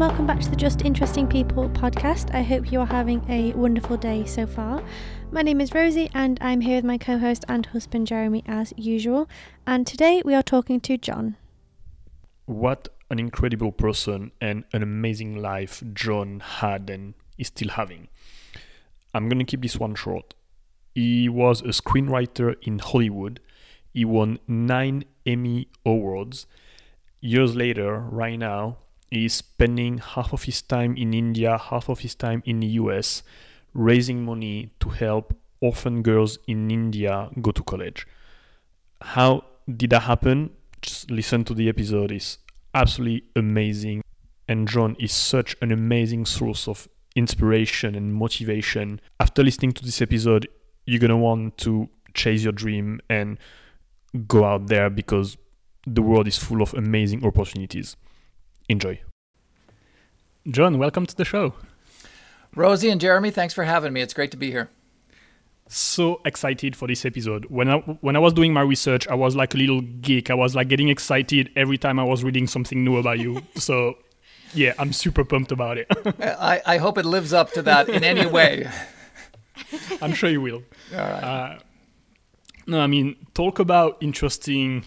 [0.00, 2.34] and welcome back to the Just Interesting People podcast.
[2.34, 4.82] I hope you are having a wonderful day so far.
[5.30, 8.72] My name is Rosie, and I'm here with my co host and husband Jeremy as
[8.78, 9.28] usual.
[9.66, 11.36] And today we are talking to John.
[12.46, 18.08] What an incredible person and an amazing life John had and is still having.
[19.12, 20.32] I'm gonna keep this one short.
[20.94, 23.38] He was a screenwriter in Hollywood.
[23.92, 26.46] He won nine Emmy Awards.
[27.20, 28.78] Years later, right now,
[29.10, 33.22] he's spending half of his time in India, half of his time in the US,
[33.74, 38.06] raising money to help orphan girls in India go to college.
[39.02, 39.44] How
[39.76, 40.50] did that happen?
[40.82, 42.12] Just listen to the episode.
[42.12, 42.38] It's
[42.74, 44.02] absolutely amazing.
[44.48, 49.00] And John is such an amazing source of inspiration and motivation.
[49.18, 50.48] After listening to this episode,
[50.86, 53.38] you're to want to chase your dream and
[54.26, 55.36] go out there because
[55.86, 57.96] the world is full of amazing opportunities.
[58.70, 59.00] Enjoy.
[60.48, 61.54] John, welcome to the show.
[62.54, 64.00] Rosie and Jeremy, thanks for having me.
[64.00, 64.70] It's great to be here.
[65.66, 67.46] So excited for this episode.
[67.46, 70.30] When I when I was doing my research, I was like a little geek.
[70.30, 73.42] I was like getting excited every time I was reading something new about you.
[73.56, 73.98] so
[74.54, 75.88] yeah, I'm super pumped about it.
[76.20, 78.70] I, I hope it lives up to that in any way.
[80.00, 80.62] I'm sure you will.
[80.92, 81.24] All right.
[81.24, 81.58] Uh,
[82.68, 84.84] no, I mean, talk about interesting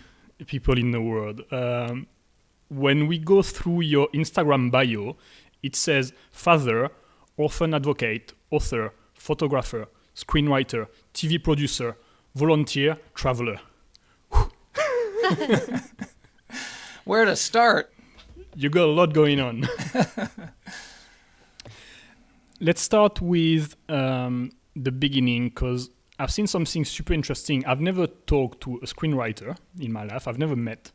[0.47, 1.41] people in the world.
[1.51, 2.07] Um,
[2.69, 5.15] when we go through your Instagram bio,
[5.61, 6.89] it says father,
[7.37, 11.97] orphan advocate, author, photographer, screenwriter, TV producer,
[12.35, 13.59] volunteer, traveler.
[17.05, 17.91] Where to start?
[18.55, 19.67] You got a lot going on.
[22.59, 27.65] Let's start with um, the beginning because I've seen something super interesting.
[27.65, 30.91] I've never talked to a screenwriter in my life, I've never met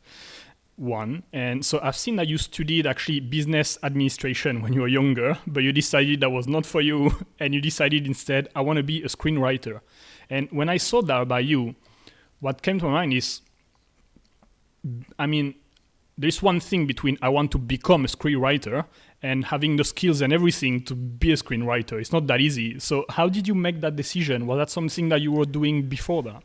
[0.79, 1.23] one.
[1.33, 5.63] And so I've seen that you studied actually business administration when you were younger, but
[5.63, 7.11] you decided that was not for you.
[7.39, 9.79] And you decided instead, I want to be a screenwriter.
[10.29, 11.75] And when I saw that about you,
[12.39, 13.41] what came to my mind is
[15.17, 15.55] I mean,
[16.17, 18.85] there's one thing between I want to become a screenwriter
[19.21, 21.99] and having the skills and everything to be a screenwriter.
[21.99, 22.79] It's not that easy.
[22.79, 24.47] So, how did you make that decision?
[24.47, 26.43] Was that something that you were doing before that?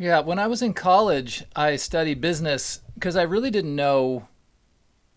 [0.00, 4.28] Yeah, when I was in college, I studied business because I really didn't know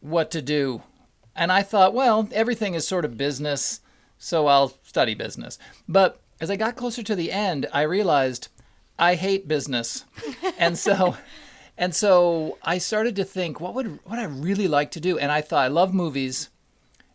[0.02, 0.84] what to do.
[1.38, 3.80] And I thought, well, everything is sort of business,
[4.18, 5.58] so I'll study business.
[5.88, 8.50] But as I got closer to the end, I realized
[9.00, 10.04] I hate business.
[10.58, 11.16] and so
[11.78, 15.18] and so I started to think, what would what I really like to do?
[15.18, 16.50] And I thought I love movies,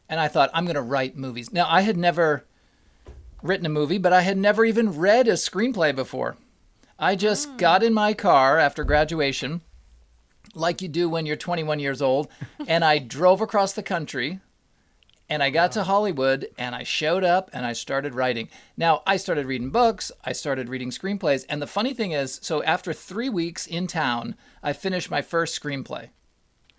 [0.08, 1.52] and I thought I'm going to write movies.
[1.52, 2.46] Now I had never
[3.42, 6.38] written a movie, but I had never even read a screenplay before.
[6.98, 7.56] I just hmm.
[7.56, 9.60] got in my car after graduation,
[10.54, 12.28] like you do when you're 21 years old,
[12.66, 14.40] and I drove across the country
[15.30, 18.48] and I got to Hollywood and I showed up and I started writing.
[18.76, 21.44] Now, I started reading books, I started reading screenplays.
[21.48, 25.60] And the funny thing is, so after three weeks in town, I finished my first
[25.60, 26.08] screenplay.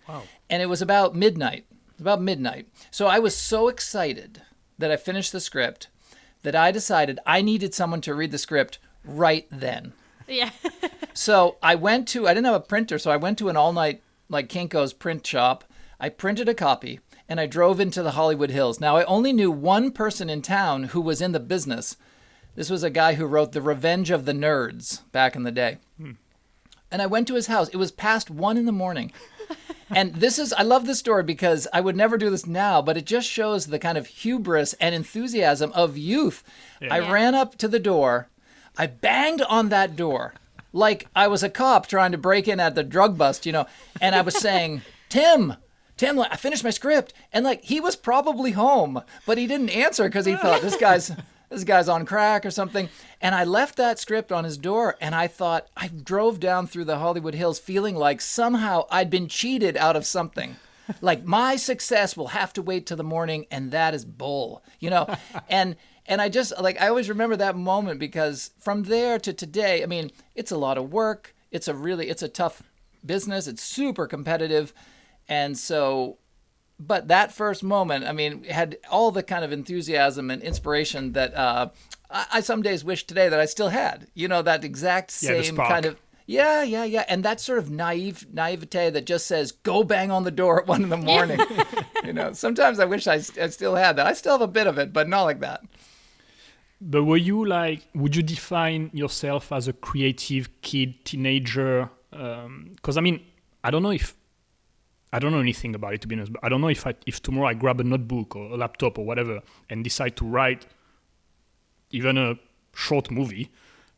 [0.08, 0.24] Wow.
[0.48, 1.66] And it was about midnight.
[2.00, 2.66] About midnight.
[2.90, 4.42] So I was so excited
[4.78, 5.88] that I finished the script
[6.42, 9.92] that I decided I needed someone to read the script right then.
[10.30, 10.50] Yeah.
[11.12, 13.72] So I went to, I didn't have a printer, so I went to an all
[13.72, 15.64] night, like Kinko's print shop.
[15.98, 18.80] I printed a copy and I drove into the Hollywood Hills.
[18.80, 21.96] Now, I only knew one person in town who was in the business.
[22.54, 25.78] This was a guy who wrote The Revenge of the Nerds back in the day.
[25.98, 26.12] Hmm.
[26.90, 27.68] And I went to his house.
[27.68, 29.12] It was past one in the morning.
[29.90, 32.96] and this is, I love this story because I would never do this now, but
[32.96, 36.42] it just shows the kind of hubris and enthusiasm of youth.
[36.80, 37.12] I Yeah.
[37.12, 38.28] ran up to the door.
[38.80, 40.32] I banged on that door
[40.72, 43.66] like I was a cop trying to break in at the drug bust, you know,
[44.00, 44.80] and I was saying,
[45.10, 45.56] Tim,
[45.98, 47.12] Tim, like, I finished my script.
[47.30, 51.12] And like he was probably home, but he didn't answer because he thought this guy's
[51.50, 52.88] this guy's on crack or something.
[53.20, 56.86] And I left that script on his door and I thought I drove down through
[56.86, 60.56] the Hollywood Hills feeling like somehow I'd been cheated out of something.
[61.02, 64.88] Like my success will have to wait till the morning and that is bull, you
[64.88, 65.14] know.
[65.50, 65.76] And
[66.10, 69.86] and I just like I always remember that moment because from there to today, I
[69.86, 71.34] mean, it's a lot of work.
[71.52, 72.64] It's a really it's a tough
[73.06, 73.46] business.
[73.46, 74.74] It's super competitive.
[75.28, 76.18] And so
[76.80, 81.34] but that first moment, I mean, had all the kind of enthusiasm and inspiration that
[81.36, 81.68] uh,
[82.10, 84.08] I, I some days wish today that I still had.
[84.14, 85.68] You know, that exact same spark.
[85.68, 85.96] kind of
[86.26, 90.24] yeah, yeah, yeah, and that sort of naive naivete that just says go bang on
[90.24, 91.40] the door at one in the morning.
[92.04, 94.06] you know, sometimes I wish I, I still had that.
[94.08, 95.62] I still have a bit of it, but not like that.
[96.80, 101.90] But were you like, would you define yourself as a creative kid, teenager?
[102.12, 103.20] Um, because I mean,
[103.62, 104.16] I don't know if
[105.12, 106.32] I don't know anything about it to be honest.
[106.32, 108.98] But I don't know if I, if tomorrow I grab a notebook or a laptop
[108.98, 110.66] or whatever and decide to write
[111.90, 112.36] even a
[112.74, 113.50] short movie.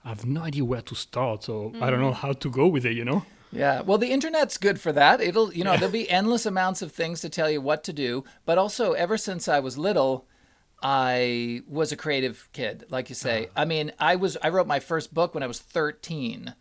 [0.05, 2.15] I have no idea where to start, so I don't know mm.
[2.15, 2.97] how to go with it.
[2.97, 3.25] You know.
[3.53, 5.21] Yeah, well, the internet's good for that.
[5.21, 8.25] It'll, you know, there'll be endless amounts of things to tell you what to do.
[8.47, 10.27] But also, ever since I was little,
[10.83, 13.49] I was a creative kid, like you say.
[13.57, 16.55] I mean, I was, I wrote my first book when I was 13.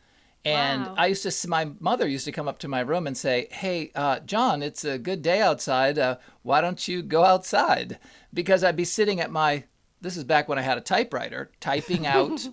[0.44, 0.96] And Wow.
[0.98, 3.92] I used to, my mother used to come up to my room and say, Hey,
[3.96, 6.00] uh, John, it's a good day outside.
[6.00, 8.00] Uh, why don't you go outside?
[8.34, 9.66] Because I'd be sitting at my,
[10.02, 12.48] this is back when I had a typewriter, typing out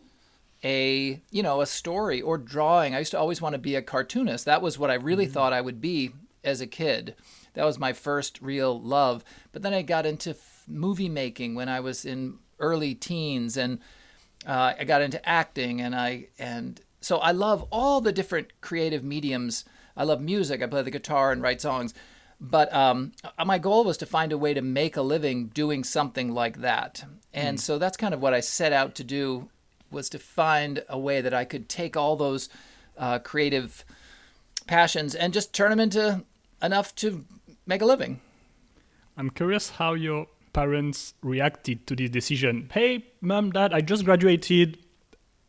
[0.64, 3.82] a you know a story or drawing i used to always want to be a
[3.82, 6.10] cartoonist that was what i really thought i would be
[6.42, 7.14] as a kid
[7.54, 9.22] that was my first real love
[9.52, 10.34] but then i got into
[10.68, 13.78] movie making when i was in early teens and
[14.46, 19.04] uh, i got into acting and i and so i love all the different creative
[19.04, 19.64] mediums.
[19.96, 20.62] I love music.
[20.62, 21.92] I play the guitar and write songs.
[22.40, 25.82] But um, uh, my goal was to find a way to make a living doing
[25.82, 27.04] something like that.
[27.34, 29.48] And so that's kind of what i set out to do
[29.90, 32.48] was to find a way that i could take all those
[32.96, 33.84] uh, creative
[34.66, 36.24] passions and just turn them into
[36.62, 37.24] enough to
[37.66, 38.20] make a living.
[39.16, 40.26] I'm curious how your
[40.58, 42.68] parents reacted to this decision.
[42.72, 44.76] Hey, mom, dad, I just graduated.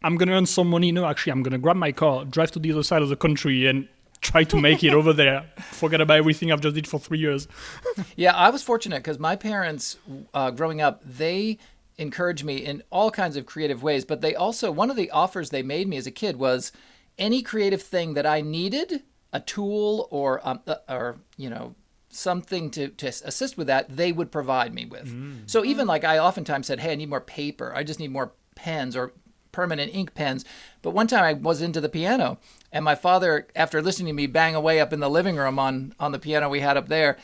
[0.03, 0.91] I'm gonna earn some money.
[0.91, 3.65] No, actually, I'm gonna grab my car, drive to the other side of the country,
[3.65, 3.87] and
[4.21, 5.45] try to make it over there.
[5.57, 7.47] Forget about everything I've just did for three years.
[8.15, 9.97] Yeah, I was fortunate because my parents,
[10.33, 11.57] uh, growing up, they
[11.97, 14.05] encouraged me in all kinds of creative ways.
[14.05, 16.71] But they also, one of the offers they made me as a kid was
[17.17, 19.03] any creative thing that I needed,
[19.33, 21.75] a tool or, um, uh, or you know,
[22.09, 25.07] something to, to assist with that, they would provide me with.
[25.47, 27.73] So even like I oftentimes said, hey, I need more paper.
[27.75, 29.13] I just need more pens or
[29.51, 30.45] permanent ink pens.
[30.81, 32.37] But one time I was into the piano,
[32.71, 35.93] and my father, after listening to me bang away up in the living room on
[35.99, 37.17] on the piano we had up there,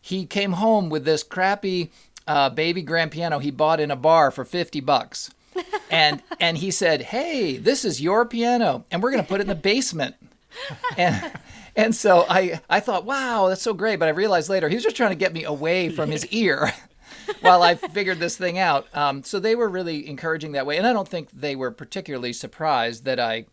[0.00, 1.90] he came home with this crappy
[2.26, 5.30] uh, baby grand piano he bought in a bar for fifty bucks,
[5.90, 9.48] and and he said, "Hey, this is your piano, and we're gonna put it in
[9.48, 10.14] the basement."
[10.96, 11.32] and
[11.76, 13.98] and so I I thought, wow, that's so great.
[13.98, 16.72] But I realized later he was just trying to get me away from his ear
[17.40, 18.86] while I figured this thing out.
[18.96, 22.32] Um, so they were really encouraging that way, and I don't think they were particularly
[22.32, 23.46] surprised that I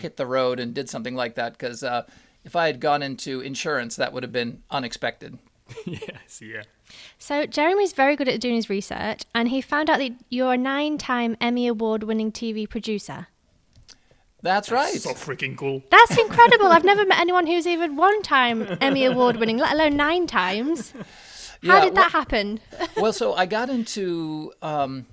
[0.00, 2.04] hit the road and did something like that because uh,
[2.44, 5.38] if I had gone into insurance, that would have been unexpected.
[5.86, 6.62] yes, yeah.
[7.18, 10.58] So Jeremy's very good at doing his research, and he found out that you're a
[10.58, 13.28] nine-time Emmy award-winning TV producer.
[14.42, 14.94] That's right.
[15.00, 15.82] So freaking cool.
[15.90, 16.66] That's incredible.
[16.66, 20.92] I've never met anyone who's even one time Emmy award winning, let alone nine times.
[21.64, 22.58] How Yeah, did that happen?
[22.96, 24.52] well, so I got into.
[24.62, 25.06] Um,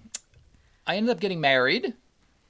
[0.87, 1.93] I ended up getting married,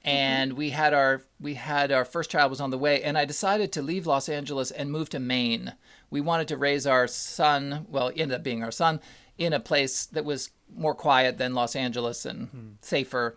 [0.02, 3.26] and we had our we had our first child was on the way, and I
[3.26, 5.74] decided to leave Los Angeles and move to Maine.
[6.08, 7.86] We wanted to raise our son.
[7.90, 9.00] Well, it ended up being our son
[9.36, 13.36] in a place that was more quiet than Los Angeles and safer.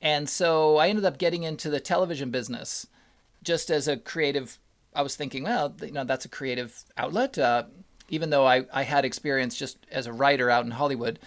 [0.00, 2.86] And so I ended up getting into the television business
[3.42, 4.58] just as a creative
[4.94, 7.64] i was thinking well you know that's a creative outlet uh,
[8.10, 11.18] even though I, I had experience just as a writer out in hollywood.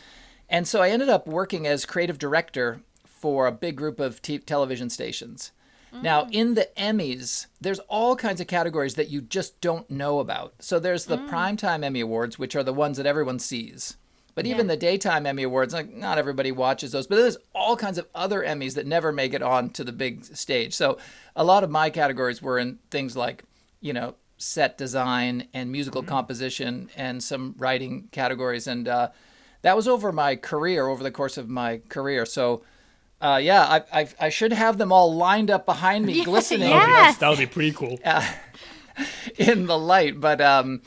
[0.50, 4.39] And so i ended up working as creative director for a big group of t-
[4.39, 5.51] television stations.
[5.93, 10.53] Now in the emmys there's all kinds of categories that you just don't know about.
[10.60, 13.98] So there's the primetime emmy awards which are the ones that everyone sees
[14.35, 14.73] but even Yeah.
[14.73, 17.07] the daytime Emmy Awards, like not everybody watches those.
[17.07, 20.23] But there's all kinds of other Emmys that never make it on to the big
[20.25, 20.73] stage.
[20.73, 20.97] So
[21.35, 23.43] a lot of my categories were in things like,
[23.81, 28.67] you know, set design and musical composition and some writing categories.
[28.67, 29.09] And uh,
[29.61, 32.25] that was over my career, over the course of my career.
[32.25, 32.63] So.
[33.23, 33.61] Uh, yeah,
[33.93, 36.88] I, I I should have them all lined up behind me, Yeah, glistening yeah.
[36.88, 37.17] Yes.
[37.17, 38.00] That would be pretty cool.
[39.38, 40.19] in the light.
[40.19, 40.81] But um,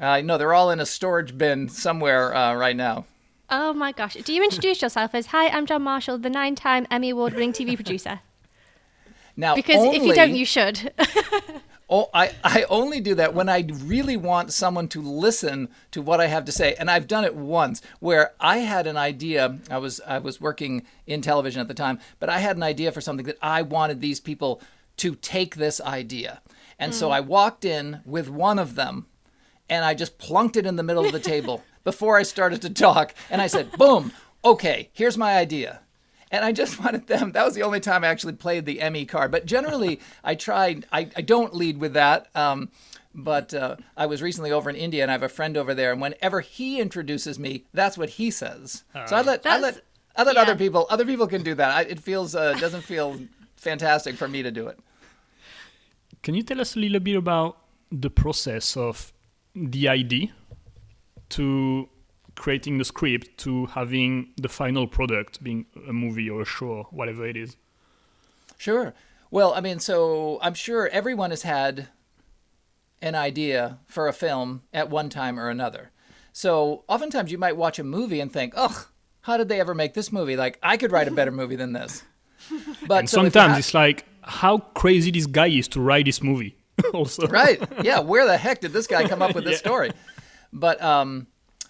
[0.00, 3.04] uh, no, they're all in a storage bin somewhere uh, right now.
[3.50, 4.14] Oh my gosh.
[4.14, 7.52] Do you introduce yourself as, Hi, I'm John Marshall, the nine time Emmy award winning
[7.52, 8.20] TV producer?
[9.36, 10.92] Now, Because if you don't, you should.
[11.92, 16.20] Oh, I, I only do that when I really want someone to listen to what
[16.20, 16.76] I have to say.
[16.78, 19.58] And I've done it once where I had an idea.
[19.68, 22.92] I was I was working in television at the time, but I had an idea
[22.92, 24.62] for something that I wanted these people
[24.98, 26.40] to take this idea.
[26.78, 29.06] And so I walked in with one of them
[29.70, 32.70] and I just plunked it in the middle of the table before I started to
[32.70, 33.14] talk.
[33.30, 34.12] And I said, boom,
[34.44, 35.80] okay, here's my idea.
[36.32, 39.06] And I just wanted them, that was the only time I actually played the Emmy
[39.06, 39.30] card.
[39.30, 42.28] But generally, I tried, I, I don't lead with that.
[42.34, 42.70] Um,
[43.12, 45.92] but uh, I was recently over in India and I have a friend over there.
[45.92, 48.84] And whenever he introduces me, that's what he says.
[49.06, 49.80] so I let, I let,
[50.14, 50.42] I let yeah.
[50.42, 51.76] other people, other people can do that.
[51.76, 53.18] I, it feels, uh, doesn't feel
[53.56, 54.78] fantastic for me to do it.
[56.22, 57.56] Can you tell us a little bit about
[57.90, 59.12] the process of
[59.54, 60.28] the idea
[61.30, 61.88] to
[62.34, 66.84] creating the script to having the final product being a movie or a show or
[66.90, 67.56] whatever it is?
[68.56, 68.94] Sure.
[69.30, 71.88] Well, I mean, so I'm sure everyone has had
[73.02, 75.90] an idea for a film at one time or another.
[76.32, 78.86] So oftentimes you might watch a movie and think, ugh,
[79.22, 80.36] how did they ever make this movie?
[80.36, 82.02] Like, I could write a better movie than this.
[82.86, 86.56] But and so sometimes it's like, how crazy this guy is to write this movie.
[86.94, 87.62] also, right?
[87.82, 89.68] Yeah, where the heck did this guy come up with this yeah.
[89.68, 89.90] story?
[90.52, 91.26] But um,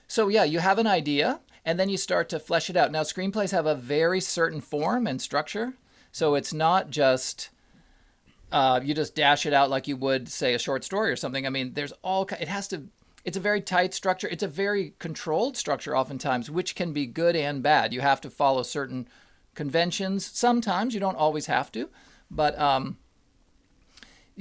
[0.09, 2.93] so yeah, you have an idea, and then you start to flesh it out.
[2.93, 5.75] Now, screenplays have a very certain form and structure,
[6.13, 7.51] so it's not just
[8.53, 11.47] uh, you just dash it out like you would say a short story or something.
[11.47, 12.85] I mean, there's all it has to.
[13.25, 14.29] It's a very tight structure.
[14.29, 17.93] It's a very controlled structure, oftentimes, which can be good and bad.
[17.93, 19.09] You have to follow certain
[19.55, 20.25] conventions.
[20.25, 21.91] Sometimes you don't always have to,
[22.31, 22.97] but um,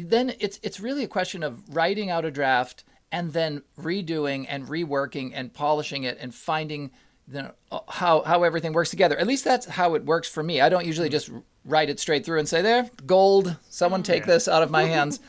[0.08, 4.68] then it's it's really a question of writing out a draft and then redoing and
[4.68, 6.92] reworking and polishing it and finding
[7.28, 7.54] the,
[7.90, 9.18] how how everything works together.
[9.18, 10.62] At least that's how it works for me.
[10.62, 11.30] I don't usually just
[11.66, 13.56] write it straight through and say, "There, gold.
[13.70, 14.34] Someone take yeah.
[14.34, 15.20] this out of my hands."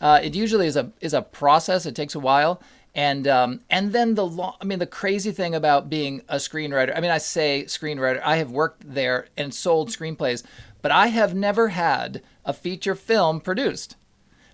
[0.00, 1.86] uh, it usually is a is a process.
[1.86, 2.62] It takes a while,
[2.94, 4.54] and um, and then the long.
[4.60, 6.96] I mean, the crazy thing about being a screenwriter.
[6.96, 8.20] I mean, I say screenwriter.
[8.24, 10.44] I have worked there and sold screenplays,
[10.82, 13.96] but I have never had a feature film produced.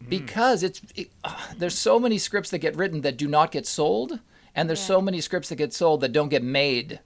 [0.08, 3.66] Because it's it, uh, there's so many scripts that get written that do not get
[3.66, 4.20] sold,
[4.54, 4.86] and there's yeah.
[4.86, 7.00] so many scripts that get sold that don't get made.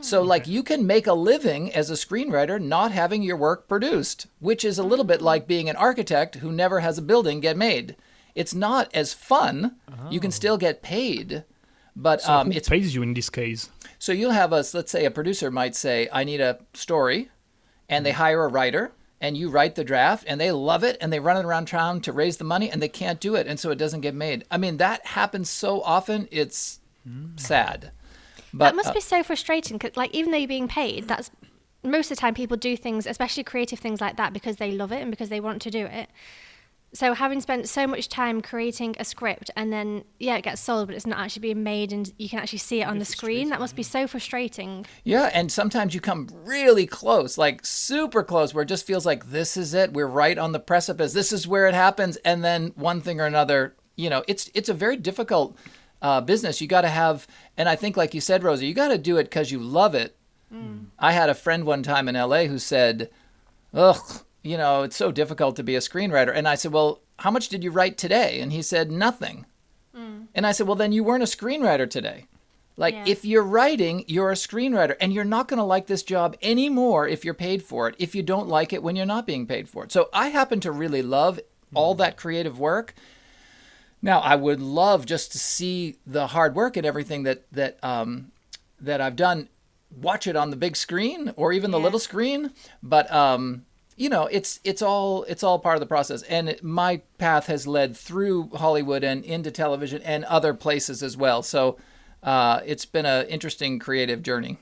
[0.00, 4.26] So, like, you can make a living as a screenwriter not having your work produced,
[4.38, 7.56] which is a little bit like being an architect who never has a building get
[7.56, 7.96] made.
[8.34, 9.76] It's not as fun.
[9.90, 10.10] Oh.
[10.10, 11.44] You can still get paid,
[11.96, 13.70] but so um, it's pays you in this case.
[13.98, 14.72] So you'll have us.
[14.72, 17.30] Let's say a producer might say, "I need a story,"
[17.88, 21.12] and they hire a writer, and you write the draft, and they love it, and
[21.12, 23.58] they run it around town to raise the money, and they can't do it, and
[23.58, 24.44] so it doesn't get made.
[24.50, 26.28] I mean, that happens so often.
[26.30, 27.38] It's mm.
[27.38, 27.90] sad.
[28.52, 29.78] But, that must uh, be so frustrating.
[29.78, 31.30] Cause, like, even though you're being paid, that's
[31.82, 34.92] most of the time people do things, especially creative things like that, because they love
[34.92, 36.08] it and because they want to do it.
[36.94, 40.88] So having spent so much time creating a script and then yeah, it gets sold,
[40.88, 43.50] but it's not actually being made, and you can actually see it on the screen.
[43.50, 44.86] That must be so frustrating.
[45.04, 49.30] Yeah, and sometimes you come really close, like super close, where it just feels like
[49.30, 49.92] this is it.
[49.92, 51.12] We're right on the precipice.
[51.12, 53.74] This is where it happens, and then one thing or another.
[53.96, 55.56] You know, it's it's a very difficult
[56.00, 57.26] uh, business, you got to have,
[57.56, 59.94] and I think, like you said, Rosie, you got to do it because you love
[59.94, 60.16] it.
[60.52, 60.86] Mm.
[60.98, 63.10] I had a friend one time in LA who said,
[63.74, 66.32] Ugh, you know, it's so difficult to be a screenwriter.
[66.34, 68.40] And I said, Well, how much did you write today?
[68.40, 69.46] And he said, Nothing.
[69.96, 70.26] Mm.
[70.34, 72.26] And I said, Well, then you weren't a screenwriter today.
[72.76, 73.04] Like, yeah.
[73.08, 77.08] if you're writing, you're a screenwriter, and you're not going to like this job anymore
[77.08, 79.68] if you're paid for it, if you don't like it when you're not being paid
[79.68, 79.90] for it.
[79.90, 81.40] So I happen to really love
[81.74, 81.98] all mm.
[81.98, 82.94] that creative work.
[84.00, 88.30] Now, I would love just to see the hard work and everything that that um,
[88.80, 89.48] that I've done,
[89.90, 92.52] watch it on the big screen or even the little screen.
[92.80, 93.66] But um,
[93.98, 96.22] you know, it's it's all it's all part of the process.
[96.22, 101.42] And my path has led through Hollywood and into television and other places as well.
[101.42, 101.78] So
[102.22, 104.58] uh, it's been an interesting creative journey.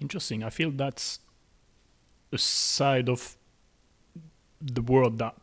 [0.00, 0.42] Interesting.
[0.42, 1.20] I feel that's
[2.32, 3.36] a side of
[4.60, 5.34] the world that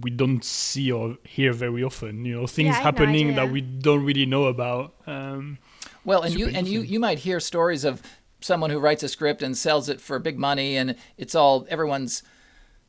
[0.00, 2.24] we don't see or hear very often.
[2.24, 4.94] You know, things yeah, happening no that we don't really know about.
[5.06, 5.58] Um,
[6.04, 8.02] well, and you and you you might hear stories of
[8.40, 12.22] someone who writes a script and sells it for big money, and it's all everyone's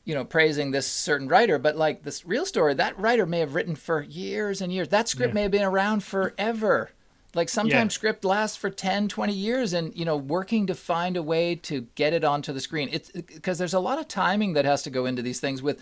[0.05, 3.53] you know praising this certain writer but like this real story that writer may have
[3.53, 5.35] written for years and years that script yeah.
[5.35, 6.89] may have been around forever
[7.35, 7.95] like sometimes yeah.
[7.95, 11.81] script lasts for 10 20 years and you know working to find a way to
[11.93, 14.89] get it onto the screen it's because there's a lot of timing that has to
[14.89, 15.79] go into these things with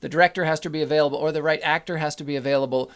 [0.00, 2.90] the director has to be available or the right actor has to be available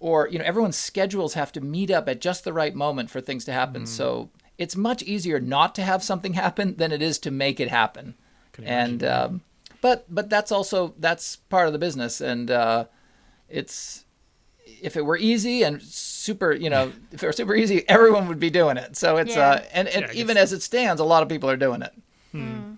[0.00, 3.22] or you know everyone's schedules have to meet up at just the right moment for
[3.22, 3.88] things to happen mm.
[3.88, 4.28] so
[4.60, 8.14] it's much easier not to have something happen than it is to make it happen.
[8.62, 9.40] And um,
[9.80, 12.20] but but that's also that's part of the business.
[12.20, 12.84] And uh,
[13.48, 14.04] it's
[14.82, 18.38] if it were easy and super you know if it were super easy everyone would
[18.38, 18.96] be doing it.
[18.96, 19.48] So it's yeah.
[19.48, 21.94] uh and, and yeah, even as it stands a lot of people are doing it.
[22.32, 22.74] Hmm.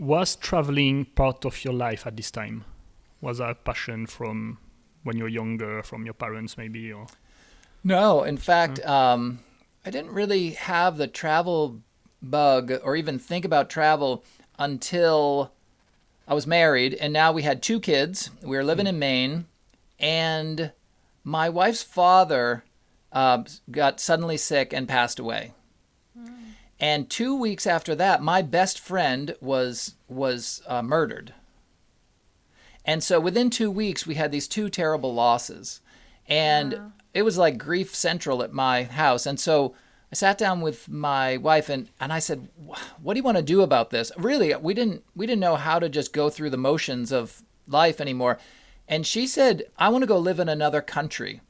[0.00, 2.64] Was traveling part of your life at this time?
[3.20, 4.58] Was that a passion from
[5.04, 7.06] when you were younger, from your parents maybe, or?
[7.84, 9.38] No, in fact, um,
[9.86, 11.80] I didn't really have the travel
[12.20, 14.24] bug or even think about travel
[14.58, 15.52] until
[16.26, 18.30] I was married, and now we had two kids.
[18.42, 18.90] We were living mm.
[18.90, 19.46] in Maine,
[20.00, 20.72] and
[21.22, 22.64] my wife's father
[23.12, 25.52] uh, got suddenly sick and passed away.
[26.80, 31.32] And two weeks after that, my best friend was was uh, murdered.
[32.84, 35.80] And so within two weeks, we had these two terrible losses,
[36.28, 39.24] and it was like grief central at my house.
[39.24, 39.74] And so
[40.12, 42.46] I sat down with my wife and, and I said,
[43.00, 45.78] "What do you want to do about this?" Really, we didn't we didn't know how
[45.78, 48.38] to just go through the motions of life anymore.
[48.86, 51.40] And she said, "I want to go live in another country."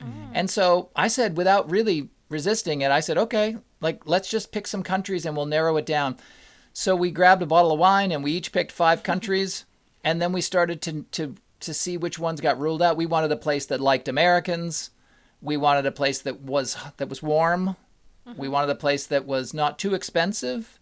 [0.00, 0.30] Mm.
[0.32, 4.66] And so I said, without really resisting it, I said, "Okay, like let's just pick
[4.66, 6.16] some countries and we'll narrow it down."
[6.72, 9.66] So we grabbed a bottle of wine and we each picked five countries,
[10.02, 12.96] and then we started to to to see which ones got ruled out.
[12.96, 14.90] We wanted a place that liked Americans.
[15.42, 17.76] We wanted a place that was that was warm.
[18.36, 20.78] We wanted a place that was not too expensive,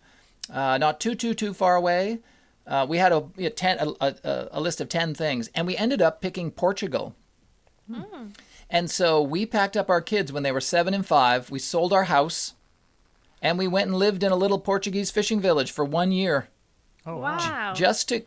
[0.52, 2.18] uh, not too too too far away.
[2.66, 5.76] Uh, we had a, a ten a, a, a list of ten things, and we
[5.76, 7.14] ended up picking Portugal.
[8.70, 11.50] And so we packed up our kids when they were seven and five.
[11.50, 12.52] We sold our house,
[13.40, 16.48] and we went and lived in a little Portuguese fishing village for one year,
[17.06, 17.72] Oh, Wow.
[17.74, 18.24] just to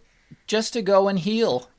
[0.47, 1.69] just to go and heal,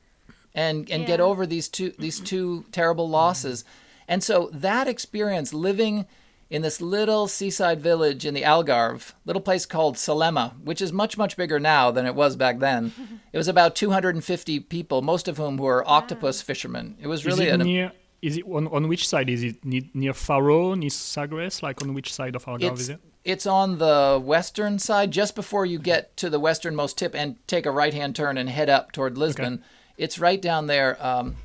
[0.54, 3.64] and and get over these two these two terrible losses.
[4.08, 6.06] And so that experience living
[6.50, 11.16] in this little seaside village in the Algarve, little place called Salema, which is much
[11.16, 12.92] much bigger now than it was back then.
[13.32, 16.96] it was about 250 people, most of whom were octopus fishermen.
[17.00, 17.92] It was really Is it an near?
[18.20, 19.28] Is it on, on which side?
[19.28, 21.62] Is it ne- near Faro, near Sagres?
[21.62, 23.00] Like on which side of Algarve is it?
[23.24, 27.66] it's on the western side, just before you get to the westernmost tip and take
[27.66, 29.62] a right hand turn and head up toward Lisbon.
[29.96, 31.36] It's right down there, um,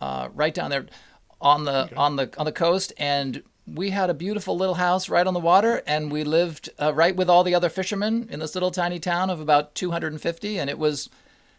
[0.00, 0.86] uh, right down there
[1.42, 5.26] on the on the on the coast, and we had a beautiful little house right
[5.26, 8.54] on the water, and we lived uh, right with all the other fishermen in this
[8.54, 11.10] little tiny town of about 250, and it was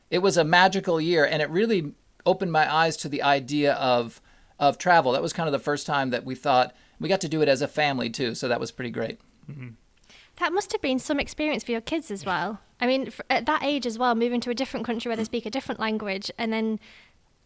[0.09, 1.93] it was a magical year, and it really
[2.25, 4.21] opened my eyes to the idea of
[4.59, 5.11] of travel.
[5.11, 7.49] That was kind of the first time that we thought we got to do it
[7.49, 9.19] as a family too, so that was pretty great.
[10.37, 12.59] That must have been some experience for your kids as well.
[12.79, 15.45] I mean, at that age as well, moving to a different country where they speak
[15.45, 16.79] a different language and then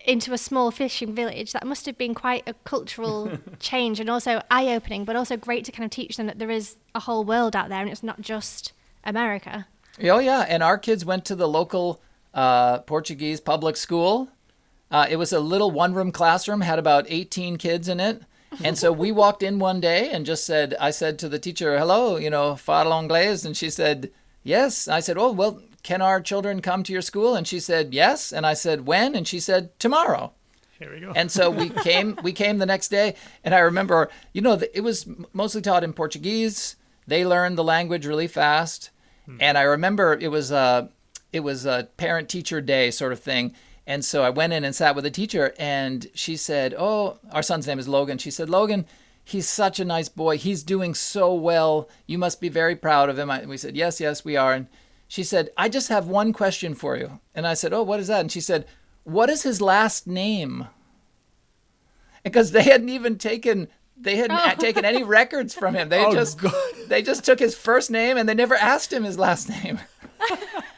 [0.07, 4.41] into a small fishing village, that must have been quite a cultural change and also
[4.49, 7.25] eye opening, but also great to kind of teach them that there is a whole
[7.25, 8.71] world out there and it's not just
[9.03, 9.67] America.
[10.01, 12.01] Oh yeah, and our kids went to the local
[12.33, 14.29] uh, Portuguese public school.
[14.89, 18.21] Uh, it was a little one-room classroom, had about 18 kids in it,
[18.63, 21.77] and so we walked in one day and just said, I said to the teacher,
[21.77, 24.11] "Hello, you know, falo inglés," and she said,
[24.43, 27.93] "Yes." I said, "Oh well, can our children come to your school?" And she said,
[27.93, 30.33] "Yes." And I said, "When?" And she said, "Tomorrow."
[30.77, 31.13] Here we go.
[31.15, 32.19] And so we came.
[32.21, 35.93] We came the next day, and I remember, you know, it was mostly taught in
[35.93, 36.75] Portuguese.
[37.07, 38.89] They learned the language really fast,
[39.25, 39.37] hmm.
[39.39, 40.89] and I remember it was a
[41.31, 43.53] it was a parent teacher day sort of thing.
[43.85, 47.43] And so I went in and sat with the teacher, and she said, "Oh, our
[47.43, 48.85] son's name is Logan." She said, "Logan."
[49.23, 50.37] He's such a nice boy.
[50.37, 51.89] He's doing so well.
[52.05, 53.29] You must be very proud of him.
[53.29, 54.53] I, we said, Yes, yes, we are.
[54.53, 54.67] And
[55.07, 57.19] she said, I just have one question for you.
[57.33, 58.21] And I said, Oh, what is that?
[58.21, 58.65] And she said,
[59.03, 60.67] What is his last name?
[62.23, 64.53] because they hadn't even taken they hadn't Oh.
[64.59, 65.87] taken any records from him.
[65.89, 66.53] They Oh, just God.
[66.87, 69.79] they just took his first name and they never asked him his last name.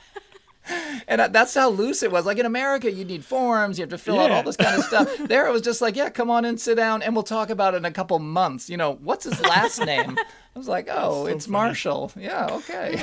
[1.07, 2.25] and that's how loose it was.
[2.25, 4.83] Like in America, you need forms, you have to fill out all this kind of
[4.85, 5.07] stuff.
[5.29, 7.73] There, it was just like, yeah, come on in, sit down, and we'll talk about
[7.73, 8.69] it in a couple months.
[8.69, 10.17] You know, what's his last name?
[10.17, 11.51] I was like, oh, so it's funny.
[11.53, 12.11] Marshall.
[12.17, 13.01] Yeah, okay.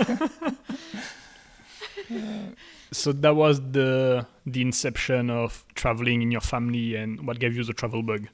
[2.92, 7.64] So that was the the inception of traveling in your family and what gave you
[7.64, 8.28] the travel bug,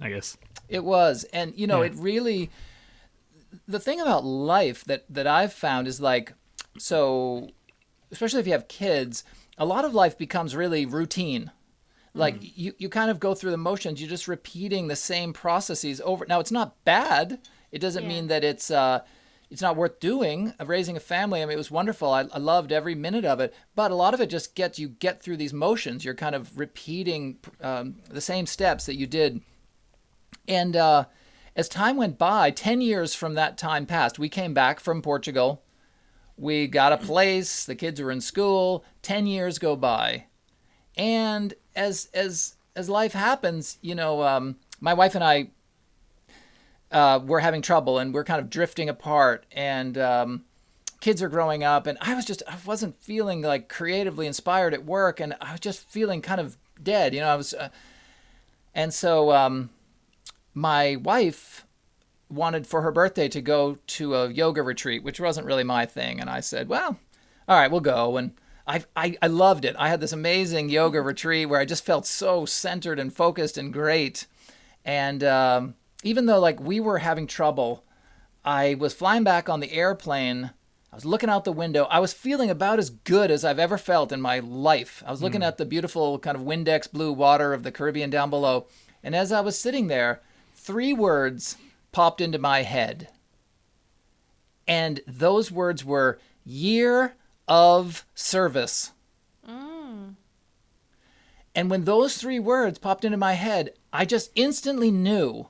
[0.00, 0.36] I guess.
[0.68, 1.88] It was, and you know, Yeah.
[1.90, 2.50] it really.
[3.66, 6.34] The thing about life that that I've found is like,
[6.78, 7.48] so,
[8.10, 9.24] especially if you have kids,
[9.56, 11.50] a lot of life becomes really routine.
[12.14, 14.00] Like you, you kind of go through the motions.
[14.00, 16.26] You're just repeating the same processes over.
[16.28, 17.38] Now it's not bad.
[17.70, 18.08] It doesn't Yeah.
[18.08, 19.00] mean that it's uh,
[19.50, 20.52] it's not worth doing.
[20.60, 22.10] Uh, Raising a family, I mean, it was wonderful.
[22.12, 23.54] I, I loved every minute of it.
[23.76, 26.04] But a lot of it just gets you get through these motions.
[26.04, 29.42] You're kind of repeating um, the same steps that you did
[30.46, 31.04] and uh,
[31.56, 35.62] as time went by, 10 years from that time passed, we came back from Portugal.
[36.38, 40.26] We got a place, the kids were in school, 10 years go by.
[40.96, 45.50] And as as as life happens, you know, um, my wife and I
[46.92, 50.44] uh, were having trouble and we're kind of drifting apart and um,
[51.00, 54.84] kids are growing up and I was just I wasn't feeling like creatively inspired at
[54.84, 57.68] work and I was just feeling kind of dead, you know, I was uh,
[58.74, 59.70] and so um,
[60.54, 61.64] my wife
[62.30, 66.20] wanted for her birthday to go to a yoga retreat, which wasn't really my thing.
[66.20, 66.98] And I said, well,
[67.46, 68.16] all right, we'll go.
[68.16, 68.32] And
[68.66, 69.76] I, I, I loved it.
[69.78, 73.72] I had this amazing yoga retreat where I just felt so centered and focused and
[73.72, 74.26] great.
[74.84, 77.84] And um, even though like we were having trouble,
[78.44, 80.50] I was flying back on the airplane.
[80.92, 81.84] I was looking out the window.
[81.84, 85.02] I was feeling about as good as I've ever felt in my life.
[85.06, 88.30] I was looking at the beautiful kind of Windex blue water of the Caribbean down
[88.30, 88.66] below.
[89.02, 90.22] And as I was sitting there,
[90.54, 91.56] three words
[91.92, 93.08] popped into my head.
[94.66, 97.14] And those words were year
[97.46, 98.92] of service.
[99.48, 100.14] Mm.
[101.54, 105.48] And when those three words popped into my head, I just instantly knew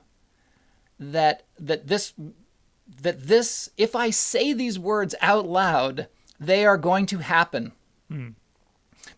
[0.99, 2.13] that that this
[3.01, 6.07] that this if I say these words out loud,
[6.39, 7.73] they are going to happen.
[8.09, 8.29] Hmm.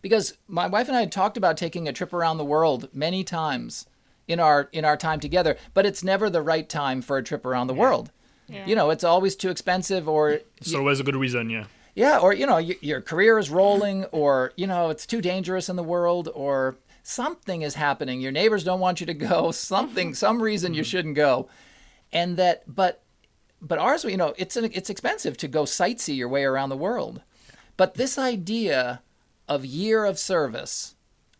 [0.00, 3.24] Because my wife and I had talked about taking a trip around the world many
[3.24, 3.86] times
[4.28, 7.44] in our in our time together, but it's never the right time for a trip
[7.44, 8.10] around the world.
[8.66, 11.64] You know, it's always too expensive or It's always a good reason, yeah.
[11.94, 15.68] yeah, or you know, y- your career is rolling, or you know, it's too dangerous
[15.68, 18.20] in the world, or something is happening.
[18.20, 19.50] Your neighbors don't want you to go.
[19.72, 20.88] Something, some reason you mm-hmm.
[20.88, 21.48] shouldn't go,
[22.12, 23.02] and that, but,
[23.60, 26.76] but ours, you know, it's an, it's expensive to go sightsee your way around the
[26.76, 27.22] world.
[27.76, 29.02] But this idea
[29.48, 30.94] of year of service,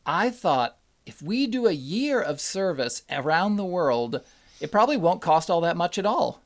[0.06, 4.20] I thought if we do a year of service around the world,
[4.60, 6.42] it probably won't cost all that much at all.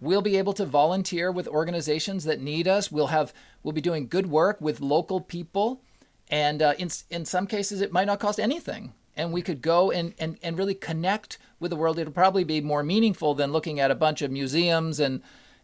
[0.00, 2.90] We'll be able to volunteer with organizations that need us.
[2.90, 5.82] We'll have we'll be doing good work with local people,
[6.28, 8.92] and uh, in in some cases it might not cost anything.
[9.16, 11.98] And we could go and, and, and really connect with the world.
[11.98, 15.20] It'll probably be more meaningful than looking at a bunch of museums and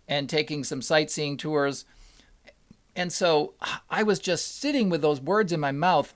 [0.09, 1.85] and taking some sightseeing tours.
[2.95, 3.55] And so
[3.89, 6.15] I was just sitting with those words in my mouth,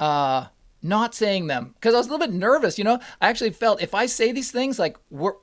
[0.00, 0.46] uh,
[0.82, 2.78] not saying them because I was a little bit nervous.
[2.78, 5.34] You know, I actually felt if I say these things, like, we're,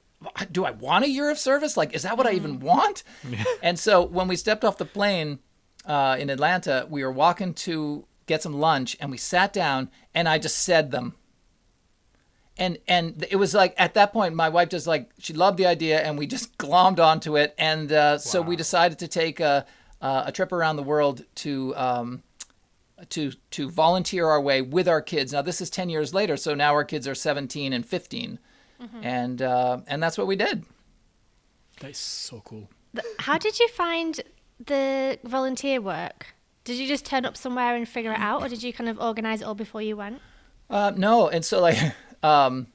[0.51, 1.77] do I want a year of service?
[1.77, 3.03] Like, is that what I even want?
[3.61, 5.39] and so when we stepped off the plane
[5.85, 10.27] uh, in Atlanta, we were walking to get some lunch, and we sat down, and
[10.27, 11.15] I just said them.
[12.59, 15.67] And and it was like at that point, my wife just like she loved the
[15.67, 19.65] idea, and we just glommed onto it, and uh, so we decided to take a
[20.01, 21.75] uh, a trip around the world to.
[21.75, 22.23] Um,
[23.09, 25.33] to to volunteer our way with our kids.
[25.33, 28.39] Now this is 10 years later, so now our kids are 17 and 15.
[29.01, 30.63] And uh, and that's what we did.
[31.79, 32.69] That is so cool.
[33.19, 34.19] How did you find
[34.63, 36.27] the volunteer work?
[36.63, 38.99] Did you just turn up somewhere and figure it out, or did you kind of
[38.99, 40.21] organize it all before you went?
[40.69, 41.77] Uh, no, and so like
[42.23, 42.67] um,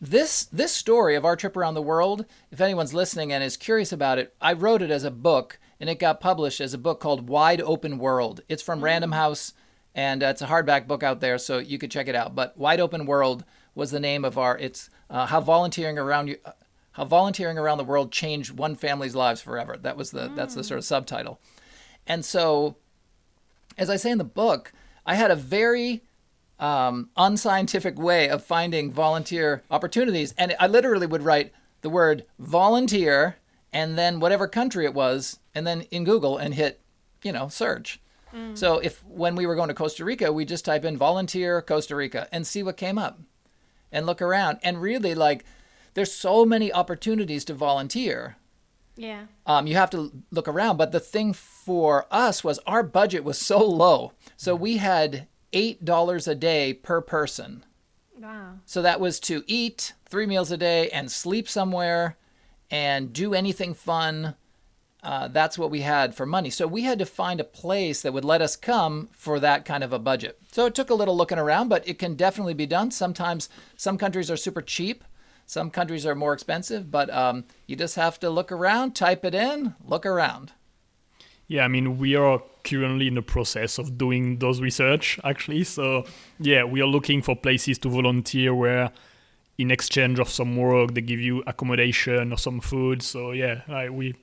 [0.00, 2.24] this this story of our trip around the world.
[2.50, 5.90] If anyone's listening and is curious about it, I wrote it as a book, and
[5.90, 8.40] it got published as a book called Wide Open World.
[8.48, 9.52] It's from Random House,
[9.94, 12.34] and uh, it's a hardback book out there, so you could check it out.
[12.34, 14.56] But Wide Open World was the name of our.
[14.58, 16.36] It's uh, how volunteering around you.
[16.92, 19.76] How volunteering around the world changed one family's lives forever.
[19.76, 21.40] That was the that's the sort of subtitle.
[22.06, 22.76] And so,
[23.76, 24.72] as I say in the book,
[25.04, 26.04] I had a very
[26.58, 30.34] um, unscientific way of finding volunteer opportunities.
[30.38, 33.36] And I literally would write the word volunteer
[33.72, 36.80] and then whatever country it was, and then in Google and hit,
[37.22, 38.00] you know, search.
[38.54, 41.94] So if when we were going to Costa Rica, we just type in volunteer Costa
[41.94, 43.20] Rica and see what came up
[43.92, 44.58] and look around.
[44.64, 45.44] And really, like,
[45.94, 48.34] there's so many opportunities to volunteer
[48.96, 49.26] Yeah.
[49.46, 50.78] um, you have to look around.
[50.78, 54.10] But the thing for us was our budget was so low.
[54.36, 57.64] So we had $8 a day per person.
[58.18, 58.54] Wow.
[58.64, 62.16] So that was to eat three meals a day and sleep somewhere
[62.68, 64.34] and do anything fun.
[65.04, 66.48] Uh, that's what we had for money.
[66.48, 69.84] So we had to find a place that would let us come for that kind
[69.84, 70.38] of a budget.
[70.50, 72.90] So it took a little looking around, but it can definitely be done.
[72.90, 75.04] Sometimes some countries are super cheap,
[75.44, 79.34] some countries are more expensive, but um, you just have to look around, type it
[79.34, 80.52] in, look around.
[81.48, 85.64] Yeah, I mean, we are currently in the process of doing those research, actually.
[85.64, 86.06] So,
[86.40, 88.90] yeah, we are looking for places to volunteer where,
[89.58, 93.02] in exchange of some work, they give you accommodation or some food.
[93.02, 94.14] So, yeah, I, we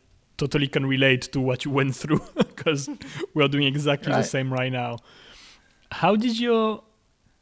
[0.47, 2.89] totally can relate to what you went through because
[3.34, 4.97] we are doing exactly the same right now.
[5.91, 6.84] How did your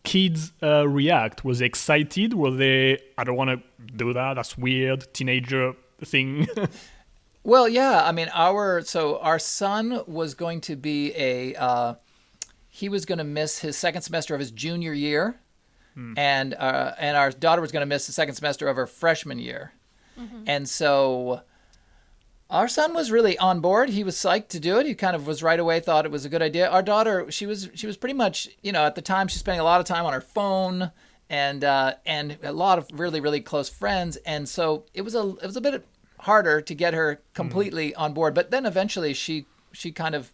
[0.04, 1.46] kids uh, react?
[1.46, 2.34] Was they excited?
[2.34, 6.48] Were they, I don't want to do that, that's weird, teenager thing?
[7.44, 8.04] Well, yeah.
[8.04, 11.96] I mean, our so our son was going to be a uh,
[12.68, 15.40] he was going to miss his second semester of his junior year,
[16.18, 19.40] and uh, and our daughter was going to miss the second semester of her freshman
[19.40, 19.74] year,
[20.48, 21.42] and so
[22.50, 23.90] our son was really on board.
[23.90, 24.88] He was psyched to do it.
[24.88, 26.68] He kind of was right away thought it was a good idea.
[26.68, 29.60] Our daughter, she was she was pretty much you know at the time she's spending
[29.60, 30.92] a lot of time on her phone
[31.30, 35.36] and uh, and a lot of really really close friends, and so it was a
[35.42, 35.86] it was a bit
[36.22, 38.34] harder to get her completely on board.
[38.34, 40.32] But then eventually she she kind of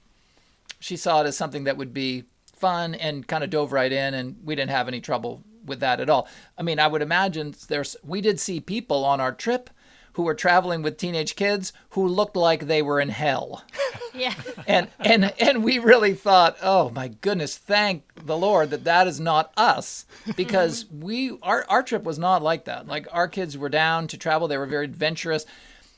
[0.80, 2.24] she saw it as something that would be
[2.56, 6.00] fun and kind of dove right in, and we didn't have any trouble with that
[6.00, 6.28] at all.
[6.58, 9.70] I mean, I would imagine there's we did see people on our trip
[10.16, 13.64] who were traveling with teenage kids who looked like they were in hell.
[14.14, 14.34] Yeah.
[14.66, 19.20] and and and we really thought, oh my goodness, thank the Lord that that is
[19.20, 20.06] not us,
[20.38, 22.88] because we our our trip was not like that.
[22.88, 25.46] Like our kids were down to travel; they were very adventurous.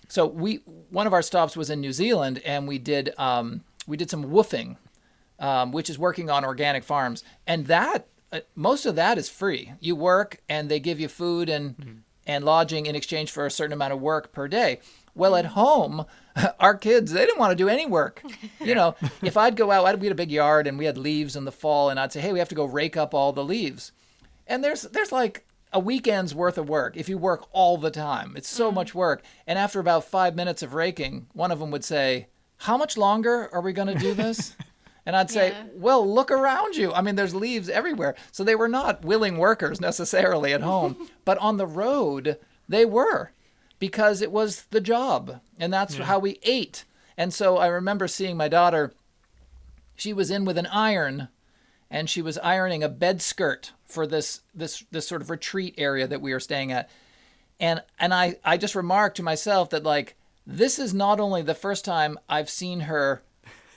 [0.07, 3.97] So we one of our stops was in New Zealand, and we did um, we
[3.97, 4.77] did some woofing,
[5.37, 9.73] um, which is working on organic farms, and that uh, most of that is free.
[9.79, 13.73] You work, and they give you food and and lodging in exchange for a certain
[13.73, 14.79] amount of work per day.
[15.15, 16.05] Well, at home,
[16.59, 18.21] our kids, they didn't want to do any work.
[18.59, 20.97] You know, if I'd go out, I'd, we had a big yard and we had
[20.97, 23.31] leaves in the fall, and I'd say, hey, we have to go rake up all
[23.31, 23.93] the leaves.
[24.45, 28.33] And there's there's like a weekend's worth of work if you work all the time.
[28.35, 28.75] It's so mm-hmm.
[28.75, 29.23] much work.
[29.45, 33.49] And after about five minutes of raking, one of them would say, how much longer
[33.53, 34.53] are we going to do this?
[35.07, 35.63] And I'd say, Yeah.
[35.73, 36.91] well, look around you.
[36.91, 38.13] I mean, there's leaves everywhere.
[38.33, 43.31] So they were not willing workers necessarily at home, but on the road, they were
[43.79, 45.39] because it was the job.
[45.57, 46.83] And that's how we ate.
[47.15, 48.91] And so I remember seeing my daughter,
[49.95, 51.29] she was in with an iron
[51.89, 56.05] and she was ironing a bed skirt for this this this sort of retreat area
[56.05, 56.89] that we were staying at.
[57.61, 60.15] And and I I just remarked to myself that like
[60.45, 63.21] this is not only the first time I've seen her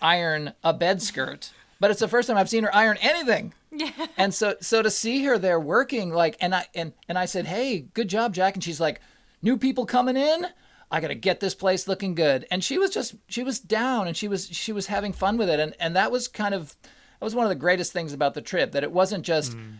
[0.00, 3.54] iron a bed skirt, but it's the first time I've seen her iron anything.
[3.72, 3.90] Yeah.
[4.16, 7.46] And so so to see her there working like and I and and I said,
[7.46, 9.00] "Hey, good job, Jack." And she's like,
[9.42, 10.46] "New people coming in?
[10.90, 14.08] I got to get this place looking good." And she was just she was down
[14.08, 16.76] and she was she was having fun with it and and that was kind of
[16.82, 19.74] that was one of the greatest things about the trip that it wasn't just mm.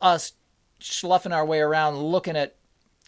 [0.00, 0.32] us
[0.78, 2.56] sloughing our way around looking at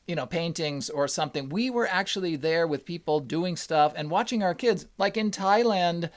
[0.06, 4.42] you know paintings or something we were actually there with people doing stuff and watching
[4.42, 6.10] our kids like in thailand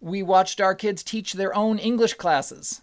[0.00, 2.82] we watched our kids teach their own english classes.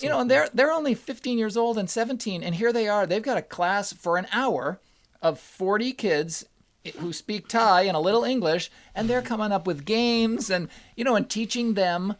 [0.00, 3.06] You know and they're they're only 15 years old and 17 and here they are.
[3.06, 4.80] They've got a class for an hour
[5.20, 6.44] of 40 kids
[6.98, 11.04] who speak thai and a little english and they're coming up with games and you
[11.04, 12.14] know and teaching them.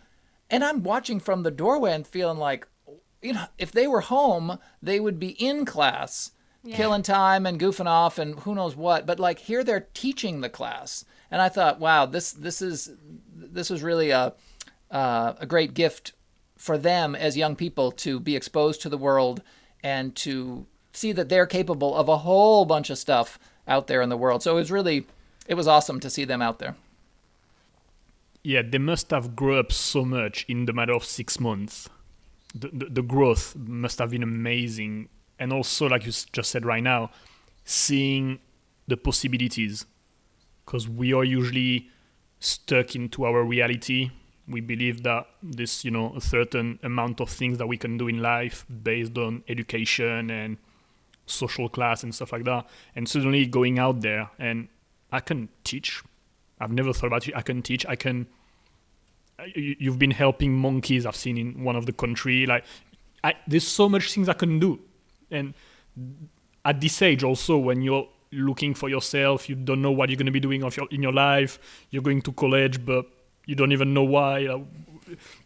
[0.50, 2.66] And i'm watching from the doorway and feeling like
[3.22, 6.76] you know if they were home they would be in class Yeah.
[6.76, 9.06] killing time and goofing off and who knows what.
[9.06, 12.92] But like here they're teaching the class and i thought wow this this is
[13.34, 14.32] this was really a
[14.92, 16.12] uh, a great gift
[16.56, 19.42] for them as young people to be exposed to the world
[19.82, 24.10] and to see that they're capable of a whole bunch of stuff out there in
[24.10, 25.06] the world so it was really
[25.48, 26.76] it was awesome to see them out there
[28.44, 31.88] Yeah, they must have grown up so much in the matter of six months.
[32.54, 35.08] The, the, the growth must have been amazing.
[35.38, 37.10] And also, like you just said right now,
[37.64, 38.40] seeing
[38.88, 39.86] the possibilities.
[40.64, 41.88] Because we are usually
[42.40, 44.10] stuck into our reality.
[44.48, 48.08] We believe that this, you know, a certain amount of things that we can do
[48.08, 50.56] in life based on education and
[51.26, 52.66] social class and stuff like that.
[52.96, 54.68] And suddenly going out there and
[55.10, 56.02] I can teach.
[56.60, 57.34] I've never thought about it.
[57.36, 57.84] I can teach.
[57.86, 58.26] I can.
[59.54, 61.06] you- You've been helping monkeys.
[61.06, 62.46] I've seen in one of the country.
[62.46, 62.64] Like,
[63.24, 64.80] I, there's so much things I can do,
[65.30, 65.54] and
[66.64, 70.26] at this age also, when you're looking for yourself, you don't know what you're going
[70.26, 71.58] to be doing of your, in your life.
[71.90, 73.06] You're going to college, but
[73.46, 74.48] you don't even know why.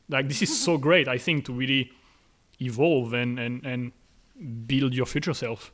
[0.09, 1.09] Like, this is so great.
[1.09, 1.93] I think to really
[2.61, 3.93] evolve and and and
[4.67, 5.73] build your future self.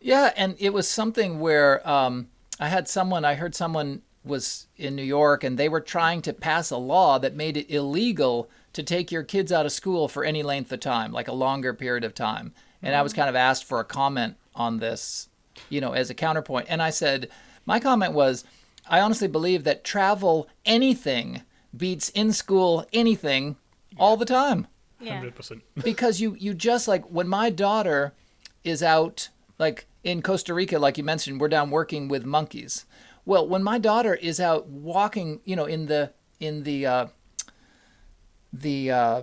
[0.00, 2.28] Yeah, and it was something where um,
[2.60, 6.32] I had someone, I heard someone was in New York and they were trying to
[6.32, 10.24] pass a law that made it illegal to take your kids out of school for
[10.24, 12.52] any length of time, like a longer period of time.
[12.82, 15.28] And I was kind of asked for a comment on this,
[15.68, 16.66] you know, as a counterpoint.
[16.68, 17.28] And I said,
[17.66, 18.44] my comment was,
[18.88, 21.42] I honestly believe that travel anything
[21.76, 23.56] beats in school anything
[23.98, 24.66] all the time
[25.00, 25.14] Yeah.
[25.16, 25.62] Hundred percent.
[25.82, 28.12] because you you just like when my daughter
[28.62, 32.86] is out like in Costa Rica like you mentioned we're down working with monkeys
[33.24, 37.06] well when my daughter is out walking you know in the in the uh
[38.52, 39.22] the uh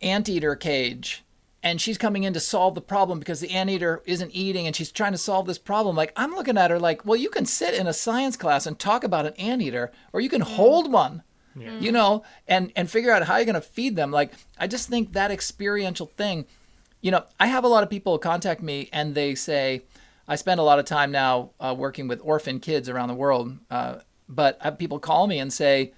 [0.00, 1.22] anteater cage
[1.62, 4.90] and she's coming in to solve the problem because the anteater isn't eating and she's
[4.90, 5.96] trying to solve this problem.
[5.96, 8.78] Like i'm looking at her like well you can sit in a science class and
[8.78, 11.22] talk about an anteater or you can hold one
[11.80, 14.10] you know and and figure out how you're going to feed them.
[14.10, 16.46] Like i just think that experiential thing
[17.02, 19.82] you know i have a lot of people contact me and they say
[20.26, 23.58] i spend a lot of time now uh, working with orphan kids around the world
[23.70, 23.96] uh,
[24.28, 25.92] but I have people call me and say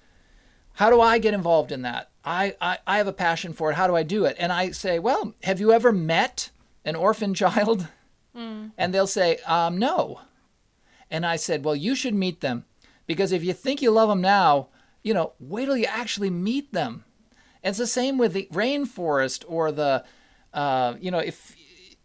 [0.75, 2.09] how do I get involved in that?
[2.23, 3.75] I, I, I have a passion for it.
[3.75, 4.35] How do I do it?
[4.39, 6.51] And I say, well, have you ever met
[6.83, 7.87] an orphan child?
[8.77, 10.19] And they'll say, um, no.
[11.09, 12.65] And I said, well, you should meet them
[13.07, 14.67] because if you think you love them now,
[15.03, 17.05] you know, wait till you actually meet them.
[17.63, 20.03] And it's the same with the rainforest or the,
[20.53, 21.55] uh, you know, if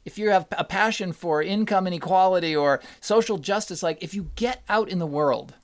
[0.05, 4.63] if you have a passion for income inequality or social justice, like if you get
[4.69, 5.55] out in the world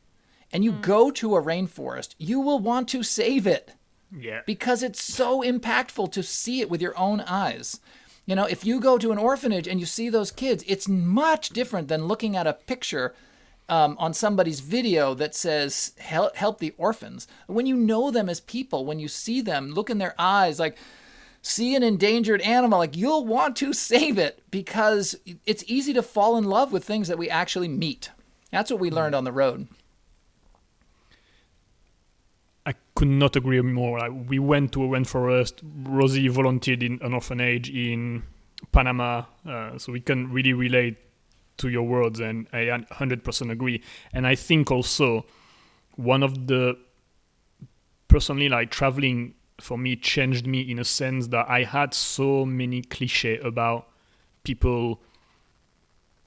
[0.57, 3.73] and you go to a rainforest, you will want to save it
[4.11, 4.41] Yeah.
[4.47, 7.79] because it's so impactful to see it with your own eyes.
[8.25, 11.51] You know, if you go to an orphanage and you see those kids, it's much
[11.51, 13.15] different than looking at a picture
[13.69, 17.29] um, on somebody's video that says help, help the orphans.
[17.49, 20.79] When you know them as people, when you see them, look in their eyes, like
[21.43, 26.39] see an endangered animal, like you'll want to save it because it's easy to fall
[26.39, 28.09] in love with things that we actually meet.
[28.51, 29.69] That's what we learned on the road.
[32.67, 34.01] I could not agree more.
[34.01, 35.63] Like, we went to a rainforest.
[35.85, 38.25] Rosie volunteered in an orphanage in
[38.73, 40.97] Panama, uh, so we can really relate
[41.59, 43.83] to your words, and I 100% agree.
[44.13, 45.25] And I think also
[45.95, 46.77] one of the
[48.09, 52.83] personally like traveling for me changed me in a sense that I had so many
[52.83, 53.89] cliche about
[54.45, 55.01] people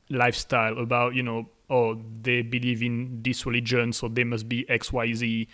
[0.10, 5.48] lifestyle about you know oh they believe in this religion so they must be xyz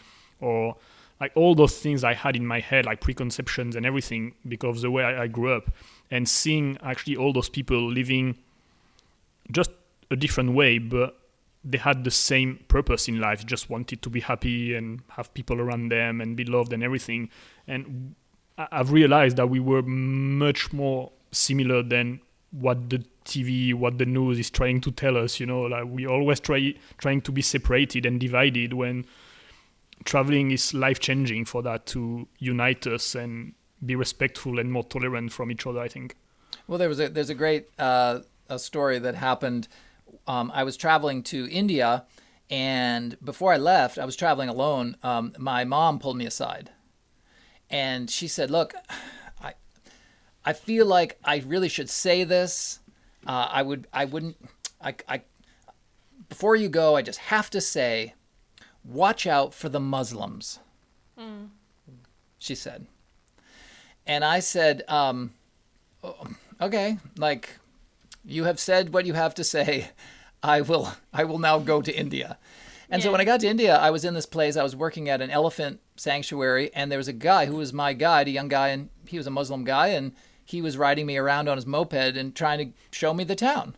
[0.46, 0.76] or
[1.20, 4.92] like all those things i had in my head like preconceptions and everything because the
[4.92, 5.72] way i, I grew up
[6.12, 8.38] and seeing actually all those people living
[9.52, 9.72] just
[10.12, 11.18] a different way but
[11.64, 15.60] they had the same purpose in life just wanted to be happy and have people
[15.60, 17.30] around them and be loved and everything
[17.68, 18.16] and
[18.58, 22.20] i've realized that we were much more similar than
[22.52, 25.40] what the TV, what the news is trying to tell us.
[25.40, 29.06] You know, like we always try trying to be separated and divided when
[30.06, 33.54] traveling is life changing for that to unite us and
[33.86, 35.80] be respectful and more tolerant from each other.
[35.80, 36.16] I think.
[36.68, 39.68] Well, there was a there's a great uh, a story that happened.
[40.28, 42.06] Um, I was traveling to India,
[42.50, 44.96] and before I left, I was traveling alone.
[45.04, 46.72] Um, my mom pulled me aside,
[47.70, 48.74] and she said, "Look,
[49.42, 49.54] I
[50.46, 52.80] I feel like I really should say this.
[53.28, 54.38] Uh, I would I wouldn't
[54.82, 55.22] I I
[56.30, 58.14] before you go, I just have to say,
[58.86, 60.60] watch out for the Muslims."
[62.38, 62.86] She said,
[64.06, 65.34] and I said, um,
[66.62, 67.58] okay like
[68.24, 69.90] you have said what you have to say.
[70.44, 72.38] I will i will now go to india.
[72.90, 75.10] And so when i got to india i was in this place i was working
[75.10, 78.48] at an elephant sanctuary and there was a guy who was my guide a young
[78.48, 80.12] guy and he was a muslim guy and
[80.44, 83.76] he was riding me around on his moped and trying to show me the town.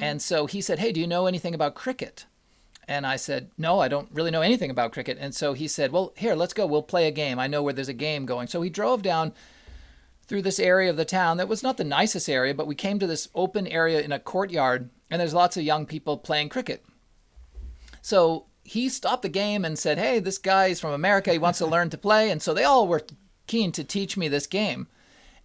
[0.00, 2.24] And so he said hey do you know anything about cricket
[2.88, 5.18] and I said, No, I don't really know anything about cricket.
[5.20, 6.66] And so he said, Well, here, let's go.
[6.66, 7.38] We'll play a game.
[7.38, 8.48] I know where there's a game going.
[8.48, 9.32] So he drove down
[10.26, 12.98] through this area of the town that was not the nicest area, but we came
[12.98, 16.84] to this open area in a courtyard, and there's lots of young people playing cricket.
[18.02, 21.32] So he stopped the game and said, Hey, this guy is from America.
[21.32, 22.30] He wants to learn to play.
[22.30, 23.02] And so they all were
[23.46, 24.88] keen to teach me this game.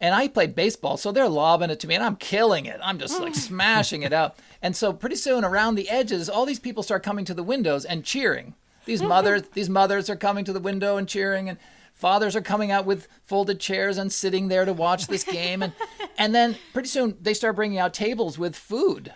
[0.04, 2.78] And I played baseball, so they're lobbing it to me, and I'm killing it.
[2.84, 3.38] I'm just like mm.
[3.38, 4.38] smashing it up.
[4.62, 7.86] And so pretty soon, around the edges, all these people start coming to the windows
[7.86, 8.54] and cheering.
[8.84, 9.08] These mm-hmm.
[9.08, 11.58] mothers, these mothers are coming to the window and cheering, and
[11.94, 15.63] fathers are coming out with folded chairs and sitting there to watch this game.
[15.63, 15.72] And
[16.18, 19.13] and then pretty soon, they start bringing out tables with food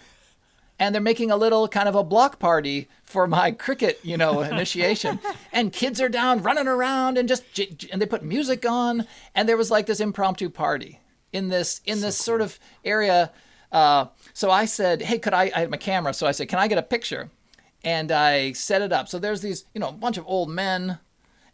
[0.79, 4.41] and they're making a little kind of a block party for my cricket, you know,
[4.53, 5.19] initiation.
[5.51, 7.43] and kids are down running around and just
[7.91, 10.99] and they put music on, and there was like this impromptu party
[11.33, 13.31] in this in this sort of area.
[13.71, 16.59] Uh, so I said, "Hey, could I?" I had my camera, so I said, "Can
[16.59, 17.29] I get a picture?"
[17.83, 19.07] And I set it up.
[19.07, 20.99] So there's these, you know, a bunch of old men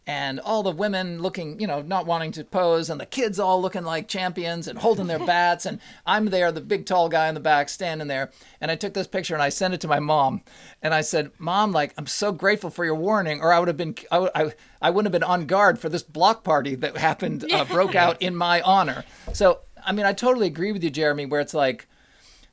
[0.05, 3.61] and all the women looking, you know, not wanting to pose, and the kids all
[3.61, 7.35] looking like champions and holding their bats, and I'm there, the big tall guy in
[7.35, 9.99] the back, standing there, and I took this picture and I sent it to my
[9.99, 10.41] mom,
[10.81, 13.77] and I said, "Mom, like, I'm so grateful for your warning, or I would have
[13.77, 16.97] been, I, would- I, I wouldn't have been on guard for this block party that
[16.97, 20.89] happened, uh, broke out in my honor." So, I mean, I totally agree with you,
[20.89, 21.87] Jeremy, where it's like,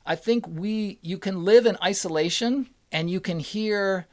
[0.05, 4.07] I think we, you can live in isolation, and you can hear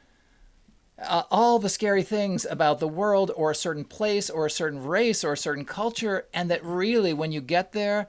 [1.01, 4.83] uh, all the scary things about the world or a certain place or a certain
[4.83, 8.07] race or a certain culture and that really when you get there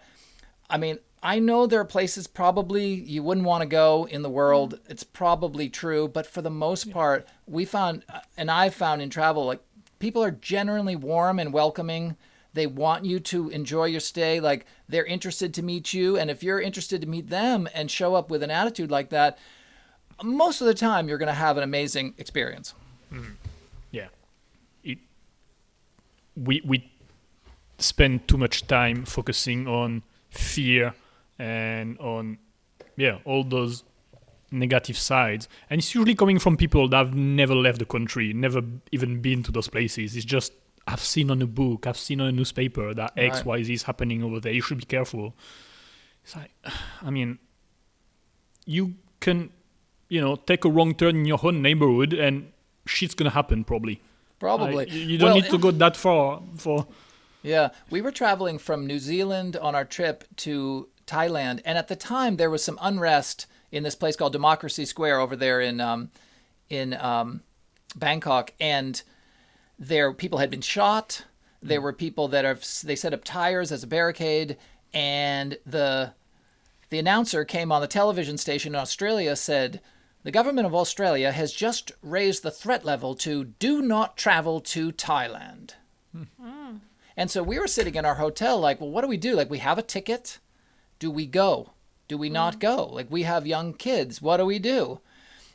[0.69, 4.31] i mean i know there are places probably you wouldn't want to go in the
[4.31, 4.81] world.
[4.89, 8.05] It's probably true but for the most part we found
[8.37, 9.63] and i found in travel like
[9.99, 12.17] people are generally warm and welcoming.
[12.55, 16.43] They want you to enjoy your stay like they're interested to meet you and if
[16.43, 19.39] you're interested to meet them and show up with an attitude like that
[20.23, 22.75] most of the time you're going to have an amazing experience
[23.13, 23.35] Mm.
[23.91, 24.09] yeah.
[24.85, 24.99] It
[26.37, 26.91] we we
[27.79, 30.95] spend too much time focusing on fear
[31.39, 32.39] and on
[32.97, 33.85] yeah all those
[34.53, 35.49] negative sides.
[35.71, 38.61] And it's usually coming from people that have never left the country never
[38.93, 40.17] even been to those places.
[40.17, 40.53] It's just
[40.87, 43.31] i've seen on a book i've seen on a newspaper that Right.
[43.33, 44.53] xyz is happening over there.
[44.53, 45.35] You should be careful.
[46.25, 46.51] It's like,
[47.03, 47.39] I mean,
[48.67, 49.51] you can,
[50.09, 52.53] you know, take a wrong turn in your own neighborhood and
[52.87, 54.01] shit's gonna happen probably.
[54.39, 54.75] Probably.
[54.75, 56.87] Like, you don't Well, need to go that far for.
[57.43, 61.97] Yeah, we were traveling from New Zealand on our trip to Thailand, and at the
[61.97, 66.11] time there was some unrest in this place called Democracy Square over there in um,
[66.69, 67.43] in um,
[67.97, 69.03] Bangkok, and
[69.79, 71.25] there people had been shot.
[71.63, 74.57] There were people that have they set up tires as a barricade,
[74.95, 76.13] and the
[76.91, 79.81] the announcer came on the television station in Australia said.
[80.23, 84.93] The government of Australia has just raised the threat level to do not travel to
[84.93, 85.75] Thailand.
[86.13, 86.77] Hmm.
[87.17, 89.35] And so we were sitting in our hotel, like, well, what do we do?
[89.35, 90.39] Like, we have a ticket.
[90.99, 91.71] Do we go?
[92.09, 92.61] Do we not hmm.
[92.61, 92.85] go?
[92.87, 94.21] Like, we have young kids.
[94.21, 95.01] What do we do?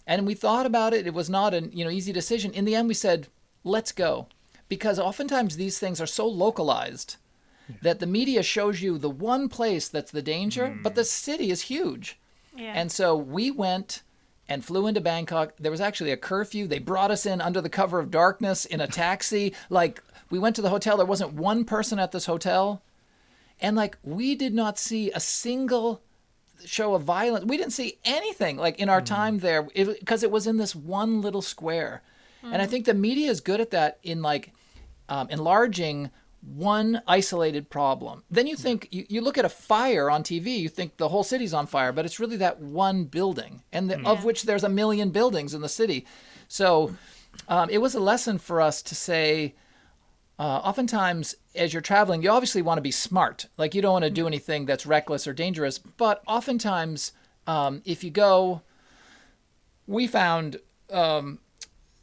[0.07, 1.07] And we thought about it.
[1.07, 2.51] It was not an you know easy decision.
[2.53, 3.27] In the end, we said,
[3.63, 4.27] let's go,
[4.69, 7.17] because oftentimes these things are so localized
[7.81, 10.97] that the media shows you the one place that's the danger, but hmm.
[10.97, 12.19] the city is huge.
[12.55, 12.73] Yeah.
[12.75, 14.03] And so we went
[14.47, 15.53] and flew into Bangkok.
[15.59, 16.67] There was actually a curfew.
[16.67, 19.53] They brought us in under the cover of darkness in a taxi.
[19.69, 20.97] like we went to the hotel.
[20.97, 22.81] There wasn't one person at this hotel.
[23.61, 26.01] And like we did not see a single
[26.65, 27.45] show of violence.
[27.45, 31.21] We didn't see anything like in our time there because it, was in this one
[31.21, 32.01] little square.
[32.43, 34.53] And I think the media is good at that in like
[35.09, 36.11] um, enlarging
[36.45, 38.23] one isolated problem.
[38.29, 41.23] Then you think you, you look at a fire on TV, you think the whole
[41.23, 44.69] city's on fire, but it's really that one building, and the, of which there's a
[44.69, 46.05] million buildings in the city.
[46.47, 46.95] So
[47.47, 49.55] um, it was a lesson for us to say.
[50.37, 53.45] Uh, oftentimes, as you're traveling, you obviously want to be smart.
[53.57, 55.77] Like you don't want to do anything that's reckless or dangerous.
[55.77, 57.13] But oftentimes,
[57.47, 58.61] um, if you go,
[59.87, 60.59] we found
[60.91, 61.39] um,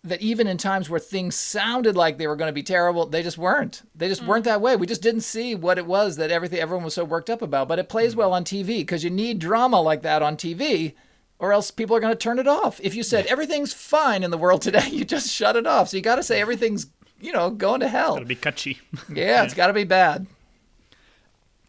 [0.05, 3.23] that even in times where things sounded like they were going to be terrible, they
[3.23, 3.83] just weren't.
[3.95, 4.75] They just weren't that way.
[4.75, 7.69] We just didn't see what it was that everything everyone was so worked up about.
[7.69, 10.95] But it plays well on TV because you need drama like that on TV,
[11.39, 12.81] or else people are going to turn it off.
[12.83, 15.89] If you said everything's fine in the world today, you just shut it off.
[15.89, 16.87] So you got to say everything's
[17.21, 18.15] you know going to hell.
[18.15, 18.81] Gotta be catchy.
[19.15, 20.27] Yeah, it's got to be bad.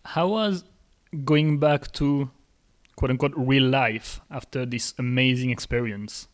[0.05, 0.63] How was
[1.23, 2.31] going back to
[2.95, 6.27] quote unquote real life after this amazing experience?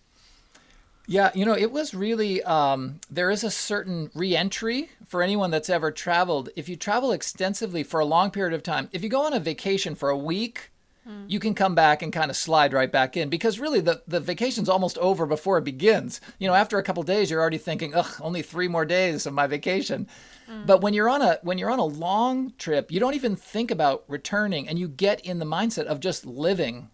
[1.10, 5.68] Yeah, you know, it was really, um, there is a certain reentry for anyone that's
[5.68, 6.50] ever traveled.
[6.56, 9.40] If you travel extensively for a long period of time, if you go on a
[9.40, 10.70] vacation for a week,
[11.04, 11.24] hmm.
[11.28, 14.20] you can come back and kind of slide right back in because really the, the
[14.20, 16.22] vacation's almost over before it begins.
[16.38, 19.34] You know, after a couple days, you're already thinking, ugh, only three more days of
[19.34, 20.08] my vacation.
[20.46, 20.68] Hmm.
[20.68, 23.72] But when you're on a when you're on a long trip, you don't even think
[23.72, 26.92] about returning and you get in the mindset of just living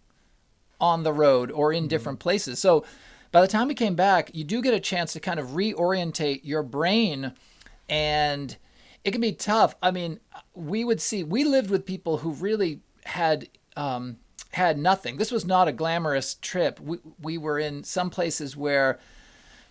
[0.80, 1.88] on the road or in hmm.
[1.88, 2.58] different places.
[2.58, 2.82] So
[3.36, 6.40] by the time we came back, you do get a chance to kind of reorientate
[6.42, 7.32] your brain
[7.86, 8.56] and
[9.04, 9.74] it can be tough.
[9.82, 10.20] I mean,
[10.54, 14.16] we would see we lived with people who really had um,
[14.52, 15.18] had nothing.
[15.18, 16.80] This was not a glamorous trip.
[16.80, 18.98] We we were in some places where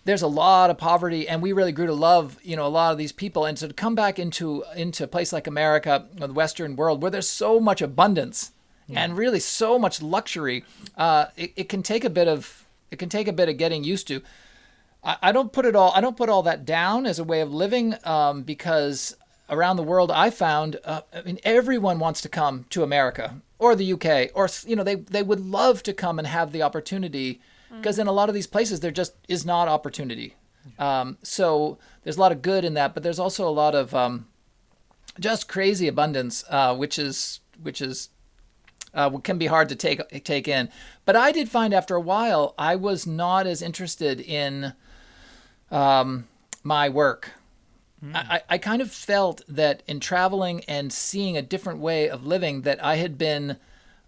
[0.04, 2.92] there's a lot of poverty and we really grew to love you know a lot
[2.92, 6.28] of these people and so to come back into into a place like america or
[6.28, 8.52] the western world where there's so much abundance
[8.88, 10.64] and really so much luxury
[10.96, 13.84] uh, it, it can take a bit of it can take a bit of getting
[13.84, 14.22] used to.
[15.02, 17.40] I, I don't put it all i don't put all that down as a way
[17.40, 19.16] of living um, because
[19.48, 23.76] around the world i found uh, i mean everyone wants to come to america or
[23.76, 27.40] the uk or you know they, they would love to come and have the opportunity
[27.70, 30.34] because in a lot of these places there just is not opportunity.
[30.78, 33.94] Um, so there's a lot of good in that but there's also a lot of
[33.94, 34.26] um,
[35.18, 38.08] just crazy abundance uh, which is which is
[38.96, 40.68] uh, can be hard to take take in.
[41.04, 44.72] But i did find after a while i was not as interested in
[45.70, 46.26] um,
[46.62, 47.32] my work.
[48.14, 52.62] I, I kind of felt that in traveling and seeing a different way of living
[52.62, 53.56] that i had been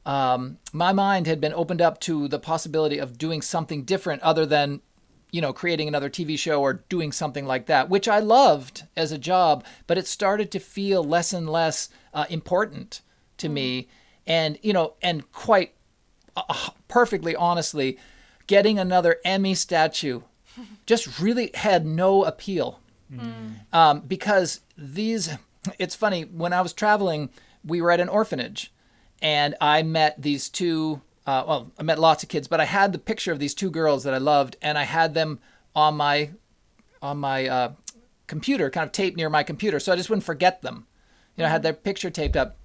[0.07, 4.47] um, my mind had been opened up to the possibility of doing something different other
[4.47, 4.81] than
[5.33, 9.11] you know creating another tv show or doing something like that which i loved as
[9.11, 13.01] a job but it started to feel less and less uh, important
[13.37, 13.89] to me
[14.29, 15.73] and you know and quite
[16.37, 17.99] uh, perfectly honestly
[18.47, 20.21] getting another emmy statue
[20.87, 22.81] just really had no appeal.
[23.73, 25.31] Um, because these
[25.79, 27.31] it's funny when i was traveling
[27.65, 28.71] we were at an orphanage
[29.23, 32.93] and i met these two uh, well i met lots of kids but i had
[32.93, 35.39] the picture of these two girls that i loved and i had them
[35.75, 36.31] on my
[37.01, 37.73] on my uh,
[38.27, 40.87] computer kind of taped near my computer so i just wouldn't forget them.
[41.37, 42.58] You know i had their picture taped up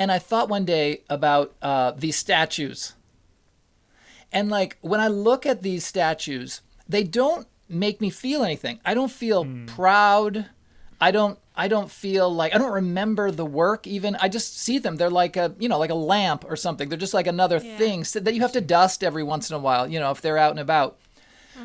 [0.00, 2.94] and i thought one day about uh, these statues
[4.32, 8.78] and like when I look at these statues, they don't make me feel anything.
[8.84, 10.46] I don't feel proud.
[11.00, 14.14] I don't I don't feel like I don't remember the work even.
[14.16, 14.96] I just see them.
[14.96, 16.88] They're like a you know like a lamp or something.
[16.88, 17.76] They're just like another Yeah.
[17.76, 19.88] thing that you have to dust every once in a while.
[19.88, 20.98] You know if they're out and about.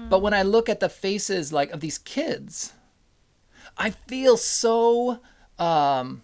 [0.09, 2.73] But when I look at the faces like of these kids,
[3.77, 5.19] I feel so
[5.59, 6.23] um,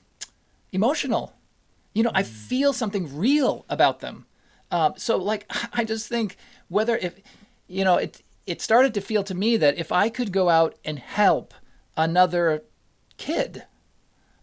[0.72, 1.34] emotional.
[1.94, 4.26] You know, I feel something real about them.
[4.70, 6.38] Um, so, like, I just think
[6.68, 7.16] whether if
[7.68, 10.76] you know it, it started to feel to me that if I could go out
[10.84, 11.54] and help
[11.98, 12.64] another
[13.18, 13.66] kid,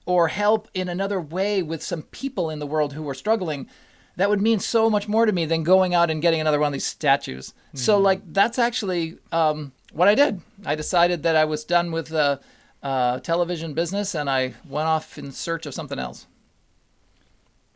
[0.08, 3.68] or help in another way with some people in the world who are struggling,
[4.16, 6.68] that would mean so much more to me than going out and getting another one
[6.68, 7.52] of these statues.
[7.74, 10.40] So, like, that's actually um, what I did.
[10.64, 12.40] I decided that I was done with the
[12.82, 16.26] uh, television business, and I went off in search of something else.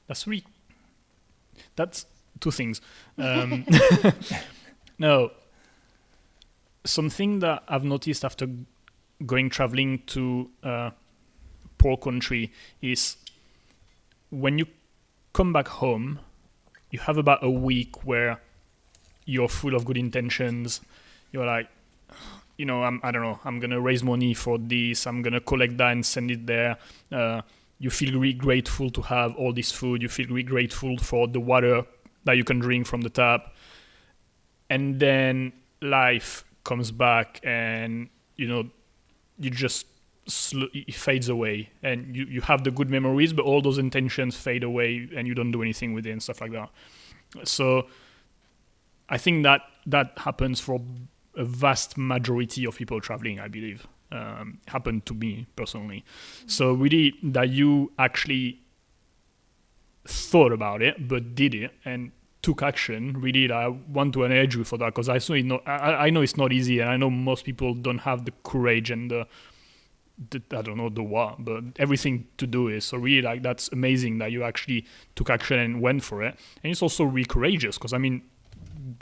[0.06, 0.44] That's really.
[1.76, 2.06] That's
[2.40, 2.80] two things.
[3.18, 3.64] Um,
[4.98, 5.30] no.
[6.84, 8.48] Something that I've noticed after
[9.24, 10.92] going traveling to a
[11.78, 13.16] poor country is
[14.30, 14.66] when you
[15.32, 16.20] come back home,
[16.90, 18.40] you have about a week where
[19.24, 20.80] you're full of good intentions.
[21.30, 21.68] You're like,
[22.58, 25.06] you know, I'm, I don't know, I'm gonna raise money for this.
[25.06, 26.76] I'm gonna collect that and send it there.
[27.10, 27.42] Uh,
[27.82, 30.02] you feel really grateful to have all this food.
[30.02, 31.84] You feel really grateful for the water
[32.22, 33.52] that you can drink from the tap.
[34.70, 38.70] And then life comes back, and you know,
[39.36, 39.86] you just
[40.28, 44.36] sl- it fades away, and you you have the good memories, but all those intentions
[44.36, 46.70] fade away, and you don't do anything with it and stuff like that.
[47.42, 47.88] So,
[49.08, 50.80] I think that that happens for
[51.36, 53.88] a vast majority of people traveling, I believe.
[54.12, 56.04] Um, happened to me personally.
[56.46, 58.60] So really, that you actually
[60.04, 63.20] thought about it but did it and took action.
[63.20, 66.52] Really, I want to encourage you for that because I know I know it's not
[66.52, 69.26] easy, and I know most people don't have the courage and the,
[70.30, 72.82] the I don't know the what, but everything to do it.
[72.82, 74.84] So really, like that's amazing that you actually
[75.14, 76.38] took action and went for it.
[76.62, 78.22] And it's also really courageous because I mean,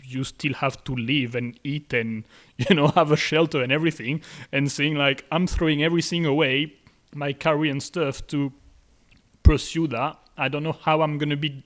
[0.04, 2.24] you still have to live and eat and
[2.56, 4.20] you know have a shelter and everything
[4.52, 6.72] and saying like i'm throwing everything away
[7.14, 8.52] my career and stuff to
[9.42, 11.64] pursue that i don't know how i'm going to be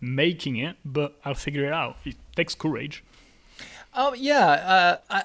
[0.00, 3.02] making it but i'll figure it out it takes courage
[3.94, 5.24] Oh yeah, uh, I,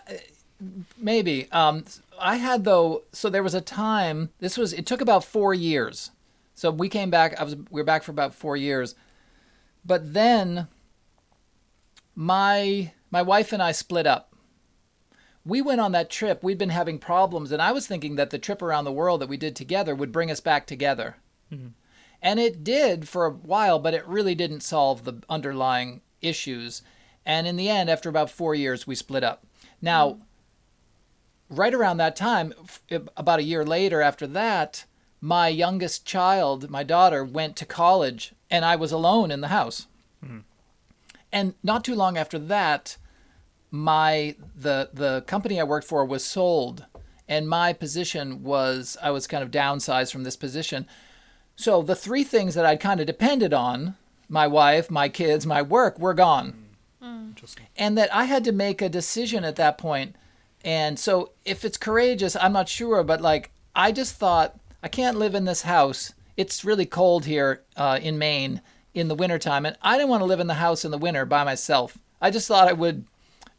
[0.97, 1.51] maybe.
[1.51, 1.85] Um,
[2.19, 3.03] I had though.
[3.11, 4.29] So there was a time.
[4.39, 4.73] This was.
[4.73, 6.11] It took about four years.
[6.53, 7.39] So we came back.
[7.39, 7.55] I was.
[7.55, 8.95] We were back for about four years,
[9.83, 10.67] but then
[12.19, 14.35] my my wife and I split up.
[15.45, 16.43] We went on that trip.
[16.43, 19.29] We'd been having problems, and I was thinking that the trip around the world that
[19.29, 21.15] we did together would bring us back together.
[21.51, 21.69] Mm-hmm.
[22.21, 26.81] And it did for a while, but it really didn't solve the underlying issues.
[27.25, 29.45] And in the end, after about four years, we split up.
[29.81, 31.55] Now, mm-hmm.
[31.55, 32.81] right around that time, f-
[33.15, 34.83] about a year later after that,
[35.21, 39.87] my youngest child, my daughter, went to college, and I was alone in the house.
[40.23, 40.39] Mm-hmm.
[41.31, 42.97] And not too long after that,
[43.71, 46.85] my the the company I worked for was sold,
[47.27, 50.87] and my position was I was kind of downsized from this position.
[51.55, 53.95] So the three things that I'd kind of depended on,
[54.29, 56.69] my wife, my kids, my work, were gone
[57.01, 57.65] Interesting.
[57.77, 60.15] and that I had to make a decision at that point.
[60.63, 65.19] And so if it's courageous, I'm not sure, but like I just thought I can't
[65.19, 66.13] live in this house.
[66.37, 68.61] It's really cold here uh, in Maine
[68.99, 71.25] in the wintertime, and I didn't want to live in the house in the winter
[71.25, 71.97] by myself.
[72.21, 73.05] I just thought I would,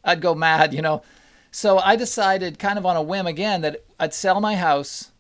[0.05, 1.03] I'd go mad, you know.
[1.51, 5.11] So I decided, kind of on a whim again, that I'd sell my house.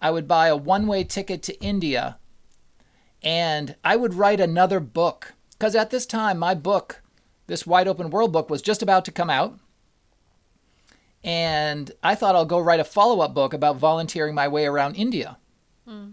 [0.00, 2.18] I would buy a one-way ticket to India,
[3.22, 5.34] and I would write another book.
[5.52, 7.02] Because at this time, my book
[7.46, 9.58] this wide open world book was just about to come out
[11.22, 15.36] and i thought i'll go write a follow-up book about volunteering my way around india
[15.86, 16.10] hmm.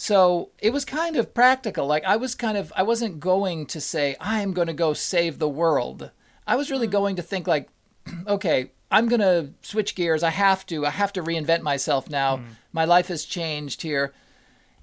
[0.00, 3.80] So it was kind of practical like i was kind of i wasn't going to
[3.80, 6.10] say i'm going to go save the world
[6.46, 6.92] i was really mm.
[6.92, 7.68] going to think like
[8.26, 12.36] okay i'm going to switch gears i have to i have to reinvent myself now
[12.36, 12.44] mm.
[12.72, 14.12] my life has changed here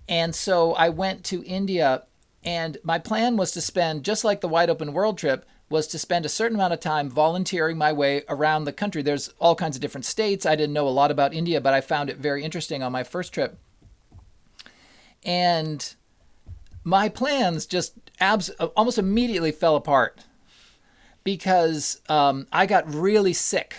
[0.09, 2.03] and so I went to India,
[2.43, 5.99] and my plan was to spend, just like the wide open world trip, was to
[5.99, 9.01] spend a certain amount of time volunteering my way around the country.
[9.01, 10.45] There's all kinds of different states.
[10.45, 13.03] I didn't know a lot about India, but I found it very interesting on my
[13.03, 13.59] first trip.
[15.28, 15.93] And
[16.84, 20.25] my plans just abs- almost immediately fell apart
[21.23, 23.75] because um, I got really sick.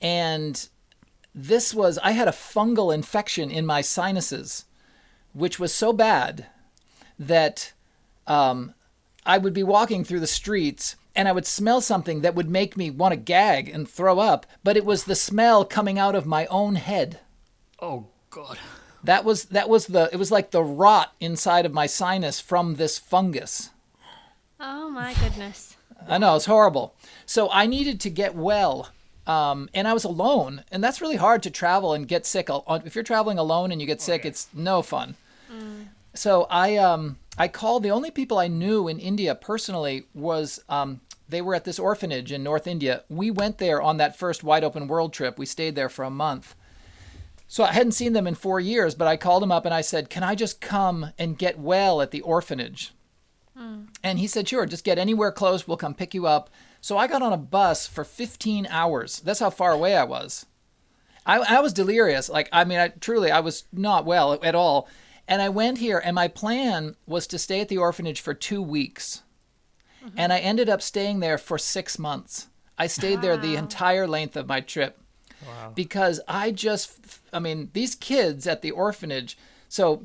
[0.00, 0.68] And
[1.34, 4.64] this was, I had a fungal infection in my sinuses
[5.36, 6.46] which was so bad
[7.18, 7.72] that
[8.26, 8.72] um,
[9.26, 12.74] I would be walking through the streets and I would smell something that would make
[12.74, 16.24] me want to gag and throw up, but it was the smell coming out of
[16.24, 17.20] my own head.
[17.80, 18.58] Oh God.
[19.04, 22.74] That was that was the it was like the rot inside of my sinus from
[22.74, 23.70] this fungus.
[24.58, 25.76] Oh my goodness.
[26.08, 26.94] I know it's horrible.
[27.24, 28.90] So I needed to get well,
[29.26, 32.48] um, and I was alone, and that's really hard to travel and get sick.
[32.68, 35.16] If you're traveling alone and you get sick, it's no fun.
[36.14, 41.00] So I um, I called the only people I knew in India personally was um,
[41.28, 43.02] they were at this orphanage in North India.
[43.08, 45.38] We went there on that first wide open world trip.
[45.38, 46.54] We stayed there for a month.
[47.48, 49.80] So I hadn't seen them in four years, but I called him up and I
[49.80, 52.92] said, "Can I just come and get well at the orphanage?"
[53.56, 53.84] Hmm.
[54.02, 55.66] And he said, "Sure, just get anywhere close.
[55.66, 59.20] We'll come pick you up." So I got on a bus for 15 hours.
[59.20, 60.46] That's how far away I was.
[61.26, 62.28] I, I was delirious.
[62.28, 64.88] Like, I mean, I truly, I was not well at all.
[65.26, 68.62] And I went here, and my plan was to stay at the orphanage for two
[68.62, 69.22] weeks.
[70.04, 70.16] Mm-hmm.
[70.16, 72.46] And I ended up staying there for six months.
[72.78, 75.00] I stayed there the entire length of my trip
[75.46, 75.72] Wow.
[75.74, 79.36] because I just, I mean, these kids at the orphanage.
[79.68, 80.02] So,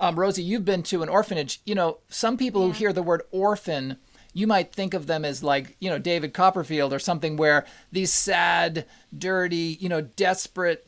[0.00, 1.60] um, Rosie, you've been to an orphanage.
[1.64, 3.98] You know, some people who hear the word orphan,
[4.32, 8.12] you might think of them as like, you know, David Copperfield or something where these
[8.12, 8.86] sad,
[9.16, 10.86] dirty, you know, desperate,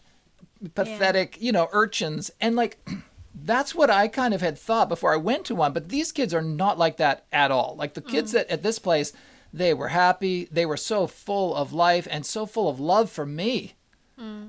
[0.74, 2.30] pathetic, you know, urchins.
[2.40, 2.78] And like,
[3.34, 5.72] that's what I kind of had thought before I went to one.
[5.72, 7.76] But these kids are not like that at all.
[7.78, 9.12] Like the kids that at this place,
[9.56, 10.48] they were happy.
[10.50, 13.74] They were so full of life and so full of love for me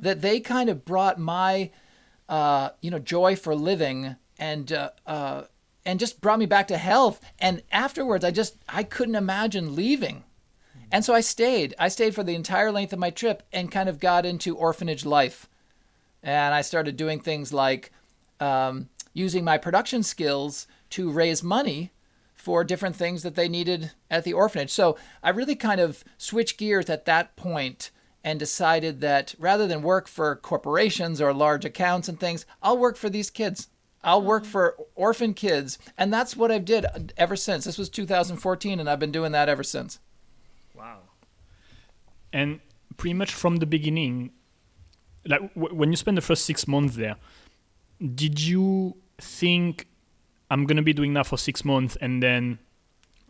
[0.02, 1.72] that they kind of brought my,
[2.30, 5.44] uh, you know, joy for living and, uh, uh,
[5.86, 7.22] and just brought me back to health.
[7.40, 10.24] And afterwards, I just, I couldn't imagine leaving.
[10.92, 11.76] And so I stayed.
[11.78, 15.06] I stayed for the entire length of my trip and kind of got into orphanage
[15.06, 15.50] life.
[16.24, 17.92] And I started doing things like
[18.40, 21.92] um, using my production skills to raise money
[22.48, 24.70] for different things that they needed at the orphanage.
[24.70, 27.92] So I really kind of switched gears at that point
[28.24, 32.96] and decided that rather than work for corporations or large accounts and things, I'll work
[32.96, 33.68] for these kids.
[34.02, 34.48] I'll work mm.
[34.48, 35.78] for orphan kids.
[35.98, 36.86] And that's what I've did
[37.18, 37.66] ever since.
[37.66, 40.00] This was 2014 and I've been doing that ever since.
[40.74, 41.00] Wow.
[42.32, 42.62] And
[42.96, 44.32] pretty much from the beginning,
[45.26, 47.18] like w- when you spend the first six months there,
[48.16, 49.90] did you think
[50.50, 52.60] I'm gonna be doing that for six months and then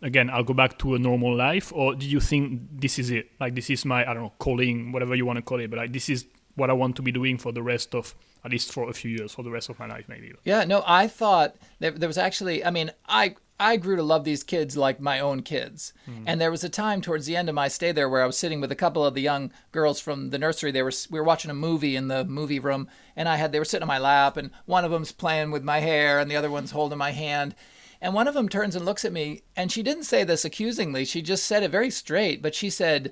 [0.01, 3.31] again I'll go back to a normal life, or do you think this is it?
[3.39, 5.77] Like this is my I don't know calling, whatever you want to call it, but
[5.77, 8.71] like this is what I want to be doing for the rest of at least
[8.71, 10.33] for a few years, for the rest of my life maybe.
[10.43, 14.23] Yeah, no, I thought there, there was actually, I mean, I I grew to love
[14.23, 15.91] these kids like my own kids.
[16.27, 18.37] And there was a time towards the end of my stay there where I was
[18.37, 20.71] sitting with a couple of the young girls from the nursery.
[20.71, 23.59] They were we were watching a movie in the movie room, and I had they
[23.59, 26.35] were sitting on my lap, and one of them's playing with my hair, and the
[26.35, 27.55] other one's holding my hand.
[27.99, 31.03] And one of them turns and looks at me, and she didn't say this accusingly.
[31.03, 33.11] She just said it very straight, but she said,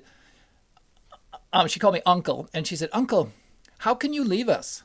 [1.52, 3.32] um, she called me uncle, and she said, "Uncle,
[3.78, 4.84] how can you leave us?"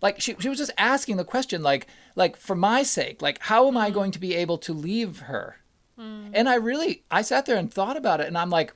[0.00, 3.68] Like she, she was just asking the question like like for my sake like how
[3.68, 3.94] am i mm.
[3.94, 5.56] going to be able to leave her?
[5.98, 6.30] Mm.
[6.32, 8.72] And i really i sat there and thought about it and i'm like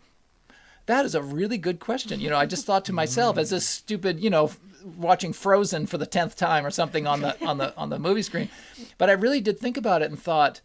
[0.86, 2.20] that is a really good question.
[2.20, 4.50] You know i just thought to myself as this stupid you know
[4.96, 8.22] watching frozen for the 10th time or something on the on the on the movie
[8.22, 8.48] screen.
[8.98, 10.60] But i really did think about it and thought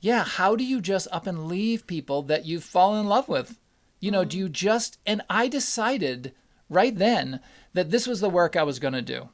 [0.00, 3.58] yeah how do you just up and leave people that you've fallen in love with?
[4.00, 4.40] You know do mm.
[4.40, 6.34] you just and i decided
[6.68, 7.40] right then
[7.72, 9.30] that this was the work i was going to do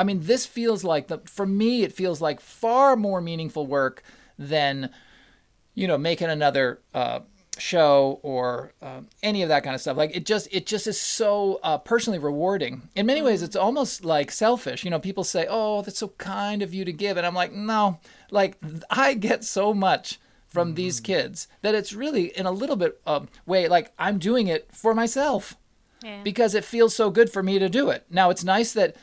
[0.00, 4.02] I mean, this feels like the for me it feels like far more meaningful work
[4.38, 4.90] than
[5.74, 7.20] you know making another uh,
[7.58, 9.96] show or uh, any of that kind of stuff.
[9.98, 12.88] Like it just it just is so uh, personally rewarding.
[12.96, 14.84] In many ways, it's almost like selfish.
[14.84, 17.52] You know, people say, "Oh, that's so kind of you to give," and I'm like,
[17.52, 17.98] no,
[18.30, 18.56] like
[18.88, 23.28] I get so much from these kids that it's really in a little bit um,
[23.46, 25.56] way like I'm doing it for myself
[26.02, 26.22] Yeah.
[26.24, 28.04] because it feels so good for me to do it.
[28.10, 28.96] Now, it's nice that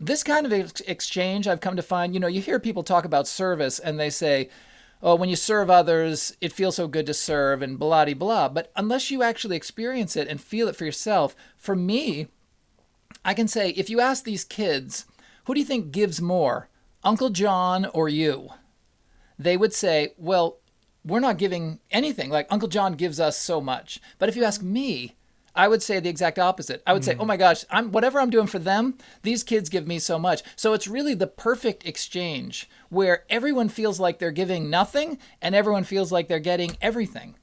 [0.00, 3.04] this kind of ex- exchange I've come to find, you know, you hear people talk
[3.04, 4.48] about service and they say,
[5.02, 8.48] oh, when you serve others, it feels so good to serve and blah, de blah.
[8.48, 12.28] But unless you actually experience it and feel it for yourself, for me,
[13.24, 15.06] I can say if you ask these kids,
[15.44, 16.68] who do you think gives more,
[17.04, 18.50] Uncle John or you?
[19.38, 20.58] They would say, well,
[21.04, 22.30] we're not giving anything.
[22.30, 24.00] Like Uncle John gives us so much.
[24.18, 25.16] But if you ask me,
[25.54, 26.82] I would say the exact opposite.
[26.86, 27.22] I would say, hmm.
[27.22, 30.42] "Oh my gosh, I'm whatever I'm doing for them, these kids give me so much."
[30.56, 35.84] So it's really the perfect exchange where everyone feels like they're giving nothing and everyone
[35.84, 37.36] feels like they're getting everything.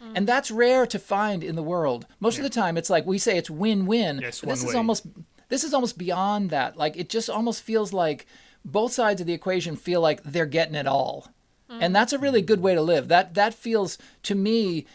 [0.00, 0.12] Hmm.
[0.16, 2.06] And that's rare to find in the world.
[2.18, 4.20] Most of the time it's like we say it's win-win.
[4.20, 5.06] Yes, but this one is almost
[5.48, 6.76] this is almost beyond that.
[6.76, 8.26] Like it just almost feels like
[8.64, 11.28] both sides of the equation feel like they're getting it all.
[11.68, 11.92] And hmm.
[11.92, 13.08] that's a really good way to live.
[13.08, 14.86] That that feels to me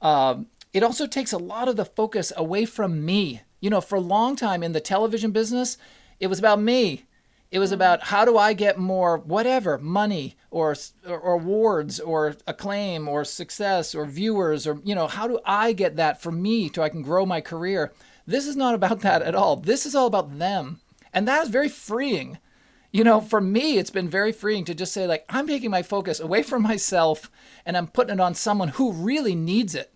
[0.00, 3.42] um, it also takes a lot of the focus away from me.
[3.60, 5.76] You know, for a long time in the television business,
[6.18, 7.04] it was about me.
[7.50, 8.14] It was about mm-hmm.
[8.14, 13.94] how do I get more whatever money or, or or awards or acclaim or success
[13.94, 17.02] or viewers or you know how do I get that for me so I can
[17.02, 17.92] grow my career.
[18.26, 19.56] This is not about that at all.
[19.56, 20.80] This is all about them,
[21.12, 22.38] and that is very freeing.
[22.92, 25.82] You know, for me, it's been very freeing to just say like I'm taking my
[25.82, 27.30] focus away from myself
[27.66, 29.92] and I'm putting it on someone who really needs it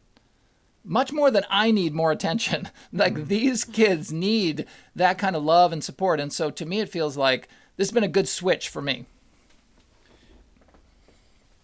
[0.85, 2.69] much more than I need more attention.
[2.93, 3.25] like mm-hmm.
[3.25, 6.21] these kids need that kind of love and support.
[6.21, 9.07] And so to me, it feels like this has been a good switch for me.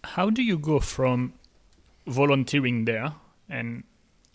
[0.03, 1.33] How do you go from
[2.07, 3.13] volunteering there
[3.47, 3.83] and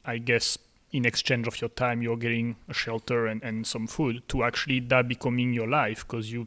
[0.04, 0.56] I guess
[0.92, 4.80] in exchange of your time you're getting a shelter and, and some food to actually
[4.80, 6.46] that becoming your life because you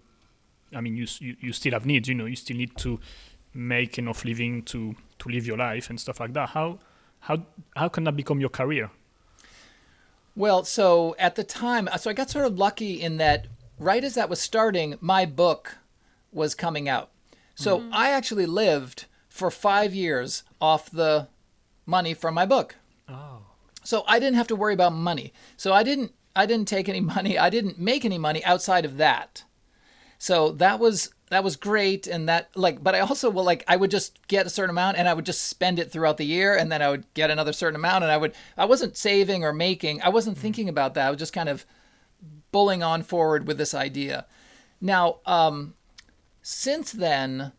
[0.73, 2.99] I mean you, you you still have needs you know you still need to
[3.53, 6.79] make enough living to to live your life and stuff like that how
[7.19, 7.45] how
[7.75, 8.91] how can that become your career?
[10.35, 13.47] Well, so at the time, so I got sort of lucky in that
[13.77, 15.77] right as that was starting, my book
[16.31, 17.09] was coming out.
[17.55, 17.89] So mm-hmm.
[17.93, 21.27] I actually lived for five years off the
[21.85, 22.75] money from my book.
[23.07, 23.41] Oh.
[23.83, 25.33] So I didn't have to worry about money.
[25.57, 27.37] So I didn't I didn't take any money.
[27.37, 29.43] I didn't make any money outside of that.
[30.17, 33.75] So that was that was great and that like but i also will like i
[33.75, 36.55] would just get a certain amount and i would just spend it throughout the year
[36.55, 39.53] and then i would get another certain amount and i would i wasn't saving or
[39.53, 40.41] making i wasn't mm-hmm.
[40.41, 41.65] thinking about that i was just kind of
[42.51, 44.25] bulling on forward with this idea
[44.81, 45.73] now um
[46.41, 47.51] since then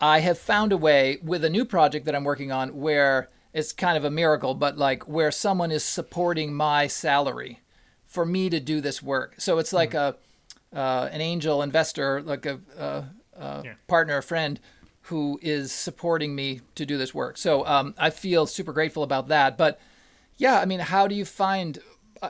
[0.00, 3.72] i have found a way with a new project that i'm working on where it's
[3.72, 7.60] kind of a miracle but like where someone is supporting my salary
[8.06, 10.14] for me to do this work so it's like mm-hmm.
[10.14, 10.31] a
[10.74, 13.04] uh, an angel investor, like a, a,
[13.36, 13.74] a yeah.
[13.86, 14.60] partner, a friend,
[15.06, 17.36] who is supporting me to do this work.
[17.36, 19.58] So um, I feel super grateful about that.
[19.58, 19.80] But
[20.36, 21.78] yeah, I mean, how do you find?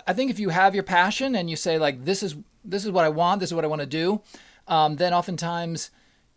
[0.07, 2.91] I think if you have your passion and you say like, this is this is
[2.91, 4.23] what I want, this is what I want to do,
[4.69, 5.91] um, then oftentimes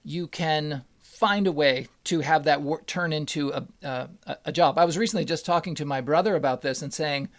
[0.04, 4.78] you can find a way to have that work turn into a, a, a job.
[4.78, 7.30] I was recently just talking to my brother about this and saying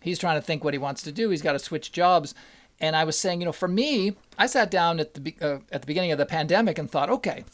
[0.00, 1.30] he's trying to think what he wants to do.
[1.30, 2.34] He's got to switch jobs
[2.80, 5.82] and I was saying, you know, for me, I sat down at the uh, at
[5.82, 7.44] the beginning of the pandemic and thought, okay,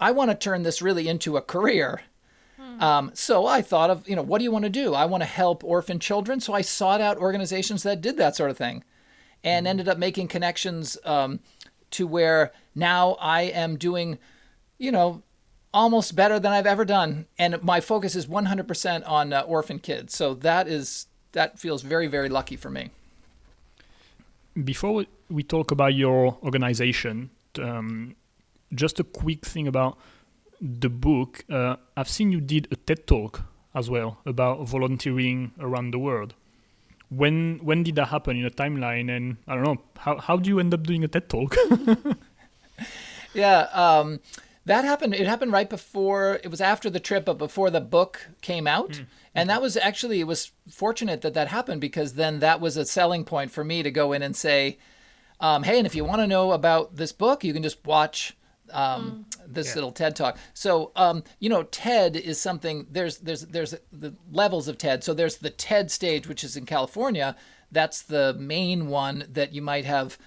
[0.00, 2.02] I want to turn this really into a career.
[2.58, 2.82] Hmm.
[2.82, 4.94] Um, so I thought of, you know, what do you want to do?
[4.94, 6.40] I want to help orphan children.
[6.40, 8.82] So I sought out organizations that did that sort of thing,
[9.44, 9.70] and hmm.
[9.70, 11.40] ended up making connections um,
[11.90, 14.18] to where now I am doing,
[14.78, 15.22] you know,
[15.74, 20.14] almost better than I've ever done, and my focus is 100% on uh, orphan kids.
[20.14, 22.90] So that is that feels very very lucky for me
[24.64, 28.16] before we talk about your organization, um,
[28.74, 29.98] just a quick thing about
[30.60, 31.44] the book.
[31.50, 33.42] Uh, I've seen you did a TED talk
[33.74, 36.34] as well about volunteering around the world.
[37.08, 39.14] When when did that happen in a timeline?
[39.14, 41.56] And I don't know how how do you end up doing a TED talk?
[43.34, 43.68] yeah.
[43.72, 44.20] Um,
[44.64, 45.14] that happened.
[45.14, 46.38] It happened right before.
[46.44, 48.92] It was after the trip, but before the book came out.
[48.92, 49.06] Mm.
[49.34, 52.84] And that was actually it was fortunate that that happened because then that was a
[52.84, 54.78] selling point for me to go in and say,
[55.40, 58.36] um, "Hey, and if you want to know about this book, you can just watch
[58.70, 59.54] um, mm.
[59.54, 59.74] this yeah.
[59.74, 62.86] little TED talk." So, um, you know, TED is something.
[62.90, 65.02] There's there's there's the levels of TED.
[65.02, 67.34] So there's the TED stage, which is in California.
[67.72, 70.18] That's the main one that you might have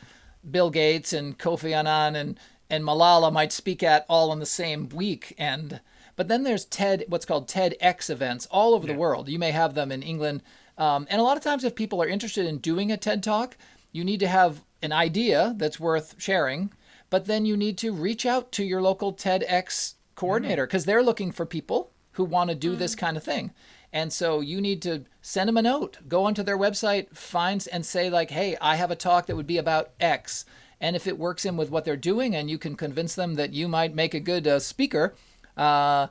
[0.50, 4.90] Bill Gates and Kofi Annan and and Malala might speak at all in the same
[4.90, 5.34] week.
[5.38, 5.82] And
[6.16, 8.94] but then there's TED, what's called TEDx events all over yeah.
[8.94, 9.28] the world.
[9.28, 10.42] You may have them in England,
[10.78, 13.58] um, and a lot of times, if people are interested in doing a TED talk,
[13.92, 16.72] you need to have an idea that's worth sharing.
[17.10, 20.88] But then you need to reach out to your local TEDx coordinator because mm.
[20.88, 22.78] they're looking for people who want to do mm.
[22.78, 23.52] this kind of thing.
[23.94, 27.86] And so you need to send them a note, go onto their website, find and
[27.86, 30.46] say like, "Hey, I have a talk that would be about X."
[30.82, 33.54] And if it works in with what they're doing and you can convince them that
[33.54, 35.16] you might make a good uh, speaker,
[35.56, 36.08] uh,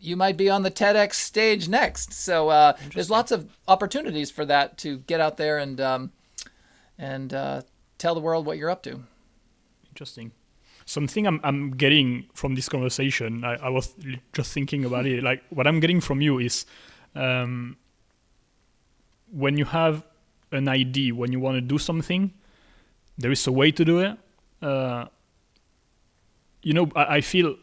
[0.00, 2.12] you might be on the TEDx stage next.
[2.12, 6.12] So uh, there's lots of opportunities for that to get out there and um,
[6.98, 7.62] and uh,
[7.98, 9.00] tell the world what you're up to.
[9.88, 10.32] Interesting.
[10.84, 13.94] Something I'm I'm getting from this conversation, I, I was
[14.32, 15.22] just thinking about it.
[15.22, 16.64] Like what I'm getting from you is
[17.14, 17.76] um,
[19.30, 20.04] when you have
[20.52, 22.32] an idea, when you want to do something,
[23.18, 24.18] there is a way to do it.
[24.62, 25.06] Uh,
[26.62, 27.56] you know, I, I feel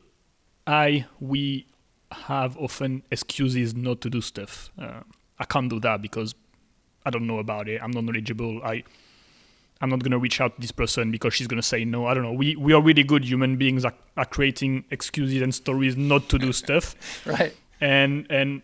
[0.65, 1.67] I we
[2.11, 4.71] have often excuses not to do stuff.
[4.79, 5.01] Uh,
[5.39, 6.35] I can't do that because
[7.05, 7.81] I don't know about it.
[7.81, 8.61] I'm not knowledgeable.
[8.63, 8.83] I
[9.81, 12.05] I'm not gonna reach out to this person because she's gonna say no.
[12.05, 12.31] I don't know.
[12.33, 16.39] We we are really good human beings at, at creating excuses and stories not to
[16.39, 16.95] do stuff.
[17.25, 17.55] right.
[17.81, 18.61] And and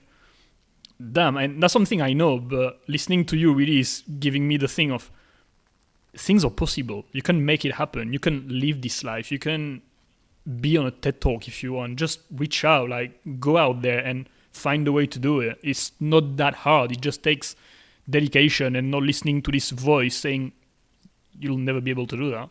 [1.12, 2.40] damn, and that's something I know.
[2.40, 5.12] But listening to you really is giving me the thing of
[6.16, 7.06] things are possible.
[7.12, 8.14] You can make it happen.
[8.14, 9.32] You can live this life.
[9.32, 9.82] You can
[10.60, 11.98] be on a TED talk if you want.
[11.98, 15.60] Just reach out, like go out there and find a way to do it.
[15.64, 16.92] It's not that hard.
[16.92, 17.56] It just takes
[18.10, 20.54] dedication and not listening to this voice saying
[21.40, 22.50] you'll never be able to do that.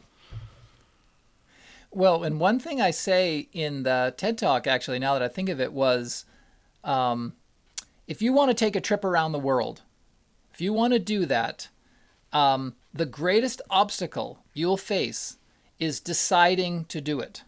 [1.90, 5.48] Well, and one thing I say in the TED Talk, actually, now that I think
[5.48, 6.26] of it, was
[6.84, 7.32] um,
[8.06, 9.82] if you want to take a trip around the world,
[10.52, 11.68] if you want to do that,
[12.32, 15.36] um, the greatest obstacle you'll face
[15.78, 17.42] is deciding to do it.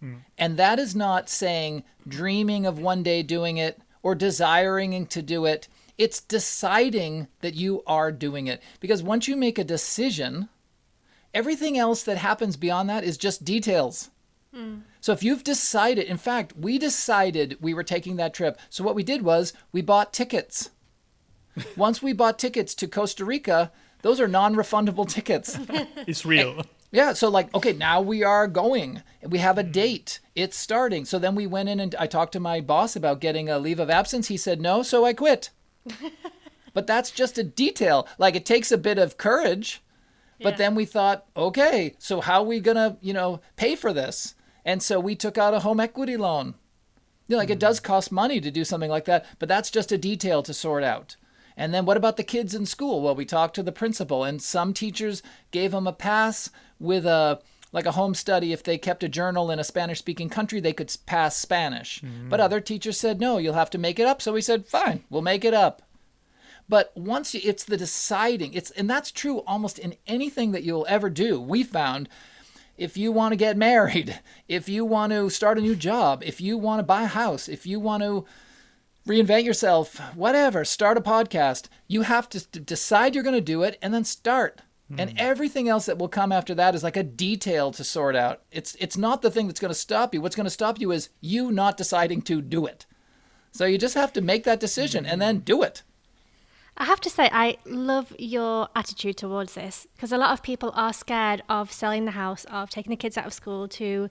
[0.00, 0.16] Hmm.
[0.36, 5.46] And that is not saying dreaming of one day doing it or desiring to do
[5.46, 5.68] it.
[5.96, 8.62] It's deciding that you are doing it.
[8.80, 10.48] Because once you make a decision,
[11.32, 14.10] everything else that happens beyond that is just details.
[14.52, 14.78] Hmm.
[15.00, 18.58] So if you've decided, in fact, we decided we were taking that trip.
[18.68, 20.70] So what we did was we bought tickets.
[21.76, 23.72] Once we bought tickets to Costa Rica,
[24.02, 25.58] those are non refundable tickets.
[26.06, 26.64] It's real.
[26.90, 29.02] Yeah, so like, okay, now we are going.
[29.22, 30.20] We have a date.
[30.34, 31.06] It's starting.
[31.06, 33.80] So then we went in and I talked to my boss about getting a leave
[33.80, 34.28] of absence.
[34.28, 35.50] He said no, so I quit.
[36.74, 38.06] but that's just a detail.
[38.18, 39.82] Like it takes a bit of courage.
[40.42, 44.34] But then we thought, okay, so how are we gonna, you know, pay for this?
[44.64, 46.54] And so we took out a home equity loan.
[47.28, 47.60] You know, like it hmm.
[47.60, 50.82] does cost money to do something like that, but that's just a detail to sort
[50.82, 51.16] out.
[51.62, 53.00] And then what about the kids in school?
[53.00, 56.50] Well, we talked to the principal, and some teachers gave them a pass
[56.80, 57.40] with a
[57.70, 58.52] like a home study.
[58.52, 62.00] If they kept a journal in a Spanish-speaking country, they could pass Spanish.
[62.00, 62.28] Mm.
[62.28, 64.20] But other teachers said no, you'll have to make it up.
[64.20, 65.82] So we said, fine, we'll make it up.
[66.68, 70.86] But once you, it's the deciding, it's and that's true almost in anything that you'll
[70.88, 71.40] ever do.
[71.40, 72.08] We found
[72.76, 76.40] if you want to get married, if you want to start a new job, if
[76.40, 78.24] you want to buy a house, if you want to
[79.06, 83.62] reinvent yourself, whatever, start a podcast, you have to d- decide you're going to do
[83.62, 84.62] it and then start.
[84.88, 85.00] Hmm.
[85.00, 88.42] And everything else that will come after that is like a detail to sort out.
[88.50, 90.20] It's it's not the thing that's going to stop you.
[90.20, 92.86] What's going to stop you is you not deciding to do it.
[93.52, 95.82] So you just have to make that decision and then do it.
[96.76, 100.72] I have to say, I love your attitude towards this because a lot of people
[100.74, 104.08] are scared of selling the house, of taking the kids out of school to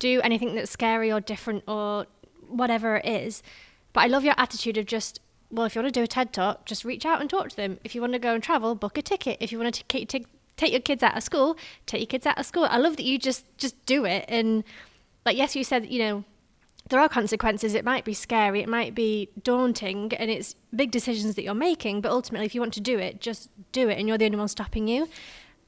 [0.00, 2.06] do anything that's scary or different or
[2.48, 3.42] whatever it is.
[3.92, 5.20] But I love your attitude of just,
[5.50, 7.56] well, if you want to do a TED talk, just reach out and talk to
[7.56, 7.78] them.
[7.84, 9.38] If you want to go and travel, book a ticket.
[9.40, 10.26] If you want to take, take,
[10.72, 12.64] your kids out of school, take your kids out of school.
[12.64, 14.26] I love that you just just do it.
[14.28, 14.62] And
[15.24, 16.24] like, yes, you said, you know,
[16.90, 17.74] there are consequences.
[17.74, 22.00] It might be scary, it might be daunting, and it's big decisions that you're making.
[22.02, 24.38] But ultimately, if you want to do it, just do it, and you're the only
[24.38, 25.08] one stopping you.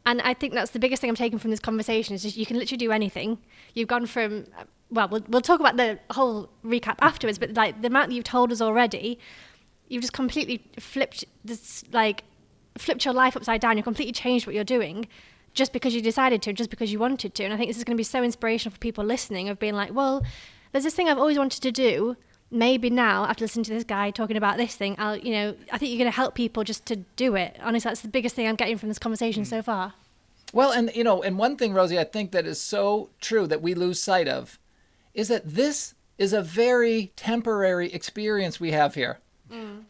[0.04, 2.44] And I think that's the biggest thing I'm taking from this conversation is just you
[2.44, 3.38] can literally do anything.
[3.74, 4.46] You've gone from,
[4.92, 8.24] well, we'll, we'll talk about the whole recap afterwards, but like the amount that you've
[8.24, 9.18] told us already,
[9.88, 12.24] you've just completely flipped this, like,
[12.76, 13.76] flipped your life upside down.
[13.76, 15.08] You've completely changed what you're doing
[15.54, 17.44] just because you decided to, just because you wanted to.
[17.44, 19.74] And I think this is going to be so inspirational for people listening of being
[19.74, 20.24] like, well,
[20.72, 22.16] there's this thing I've always wanted to do.
[22.50, 25.78] Maybe now, after listening to this guy talking about this thing, I'll, you know, I
[25.78, 27.58] think you're going to help people just to do it.
[27.62, 29.46] Honestly, that's the biggest thing I'm getting from this conversation mm.
[29.46, 29.94] so far.
[30.52, 33.62] Well, and you know, and one thing, Rosie, I think that is so true that
[33.62, 34.58] we lose sight of
[35.14, 39.18] is that this is a very temporary experience we have here.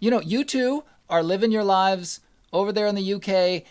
[0.01, 2.21] You know, you two are living your lives
[2.53, 3.65] over there in the UK.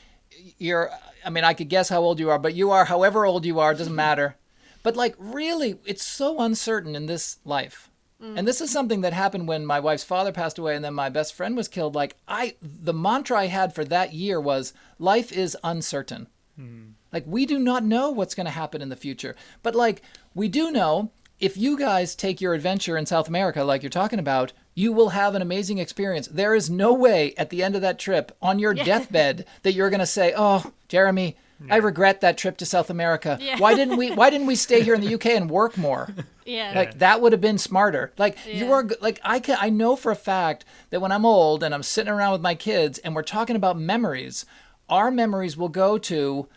[0.57, 0.89] You're,
[1.25, 3.59] I mean, I could guess how old you are, but you are however old you
[3.59, 4.35] are, it doesn't matter.
[4.83, 7.89] But like, really, it's so uncertain in this life.
[8.37, 11.09] And this is something that happened when my wife's father passed away and then my
[11.09, 11.95] best friend was killed.
[11.95, 16.27] Like, I, the mantra I had for that year was life is uncertain.
[16.55, 16.91] Hmm.
[17.11, 19.35] Like we do not know what's going to happen in the future.
[19.63, 20.01] But like
[20.33, 24.19] we do know if you guys take your adventure in South America like you're talking
[24.19, 26.27] about, you will have an amazing experience.
[26.27, 29.89] There is no way at the end of that trip on your deathbed that you're
[29.89, 31.35] going to say, "Oh, Jeremy,
[31.69, 33.37] I regret that trip to South America.
[33.41, 33.57] Yeah.
[33.59, 36.07] Why didn't we why didn't we stay here in the UK and work more?"
[36.43, 36.73] Yeah.
[36.75, 38.11] Like that would have been smarter.
[38.17, 41.63] Like you are like I can I know for a fact that when I'm old
[41.63, 44.45] and I'm sitting around with my kids and we're talking about memories,
[44.89, 46.49] our memories will go to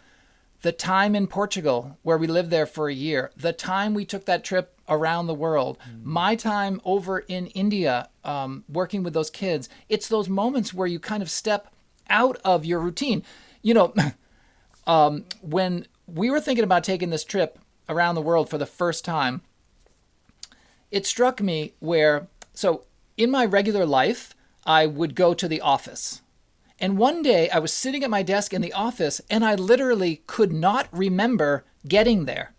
[0.64, 4.24] the time in Portugal where we lived there for a year, the time we took
[4.24, 9.68] that trip around the world, my time over in India um, working with those kids.
[9.90, 11.68] It's those moments where you kind of step
[12.08, 13.22] out of your routine.
[13.60, 13.94] You know,
[14.86, 19.04] um, when we were thinking about taking this trip around the world for the first
[19.04, 19.42] time,
[20.90, 22.84] it struck me where, so
[23.18, 24.34] in my regular life,
[24.64, 26.22] I would go to the office.
[26.80, 30.22] And one day I was sitting at my desk in the office and I literally
[30.26, 32.52] could not remember getting there.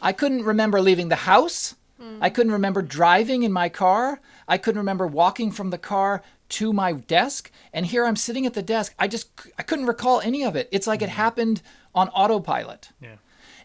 [0.00, 1.74] I couldn't remember leaving the house.
[2.20, 4.20] I couldn't remember driving in my car.
[4.48, 8.54] I couldn't remember walking from the car to my desk and here I'm sitting at
[8.54, 8.94] the desk.
[8.98, 10.68] I just I couldn't recall any of it.
[10.70, 11.62] It's like it happened
[11.94, 12.90] on autopilot.
[13.00, 13.16] Yeah.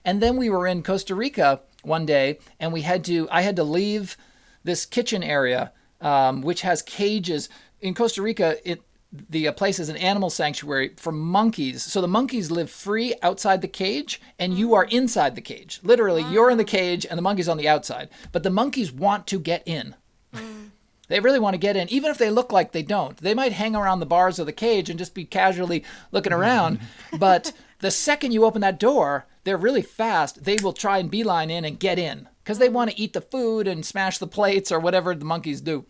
[0.06, 3.28] And then we were in Costa Rica one day, and we had to.
[3.32, 4.16] I had to leave
[4.64, 7.50] this kitchen area, um, which has cages.
[7.82, 8.82] In Costa Rica, it
[9.30, 11.84] the uh, place is an animal sanctuary for monkeys.
[11.84, 15.80] So the monkeys live free outside the cage, and you are inside the cage.
[15.84, 18.10] Literally, you're in the cage, and the monkeys on the outside.
[18.32, 19.96] But the monkeys want to get in.
[20.34, 20.70] Mm.
[21.08, 23.18] They really want to get in, even if they look like they don't.
[23.18, 26.38] They might hang around the bars of the cage and just be casually looking mm.
[26.38, 26.80] around.
[27.20, 30.44] but the second you open that door, they're really fast.
[30.44, 32.74] They will try and beeline in and get in because they mm.
[32.74, 35.86] want to eat the food and smash the plates or whatever the monkeys do.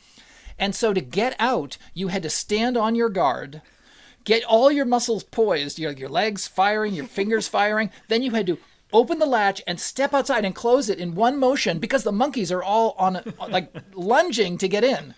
[0.58, 3.62] And so to get out, you had to stand on your guard,
[4.24, 7.92] get all your muscles poised, your, your legs firing, your fingers firing.
[8.08, 8.58] Then you had to
[8.94, 12.52] open the latch and step outside and close it in one motion because the monkeys
[12.52, 15.14] are all on like lunging to get in.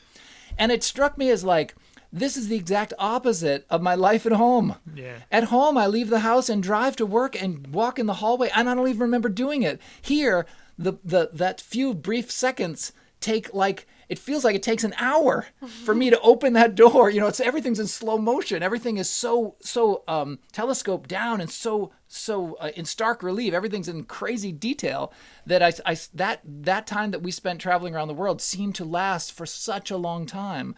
[0.57, 1.75] And it struck me as like,
[2.11, 4.75] this is the exact opposite of my life at home.
[4.95, 5.17] Yeah.
[5.31, 8.49] At home, I leave the house and drive to work and walk in the hallway,
[8.55, 9.79] and I don't even remember doing it.
[10.01, 10.45] Here,
[10.79, 15.47] the, the that few brief seconds take like it feels like it takes an hour
[15.83, 17.09] for me to open that door.
[17.09, 18.63] You know, it's everything's in slow motion.
[18.63, 23.53] Everything is so so um, telescoped down and so so uh, in stark relief.
[23.53, 25.11] Everything's in crazy detail
[25.45, 28.85] that I, I that that time that we spent traveling around the world seemed to
[28.85, 30.75] last for such a long time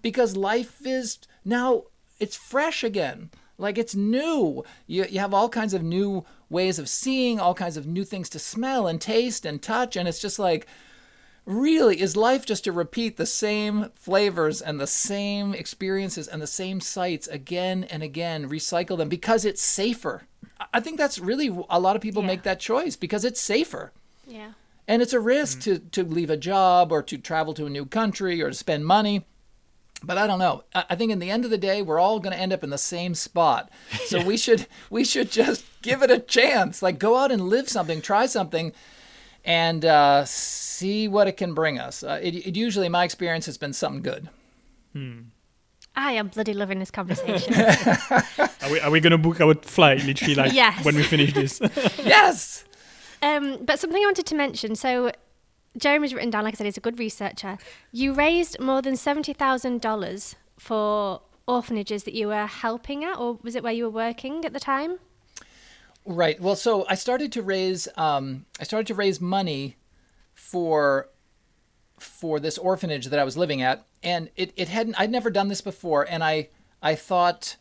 [0.00, 1.84] because life is now
[2.18, 3.30] it's fresh again.
[3.58, 4.64] Like it's new.
[4.86, 8.30] You, you have all kinds of new ways of seeing, all kinds of new things
[8.30, 9.96] to smell and taste and touch.
[9.96, 10.66] And it's just like,
[11.46, 16.46] really, is life just to repeat the same flavors and the same experiences and the
[16.46, 20.26] same sights again and again, recycle them because it's safer?
[20.58, 22.28] I- I think that's really a lot of people Yeah.
[22.28, 23.92] make that choice because it's safer.
[24.26, 24.52] Yeah.
[24.86, 25.62] And it's a risk mm.
[25.62, 28.86] to, to leave a job or to travel to a new country or to spend
[28.86, 29.24] money.
[30.02, 30.64] But I don't know.
[30.74, 32.64] I I think in the end of the day, we're all going to end up
[32.64, 33.70] in the same spot.
[34.06, 36.82] So we should we should just give it a chance.
[36.82, 38.72] Like go out and live something, try something,
[39.44, 42.02] and uh, see what it can bring us.
[42.02, 44.28] Uh, it, it usually, in my experience, has been something good.
[45.96, 47.54] I am bloody loving this conversation.
[48.62, 50.84] Are we, are we going to book our flight literally like Yes.
[50.84, 51.60] when we finish this?
[52.04, 52.64] Yes.
[53.22, 54.74] um, but something I wanted to mention.
[54.76, 55.10] So,
[55.78, 57.58] Jeremy's written down, like I said, he's a good researcher.
[57.92, 63.38] You raised more than seventy thousand dollars for orphanages that you were helping at, or
[63.42, 64.98] was it where you were working at the time?
[66.06, 66.40] Right.
[66.40, 69.76] Well, so I started to raise um, I started to raise money
[70.34, 71.08] for
[71.98, 75.48] for this orphanage that I was living at, and it, it hadn't I'd never done
[75.48, 76.48] this before, and I
[76.82, 77.56] I thought,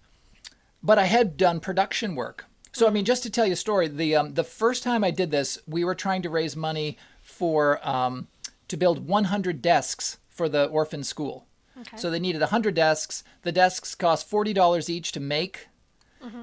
[0.82, 2.46] but I had done production work.
[2.72, 5.12] So I mean, just to tell you a story, the um, the first time I
[5.12, 8.28] did this, we were trying to raise money for um,
[8.68, 11.46] to build 100 desks for the orphan school.
[11.80, 11.98] Okay.
[11.98, 13.24] So they needed 100 desks.
[13.44, 15.68] The desks cost $40 each to make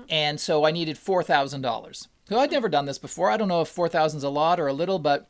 [0.09, 2.09] and so I needed four thousand dollars.
[2.29, 3.31] So I'd never done this before.
[3.31, 5.29] I don't know if four thousand is a lot or a little, but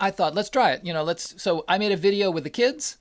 [0.00, 0.84] I thought let's try it.
[0.84, 1.40] You know, let's.
[1.42, 2.98] So I made a video with the kids.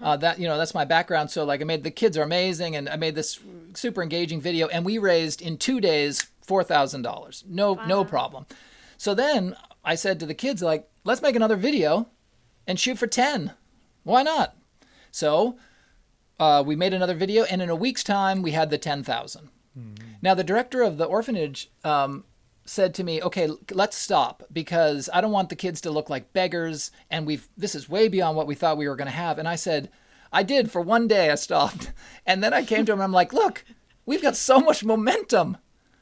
[0.00, 1.30] Uh, that you know that's my background.
[1.30, 3.38] So like I made the kids are amazing, and I made this
[3.74, 7.44] super engaging video, and we raised in two days four thousand dollars.
[7.46, 8.46] No no problem.
[8.96, 12.08] So then I said to the kids like, let's make another video,
[12.66, 13.52] and shoot for ten.
[14.04, 14.56] Why not?
[15.10, 15.58] So
[16.40, 18.78] uh, we made another video, and in a week's time, we had the
[19.74, 20.16] 10,000.
[20.22, 22.24] Now, the director of the orphanage um,
[22.64, 26.32] said to me, "Okay, let's stop because I don't want the kids to look like
[26.32, 29.38] beggars, and we've this is way beyond what we thought we were going to have."
[29.38, 29.90] And I said,
[30.32, 31.30] "I did for one day.
[31.30, 31.92] I stopped,
[32.26, 32.98] and then I came to him.
[32.98, 33.64] and I'm like, look,
[34.06, 35.58] we've got so much momentum."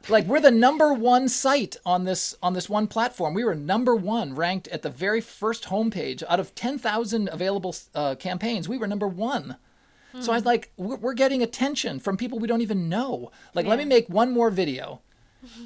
[0.09, 3.35] Like we're the number one site on this on this one platform.
[3.35, 7.75] We were number one, ranked at the very first homepage out of ten thousand available
[7.95, 8.69] uh, campaigns.
[8.69, 9.57] We were number one.
[10.21, 13.31] So I was like, we're, we're getting attention from people we don't even know.
[13.55, 15.01] Like, let me make one more video,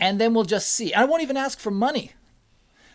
[0.00, 0.94] and then we'll just see.
[0.94, 2.12] I won't even ask for money.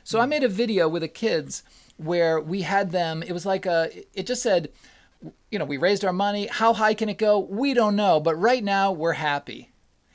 [0.03, 1.63] So I made a video with the kids
[1.97, 3.21] where we had them.
[3.21, 3.89] It was like a.
[4.13, 4.69] It just said,
[5.51, 6.47] you know, we raised our money.
[6.47, 7.37] How high can it go?
[7.39, 9.69] We don't know, but right now we're happy.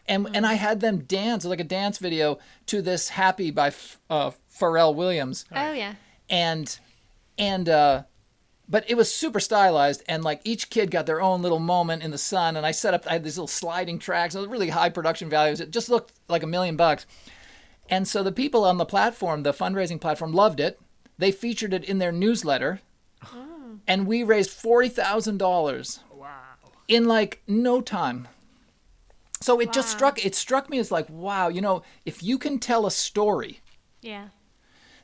[0.09, 4.01] And and I had them dance like a dance video to this "Happy" by F-
[4.09, 5.95] uh, Pharrell Williams Oh yeah.
[6.31, 6.79] and
[7.37, 8.05] and uh
[8.69, 12.11] but it was super stylized and like each kid got their own little moment in
[12.11, 14.71] the sun and i set up i had these little sliding tracks it was really
[14.71, 17.07] high production values it just looked like a million bucks
[17.89, 20.81] and so the people on the platform the fundraising platform loved it
[21.19, 22.81] they featured it in their newsletter
[23.25, 23.79] oh.
[23.87, 26.29] and we raised $40000 wow.
[26.89, 28.29] in like no time
[29.41, 32.59] so it just struck it struck me as like wow you know if you can
[32.59, 33.61] tell a story
[34.01, 34.29] Yeah.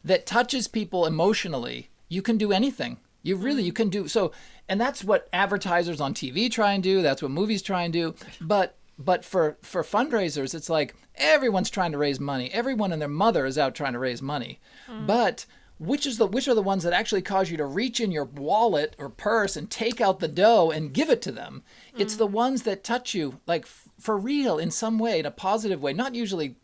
[0.05, 2.99] that touches people emotionally, you can do anything.
[3.23, 3.77] You really you mm-hmm.
[3.77, 4.33] can do so,
[4.69, 7.03] and that's what advertisers on TV try and do.
[7.03, 8.15] That's what movies try and do.
[8.41, 12.51] But but for for fundraisers, it's like everyone's trying to raise money.
[12.53, 14.61] Everyone and their mother is out trying to raise money.
[14.89, 15.07] Mm.
[15.07, 15.47] But
[15.79, 18.25] which is the which are the ones that actually cause you to reach in your
[18.25, 21.63] wallet or purse and take out the dough and give it to them?
[21.97, 22.19] It's mm.
[22.19, 25.83] the ones that touch you like f- for real in some way, in a positive
[25.83, 25.93] way.
[25.93, 26.57] Not usually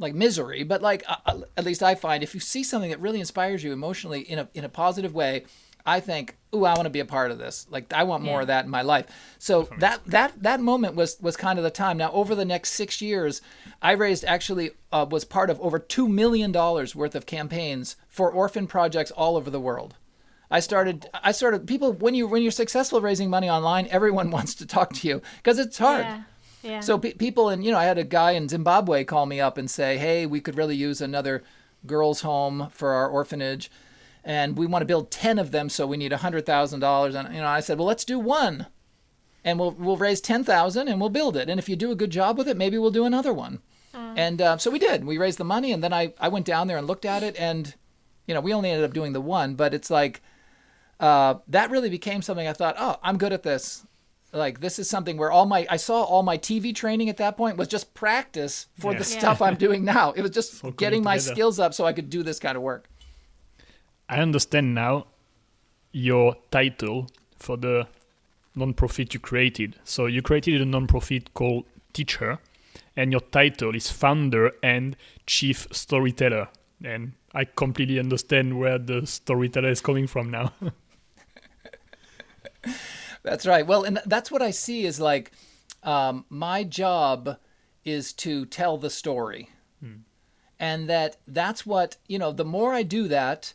[0.00, 3.00] like misery, but like uh, uh, at least I find if you see something that
[3.00, 5.44] really inspires you emotionally in a in a positive way,
[5.86, 7.66] I think, "Ooh, I want to be a part of this.
[7.70, 8.42] Like I want more Yeah.
[8.42, 9.06] of that in my life."
[9.38, 11.96] So that that that moment was was kind of the time.
[11.98, 13.42] Now over the next 6 years,
[13.82, 18.30] I raised actually uh, was part of over 2 million dollars worth of campaigns for
[18.30, 19.94] orphan projects all over the world.
[20.50, 24.54] I started I started people when you when you're successful raising money online, everyone wants
[24.56, 26.06] to talk to you because it's hard.
[26.06, 26.22] Yeah.
[26.62, 26.80] Yeah.
[26.80, 29.56] So pe- people, and you know, I had a guy in Zimbabwe call me up
[29.56, 31.42] and say, "Hey, we could really use another
[31.86, 33.70] girls' home for our orphanage,
[34.22, 37.14] and we want to build ten of them, so we need a hundred thousand dollars."
[37.14, 38.66] And you know, I said, "Well, let's do one,
[39.44, 41.48] and we'll we'll raise ten thousand, and we'll build it.
[41.48, 43.60] And if you do a good job with it, maybe we'll do another one."
[44.16, 45.04] And uh, so we did.
[45.04, 47.36] We raised the money, and then I I went down there and looked at it,
[47.38, 47.74] and
[48.26, 50.20] you know, we only ended up doing the one, but it's like
[51.00, 53.86] uh, that really became something I thought, oh, I'm good at this.
[54.32, 57.36] Like this is something where all my I saw all my TV training at that
[57.36, 59.18] point was just practice for the Yeah.
[59.18, 60.12] stuff I'm doing now.
[60.12, 61.34] It was just coming getting my together.
[61.34, 62.88] skills up so I could do this kind of work.
[64.08, 65.06] I understand now
[65.92, 67.86] your title for the
[68.54, 69.76] non-profit you created.
[69.84, 72.38] So you created a non-profit called Teacher,
[72.96, 76.48] and your title is founder and chief storyteller.
[76.84, 80.52] And I completely understand where the storyteller is coming from now.
[83.22, 83.66] That's right.
[83.66, 85.32] Well, and that's what I see is like
[85.82, 87.38] um, my job
[87.84, 89.50] is to tell the story.
[90.58, 93.54] And that that's what, you know, the more I do that,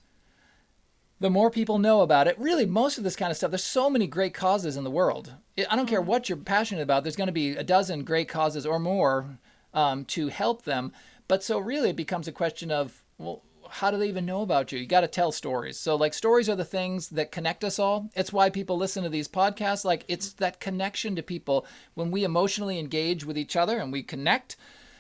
[1.20, 2.38] the more people know about it.
[2.40, 5.34] Really, most of this kind of stuff, there's so many great causes in the world.
[5.58, 8.28] I I don't care what you're passionate about, there's going to be a dozen great
[8.28, 9.38] causes or more
[9.74, 10.92] um, to help them.
[11.28, 14.72] But so really, it becomes a question of, well, how do they even know about
[14.72, 14.80] you?
[14.80, 15.78] You got to tell stories.
[15.78, 18.10] So, like, stories are the things that connect us all.
[18.16, 19.86] It's why people listen to these podcasts.
[19.86, 21.66] Like, it's that connection to people.
[21.94, 24.56] When we emotionally engage with each other and we connect,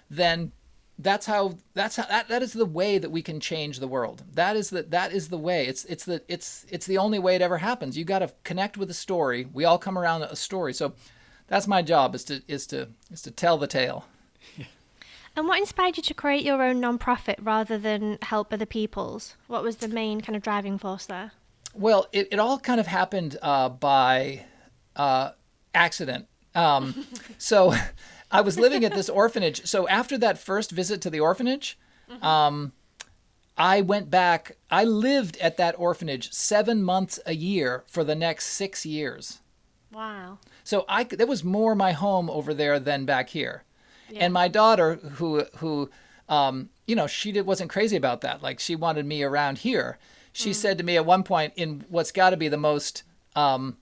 [0.09, 0.51] then
[0.97, 4.23] that's how that's how that, that is the way that we can change the world
[4.33, 7.35] that is the that is the way it's it's the it's it's the only way
[7.35, 10.35] it ever happens you got to connect with a story we all come around a
[10.37, 10.93] story so
[11.47, 14.05] that's my job is to is to is to tell the tale
[15.35, 19.35] and what inspired you to create your own non-profit rather than help other people's?
[19.47, 21.31] What was the main kind of driving force there?
[21.73, 24.45] Well, it, it all kind of happened uh, by
[24.95, 25.31] uh,
[25.73, 26.27] accident.
[26.53, 27.05] Um,
[27.37, 27.73] so
[28.31, 29.65] I was living at this orphanage.
[29.65, 31.77] So after that first visit to the orphanage,
[32.21, 32.73] um,
[33.57, 34.57] I went back.
[34.69, 39.39] I lived at that orphanage seven months a year for the next six years.
[39.91, 40.39] Wow.
[40.63, 43.63] So I there was more my home over there than back here.
[44.09, 44.19] Yeah.
[44.25, 45.89] And my daughter, who who,
[46.29, 48.41] um, you know, she did, wasn't crazy about that.
[48.43, 49.97] Like she wanted me around here.
[50.33, 53.03] She said to me at one point in what's got to be the most
[53.37, 53.77] um,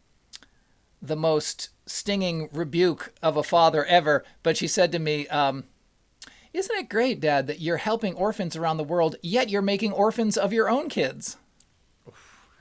[1.02, 4.24] the most stinging rebuke of a father ever.
[4.44, 5.64] But she said to me, um,
[6.54, 10.38] "Isn't it great, Dad, that you're helping orphans around the world, yet you're making orphans
[10.38, 11.38] of your own kids?"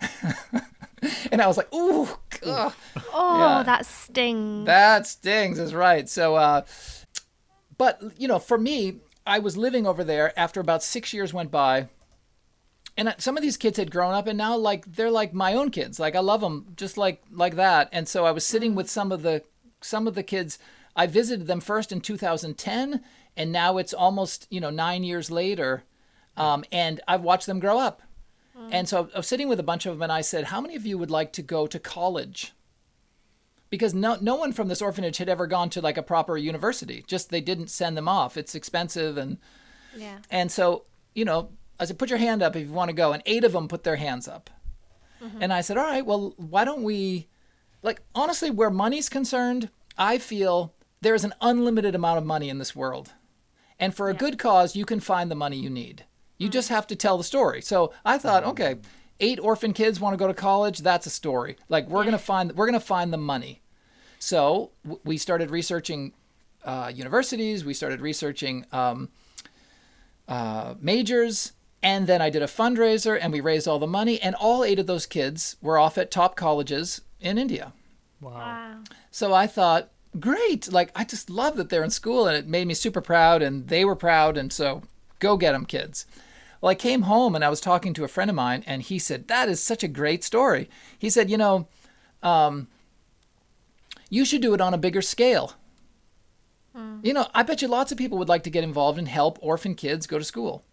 [1.30, 2.08] and I was like, "Ooh,
[2.46, 2.72] ugh.
[3.12, 3.62] Oh, Yeah.
[3.62, 4.66] that stings.
[4.66, 6.08] That stings is right.
[6.08, 6.62] So, uh,
[7.78, 11.50] but you know, for me, I was living over there after about six years went
[11.50, 11.88] by,
[12.96, 15.70] and some of these kids had grown up, and now like they're like my own
[15.70, 15.98] kids.
[15.98, 17.88] Like I love them just like like that.
[17.92, 19.42] And so I was sitting with some of the
[19.80, 20.58] some of the kids.
[20.94, 23.02] I visited them first in 2010,
[23.36, 25.84] and now it's almost you know nine years later,
[26.36, 28.02] um, and I've watched them grow up.
[28.70, 30.76] And so I was sitting with a bunch of them, and I said, "How many
[30.76, 32.52] of you would like to go to college?"
[33.72, 37.02] Because no no one from this orphanage had ever gone to like a proper university.
[37.08, 38.36] Just they didn't send them off.
[38.36, 39.38] It's expensive and
[39.96, 40.18] Yeah.
[40.30, 40.84] and so
[41.14, 41.48] you know
[41.80, 43.68] I said put your hand up if you want to go, and eight of them
[43.68, 44.50] put their hands up.
[45.24, 45.42] Mm-hmm.
[45.42, 47.28] And I said, all right, well why don't we
[47.82, 52.58] like honestly where money's concerned, I feel there is an unlimited amount of money in
[52.58, 53.12] this world,
[53.80, 54.18] and for a Yeah.
[54.18, 56.04] good cause you can find the money you need.
[56.36, 56.52] You mm-hmm.
[56.52, 57.62] just have to tell the story.
[57.62, 58.50] So I thought, mm-hmm.
[58.50, 58.76] okay.
[59.20, 60.80] Eight orphan kids want to go to college.
[60.80, 61.56] That's a story.
[61.68, 63.61] Like we're gonna find we're gonna find the money.
[64.22, 66.12] So w- we started researching
[66.64, 67.64] uh, universities.
[67.64, 69.08] We started researching um,
[70.28, 74.20] uh, majors, and then I did a fundraiser, and we raised all the money.
[74.22, 77.72] And all eight of those kids were off at top colleges in India.
[78.20, 78.30] Wow.
[78.30, 78.74] Wow.
[79.10, 79.90] So I thought,
[80.20, 80.72] great!
[80.72, 83.66] Like I just love that they're in school, and it made me super proud, and
[83.66, 84.82] they were proud, and so
[85.18, 86.06] go get them, kids.
[86.60, 89.00] Well, I came home and I was talking to a friend of mine, and he
[89.00, 90.70] said, That is such a great story.
[90.96, 91.66] He said, You know,
[92.22, 92.68] um,
[94.12, 95.54] you should do it on a bigger scale.
[97.02, 99.38] You know, I bet you lots of people would like to get involved and help
[99.40, 100.64] orphan kids go to school.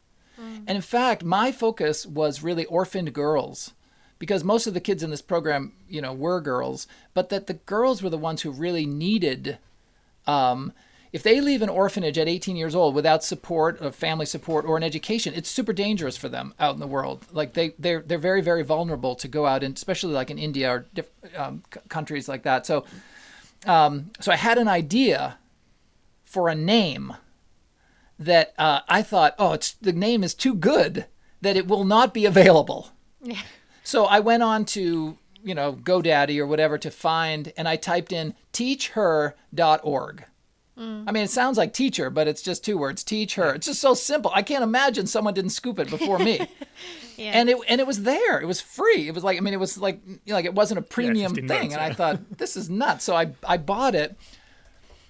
[0.68, 3.74] And in fact, my focus was really orphaned girls
[4.20, 7.54] because most of the kids in this program, you know, were girls, but that the
[7.56, 9.58] girls were the ones who really needed.
[10.28, 10.74] Um,
[11.12, 14.78] if they leave an orphanage at 18 years old without support, of family support, or
[14.78, 17.26] an education, it's super dangerous for them out in the world.
[17.32, 20.70] Like they, they're they're very very vulnerable to go out, and especially like in India
[20.70, 22.66] or diff, um, c- countries like that.
[22.66, 22.86] So,
[23.66, 25.38] um, so I had an idea
[26.24, 27.14] for a name
[28.18, 31.06] that uh, I thought, oh, it's the name is too good
[31.42, 32.92] that it will not be available.
[33.22, 33.42] Yeah.
[33.84, 38.12] So I went on to, you know, GoDaddy or whatever to find, and I typed
[38.12, 40.26] in teachher.org.
[40.80, 43.54] I mean, it sounds like teacher, but it's just two words, teach her.
[43.54, 44.32] It's just so simple.
[44.34, 46.40] I can't imagine someone didn't scoop it before me.
[47.18, 47.32] Yeah.
[47.34, 48.40] And it and it was there.
[48.40, 49.10] It was free.
[49.10, 51.36] It was like I mean, it was like you know, like it wasn't a premium
[51.36, 51.62] 15 thing.
[51.64, 53.04] bucks, and I thought this is nuts.
[53.04, 54.16] So I I bought it.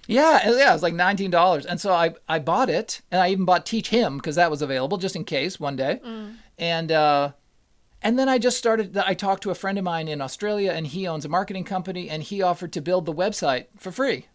[0.08, 3.28] Yeah, yeah, it was like nineteen dollars, and so I I bought it, and I
[3.30, 6.00] even bought Teach Him because that was available just in case one day,
[6.58, 7.30] and uh,
[8.02, 8.96] and then I just started.
[8.96, 12.10] I talked to a friend of mine in Australia, and he owns a marketing company,
[12.10, 14.26] and he offered to build the website for free.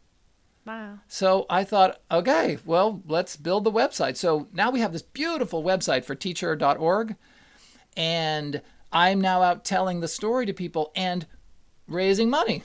[0.66, 1.00] Wow.
[1.08, 4.18] So I thought, okay, well, let's build the website.
[4.18, 7.16] So now we have this beautiful website for teachher.org.
[7.96, 8.62] And
[8.92, 11.28] I'm now out telling the story to people and
[11.88, 12.64] raising money.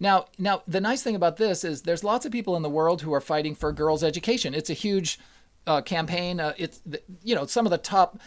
[0.00, 3.02] Now, now the nice thing about this is there's lots of people in the world
[3.02, 4.52] who are fighting for girls' education.
[4.52, 5.18] It's a huge
[5.66, 6.40] uh, campaign.
[6.40, 6.80] Uh, it's
[7.22, 8.20] you know some of the top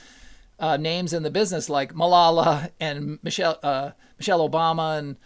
[0.60, 5.18] uh, names in the business like Malala and Michelle uh, Michelle Obama and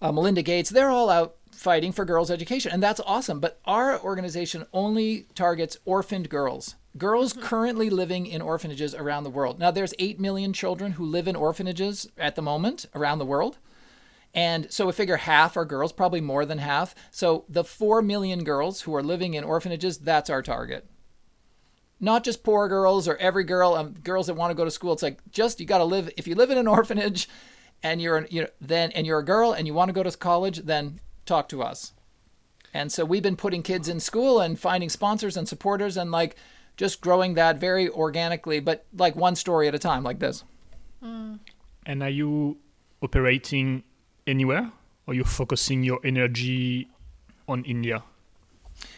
[0.00, 3.40] uh, Melinda Gates, they're all out fighting for girls' education, and that's awesome.
[3.40, 9.58] But our organization only targets orphaned girls, girls currently living in orphanages around the world.
[9.58, 13.58] Now, there's 8 million children who live in orphanages at the moment around the world.
[14.34, 16.94] And so we figure half are girls, probably more than half.
[17.10, 20.86] So the 4 million girls who are living in orphanages, that's our target.
[21.98, 24.92] Not just poor girls or every girl, um, girls that want to go to school.
[24.92, 26.10] It's like just you got to live.
[26.18, 27.28] If you live in an orphanage,
[27.82, 30.16] and you're you know, then and you're a girl and you want to go to
[30.16, 31.92] college, then talk to us.
[32.72, 36.36] And so we've been putting kids in school and finding sponsors and supporters and like
[36.76, 40.44] just growing that very organically, but like one story at a time, like this.
[41.86, 42.58] And are you
[43.02, 43.82] operating
[44.26, 44.72] anywhere?
[45.06, 46.88] Or you focusing your energy
[47.46, 48.02] on India?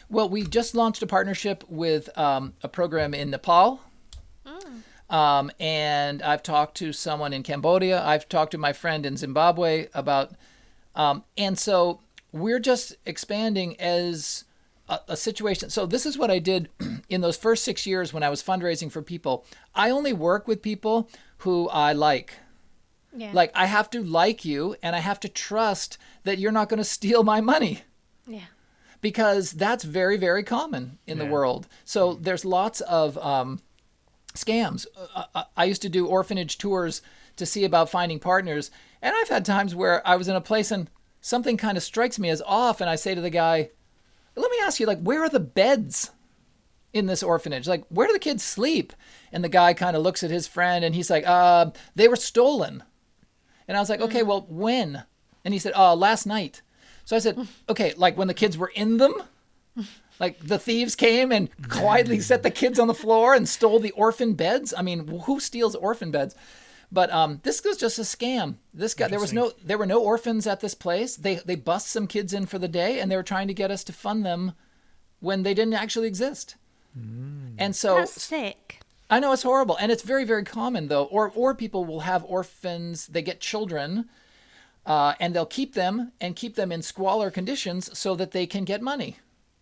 [0.09, 3.79] Well, we just launched a partnership with um, a program in Nepal.
[5.09, 8.03] Um, and I've talked to someone in Cambodia.
[8.03, 10.33] I've talked to my friend in Zimbabwe about,
[10.95, 12.01] um, and so
[12.31, 14.45] we're just expanding as
[14.87, 15.69] a, a situation.
[15.69, 16.69] So this is what I did
[17.09, 19.45] in those first six years when I was fundraising for people.
[19.75, 22.33] I only work with people who I like.
[23.15, 23.31] Yeah.
[23.33, 26.77] Like I have to like you, and I have to trust that you're not going
[26.77, 27.81] to steal my money
[28.27, 28.41] yeah.
[29.01, 31.31] because that's very very common in the Yeah.
[31.31, 33.61] world so there's lots of um,
[34.35, 34.85] scams
[35.15, 37.01] Uh, I, I used to do orphanage tours
[37.37, 38.69] to see about finding partners
[39.01, 40.89] and i've had times where i was in a place and
[41.21, 43.69] something kind of strikes me as off and i say to the guy
[44.35, 46.11] let me ask you like where are the beds
[46.93, 48.93] in this orphanage like where do the kids sleep
[49.31, 52.15] and the guy kind of looks at his friend and he's like uh, they were
[52.15, 52.83] stolen
[53.69, 55.03] and I was like, okay, well, when?
[55.45, 56.63] And he said, uh, last night.
[57.05, 59.13] So I said, okay, like when the kids were in them?
[60.19, 63.91] Like the thieves came and quietly set the kids on the floor and stole the
[63.91, 64.73] orphan beds?
[64.75, 66.35] I mean, who steals orphan beds?
[66.91, 68.55] But um, this was just a scam.
[68.73, 71.15] This guy, there was no, there were no orphans at this place.
[71.15, 73.69] They they bust some kids in for the day, and they were trying to get
[73.69, 74.53] us to fund them
[75.19, 76.55] when they didn't actually exist.
[77.57, 78.79] And so That's sick.
[79.09, 81.05] I know it's horrible, and it's very, very common though.
[81.05, 83.07] Or, or people will have orphans.
[83.07, 84.09] They get children,
[84.85, 88.65] uh, and they'll keep them and keep them in squalor conditions so that they can
[88.65, 89.17] get money,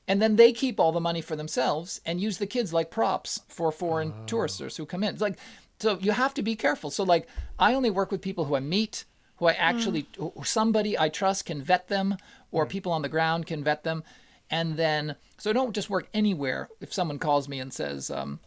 [0.08, 3.42] and then they keep all the money for themselves and use the kids like props
[3.48, 5.14] for foreign tourists who come in.
[5.14, 5.38] It's like,
[5.80, 6.90] so you have to be careful.
[6.90, 7.28] So like,
[7.60, 9.06] I only work with people who I meet,
[9.38, 12.18] who I actually, who somebody I trust can vet them,
[12.52, 14.04] or people on the ground can vet them,
[14.50, 16.70] and then so I don't just work anywhere.
[16.82, 18.10] If someone calls me and says.
[18.10, 18.40] Um,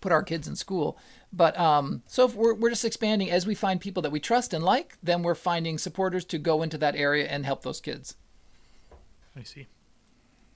[0.00, 0.98] put our kids in school.
[1.32, 4.52] But um, so if we're, we're just expanding as we find people that we trust
[4.52, 8.16] and like, then we're finding supporters to go into that area and help those kids.
[9.36, 9.66] I see.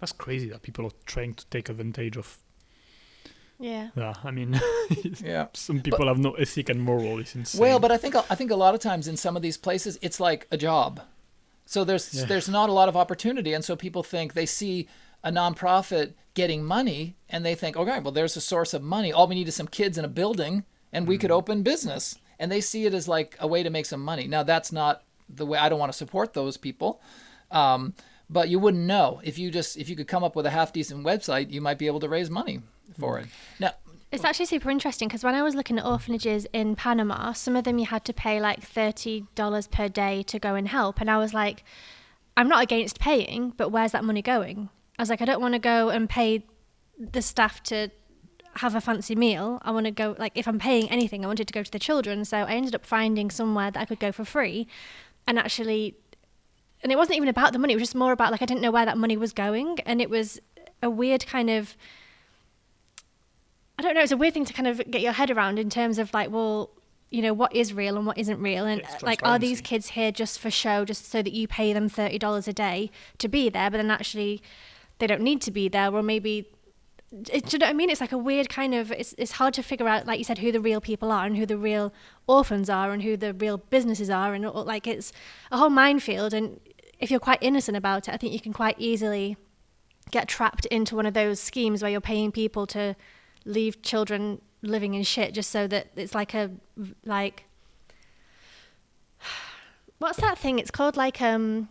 [0.01, 2.39] That's crazy that people are trying to take advantage of.
[3.59, 3.89] Yeah.
[3.97, 4.61] Yeah, I mean,
[5.21, 5.47] Yeah.
[5.53, 7.19] some people have no ethic and moral.
[7.19, 7.61] It's insane.
[7.61, 9.99] Well, but I think I think a lot of times in some of these places
[10.03, 11.01] it's like a job.
[11.67, 12.25] So there's Yeah.
[12.27, 14.89] there's not a lot of opportunity, and so people think they see
[15.25, 19.13] a nonprofit getting money and they think, okay, well, there's a source of money.
[19.13, 22.17] All we need is some kids in a building and we could open business.
[22.39, 24.29] And they see it as like a way to make some money.
[24.29, 27.01] Now, that's not the way I don't want to support those people.
[27.51, 27.95] Um,
[28.31, 30.73] but you wouldn't know if you just if you could come up with a half
[30.73, 32.61] decent website, you might be able to raise money
[32.99, 33.29] for it.
[34.11, 37.65] It's actually super interesting because when I was looking at orphanages in Panama, some of
[37.65, 41.11] them you had to pay like thirty dollars per day to go and help, and
[41.11, 41.63] I was like,
[42.35, 44.71] I'm not against paying, but where's that money going?
[44.99, 46.47] I was like, I don't want to go and pay
[46.99, 47.91] the staff to
[48.55, 49.61] have a fancy meal.
[49.63, 51.79] I want to go like if I'm paying anything, I wanted to go to the
[51.79, 52.25] children.
[52.25, 54.67] So I ended up finding somewhere that I could go for free,
[55.27, 55.97] and actually,
[56.83, 57.75] and it wasn't even about the money.
[57.75, 60.01] It was just more about like I didn't know where that money was going, and
[60.01, 60.41] it was
[60.83, 61.77] a weird kind of
[63.79, 64.01] I don't know.
[64.03, 66.31] It's a weird thing to kind of get your head around in terms of like,
[66.31, 66.71] well,
[67.11, 69.91] you know, what is real and what isn't real, and It's like, are these kids
[69.91, 73.29] here just for show, just so that you pay them thirty dollars a day to
[73.29, 74.43] be there, but then actually
[74.99, 76.49] they don't need to be there, or maybe.
[77.33, 77.89] It, do you know what I mean?
[77.89, 78.93] It's like a weird kind of.
[78.93, 81.37] It's it's hard to figure out, like you said, who the real people are and
[81.39, 81.95] who the real
[82.27, 85.11] orphans are and who the real businesses are, and all- like it's
[85.51, 86.35] a whole minefield.
[86.35, 86.61] And
[86.99, 89.39] if you're quite innocent about it, I think you can quite easily
[90.11, 92.95] get trapped into one of those schemes where you're paying people to
[93.49, 96.51] leave children living in shit just so that it's like a
[97.05, 97.45] like
[99.99, 101.69] what's that thing it's called like um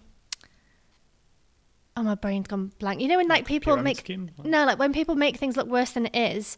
[1.96, 4.32] oh my brain's gone blank you know when like people pyramid make scheme?
[4.44, 6.58] no like when people make things look worse than it is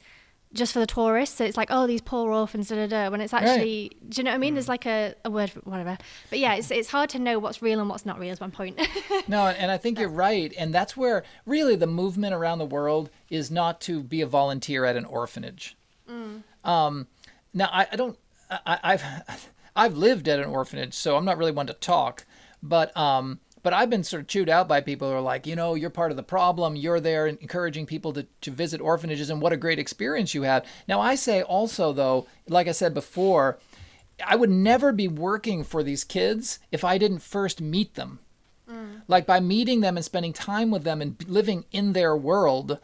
[0.54, 3.22] just for the tourists so it's like oh these poor orphans da da da when
[3.22, 4.56] it's actually do you know what i mean?
[4.56, 5.98] There's like a, a word for whatever.
[6.32, 8.52] But yeah it's, it's hard to know what's real and what's not real is one
[8.52, 8.80] point.
[9.28, 10.52] No, and I think you're right.
[10.58, 14.86] And that's where really the movement around the world is not to be a volunteer
[14.86, 15.78] at an orphanage.
[16.64, 17.08] Um,
[17.54, 18.18] now, I, I don't,
[18.50, 19.04] I, I've,
[19.76, 22.26] I've lived at an orphanage, so I'm not really one to talk,
[22.64, 25.56] but, um, but I've been sort of chewed out by people who are like, you
[25.56, 26.76] know, you're part of the problem.
[26.76, 30.66] You're there encouraging people to, to visit orphanages, and what a great experience you had.
[30.88, 33.60] Now, I say also, though, like I said before,
[34.26, 38.20] I would never be working for these kids if I didn't first meet them
[39.10, 42.78] like by meeting them and spending time with them and living in their world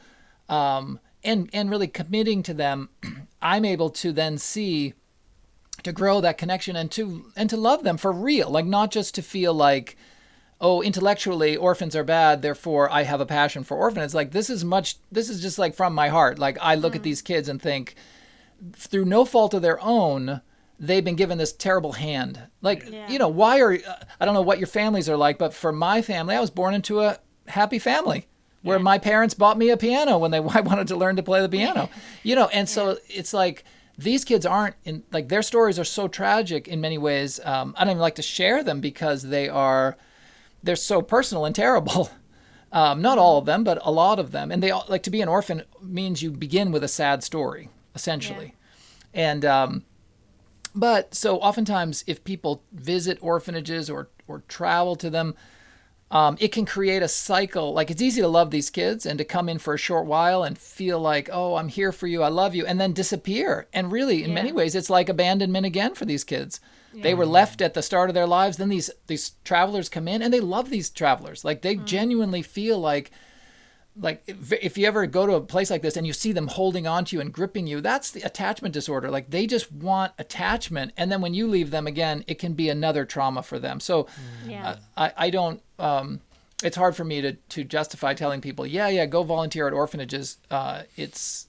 [0.50, 2.90] um, and and really committing to them
[3.42, 4.94] i'm able to then see
[5.84, 9.16] to grow that connection and to and to love them for real like not just
[9.16, 9.96] to feel like
[10.62, 14.16] oh intellectually orphans are bad therefore i have a passion for orphans.
[14.16, 16.40] Like this is much this is just like from my heart.
[16.40, 17.96] Like i look at these kids and think
[18.74, 20.42] through no fault of their own
[20.80, 22.42] they've been given this terrible hand.
[22.62, 23.10] Like Yeah.
[23.10, 23.78] you know why are
[24.20, 26.74] i don't know what your families are like but for my family i was born
[26.74, 28.28] into a happy family
[28.64, 31.42] where my parents bought me a piano when they I wanted to learn to play
[31.42, 31.90] the piano
[32.24, 32.48] you know?
[32.48, 33.64] And so it's like
[33.98, 37.40] these kids aren't in like their stories are so tragic in many ways.
[37.44, 39.96] Um, i don't even like to share them because they are
[40.66, 42.10] they're so personal and terrible.
[42.72, 44.52] Um, not all of them but a lot of them.
[44.52, 47.70] And they all like to be an orphan means you begin with a sad story
[47.94, 48.54] essentially.
[49.14, 49.86] And um,
[50.74, 55.36] but so oftentimes if people visit orphanages or or travel to them
[56.12, 57.72] um, it can create a cycle.
[57.72, 60.44] Like it's easy to love these kids and to come in for a short while
[60.44, 62.24] and feel like oh i'm here for you.
[62.24, 62.66] I love you.
[62.66, 63.68] And then disappear.
[63.72, 66.60] And really in many ways it's like abandonment again for these kids
[67.02, 68.58] they were left at the start of their lives.
[68.58, 71.44] Then these these travelers come in and they love these travelers.
[71.44, 73.12] Like they genuinely feel like
[73.98, 76.48] like if, if you ever go to a place like this and you see them
[76.48, 79.10] holding on to you and gripping you that's the attachment disorder.
[79.10, 80.92] Like they just want attachment.
[80.98, 83.80] And then when you leave them again it can be another trauma for them.
[83.80, 84.08] So
[84.48, 84.78] Yeah.
[84.98, 86.22] I, I don't um,
[86.64, 90.38] it's hard for me to, to justify telling people yeah yeah go volunteer at orphanages.
[90.52, 91.48] Uh, it's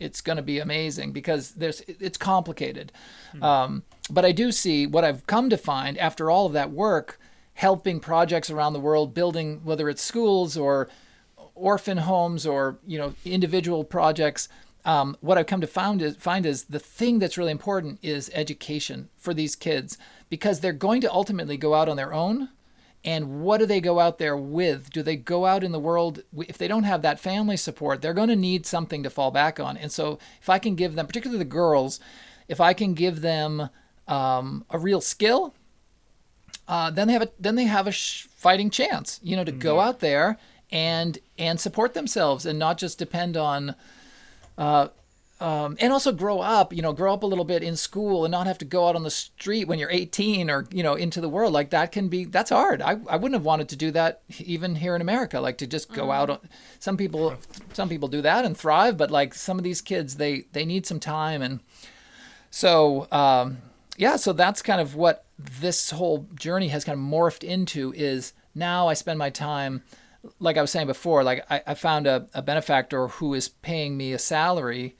[0.00, 2.92] it's going to be amazing because there's it's complicated.
[3.40, 7.18] Um, but i do see what i've come to find after all of that work
[7.54, 10.88] helping projects around the world building whether it's schools or
[11.54, 14.48] orphan homes or you know individual projects
[14.84, 18.30] um, what i've come to find is, find is the thing that's really important is
[18.34, 19.96] education for these kids
[20.32, 22.48] because they're going to ultimately go out on their own.
[23.04, 24.88] And what do they go out there with?
[24.88, 28.14] Do they go out in the world if they don't have that family support they're
[28.14, 29.76] going to need something to fall back on.
[29.76, 32.00] And so if i can give them particularly the girls
[32.48, 33.68] if i can give them
[34.08, 35.54] um, a real skill
[36.68, 39.52] uh, then they have a then they have a sh- fighting chance, you know, to
[39.52, 40.38] go out there
[40.70, 43.74] and and support themselves and not just depend on,
[44.56, 44.88] uh,
[45.40, 48.30] um, and also grow up, you know, grow up a little bit in school and
[48.30, 51.20] not have to go out on the street when you're 18 or you know into
[51.20, 52.80] the world like that can be that's hard.
[52.80, 55.92] I, I wouldn't have wanted to do that even here in America, like to just
[55.92, 56.30] go out.
[56.30, 56.38] On,
[56.78, 57.34] some people
[57.72, 60.86] some people do that and thrive, but like some of these kids, they they need
[60.86, 61.60] some time and
[62.50, 63.58] so um,
[64.02, 68.32] yeah so that's kind of what this whole journey has kind of morphed into is
[68.54, 69.82] now i spend my time
[70.38, 73.96] like I was saying before, like I, I found a, a benefactor who is paying
[73.96, 74.96] me a salary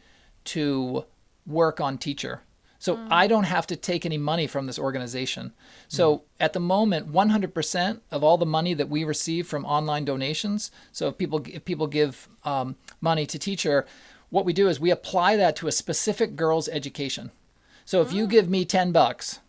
[0.46, 1.04] to
[1.46, 2.42] work on teacher.
[2.78, 5.52] So I don't have to take any money from this organization.
[5.86, 10.72] So at the moment, 100% of all the money that we receive from online donations.
[10.90, 13.86] So if people if people give um, money to teacher,
[14.30, 17.30] what we do is we apply that to a specific girl's education.
[17.92, 19.40] So if you give me 10 bucks,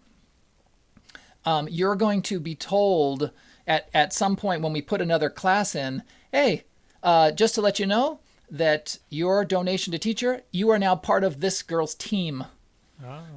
[1.45, 3.31] um, you're going to be told
[3.65, 6.65] at, at some point when we put another class in, hey,
[7.01, 8.19] uh, just to let you know
[8.51, 12.43] that your donation to teacher, you are now part of this girl's team.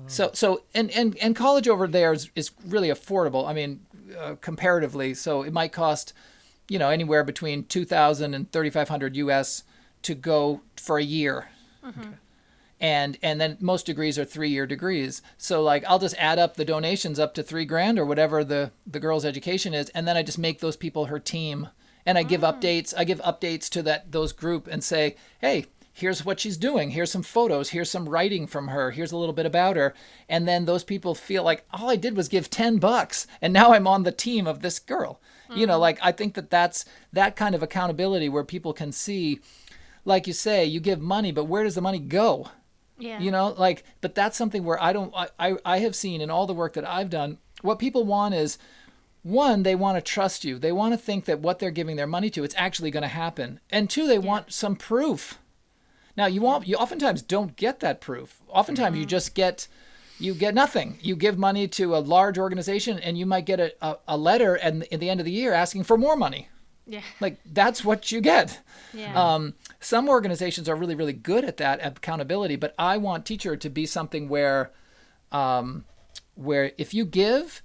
[0.08, 3.46] So so and, and and college over there is, is really affordable.
[3.46, 3.86] I mean,
[4.18, 6.14] uh, comparatively, so it might cost,
[6.68, 9.62] you know, anywhere between two thousand and thirty five hundred US
[10.02, 11.46] to go for a year.
[12.80, 15.22] And and then most degrees are three year degrees.
[15.38, 18.72] So like I'll just add up the donations up to three grand or whatever the
[18.86, 21.68] the girl's education is, and then I just make those people her team.
[22.04, 22.52] And I give mm.
[22.52, 22.94] updates.
[22.96, 25.66] I give updates to that those group and say, hey,
[25.96, 26.90] here's what she's doing.
[26.90, 27.70] Here's some photos.
[27.70, 28.90] Here's some writing from her.
[28.90, 29.94] Here's a little bit about her.
[30.28, 33.72] And then those people feel like all I did was give 10 bucks and now
[33.72, 35.20] I'm on the team of this girl.
[35.54, 35.80] You know, mm.
[35.80, 39.40] like I think that that's that kind of accountability where people can see,
[40.04, 42.48] like you say, you give money, but where does the money go?
[42.98, 43.20] Yeah.
[43.20, 46.30] You know, like, but that's something where I don't, I, I, I have seen in
[46.30, 48.58] all the work that I've done, what people want is
[49.22, 50.58] one, they want to trust you.
[50.58, 53.08] They want to think that what they're giving their money to, it's actually going to
[53.08, 53.60] happen.
[53.70, 55.38] And two, they want some proof.
[56.16, 58.40] Now, you want, you oftentimes don't get that proof.
[58.48, 59.08] Oftentimes, you mm-hmm.
[59.08, 59.68] just get,
[60.18, 60.98] you get nothing.
[61.02, 64.56] You give money to a large organization, and you might get a, a, a letter
[64.58, 66.48] at, at the end of the year asking for more money.
[66.86, 67.02] Yeah.
[67.20, 68.60] Like that's what you get.
[68.94, 69.34] Yeah.
[69.34, 73.56] Um, some organizations are really, really good at that at accountability, but I want teacher
[73.56, 74.70] to be something where,
[75.32, 75.84] um,
[76.34, 77.62] where if you give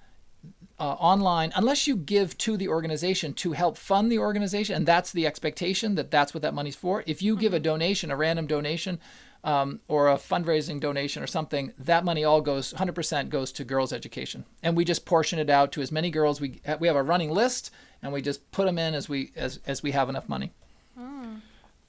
[0.80, 5.12] uh, online, unless you give to the organization to help fund the organization, and that's
[5.12, 7.04] the expectation that that's what that money's for.
[7.06, 9.00] If you give a donation, a random donation,
[9.44, 13.94] um, or a fundraising donation or something, that money all goes 100% goes to girls'
[13.94, 16.42] education, and we just portion it out to as many girls.
[16.42, 17.72] We we have a running list,
[18.04, 20.52] and we just put them in as we as as we have enough money.
[20.98, 21.36] Hmm.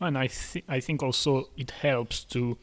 [0.00, 2.58] And I think I think also it helps to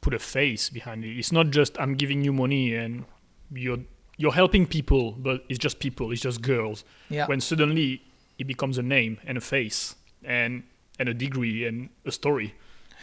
[0.00, 1.18] put a face behind it.
[1.18, 3.04] It's not just I'm giving you money and
[3.52, 3.78] you're
[4.16, 6.84] you're helping people, but it's just people, it's just girls.
[7.08, 7.26] Yeah.
[7.26, 8.02] When suddenly
[8.38, 9.94] it becomes a name and a face
[10.24, 10.62] and
[10.98, 12.54] and a degree and a story.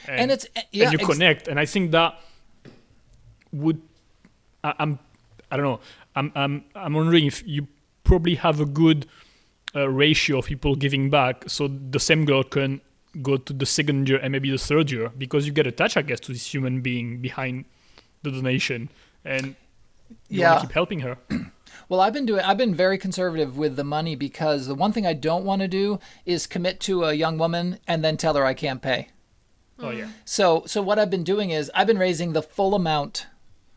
[0.07, 1.47] And it's- eh, yeah, and you ex- connect.
[1.47, 2.19] And I think that
[3.51, 3.81] would
[4.63, 4.99] I, I'm
[5.51, 5.79] I don't know.
[6.15, 7.67] I'm I'm I'm wondering if you
[8.03, 9.07] probably have a good
[9.75, 12.81] uh, ratio of people giving back, so the same girl can
[13.21, 16.01] go to the second year and maybe the third year because you get attached, I
[16.01, 17.65] guess, to this human being behind
[18.23, 18.89] the donation,
[19.23, 19.55] and
[20.29, 20.49] you Yeah.
[20.51, 21.17] want to keep helping her.
[21.89, 22.41] Well, I've been doing.
[22.41, 25.67] I've been very conservative with the money because the one thing I don't want to
[25.67, 29.09] do is commit to a young woman and then tell her I can't pay.
[29.79, 33.27] Oh yeah, So, so what I've been doing is I've been raising the full amount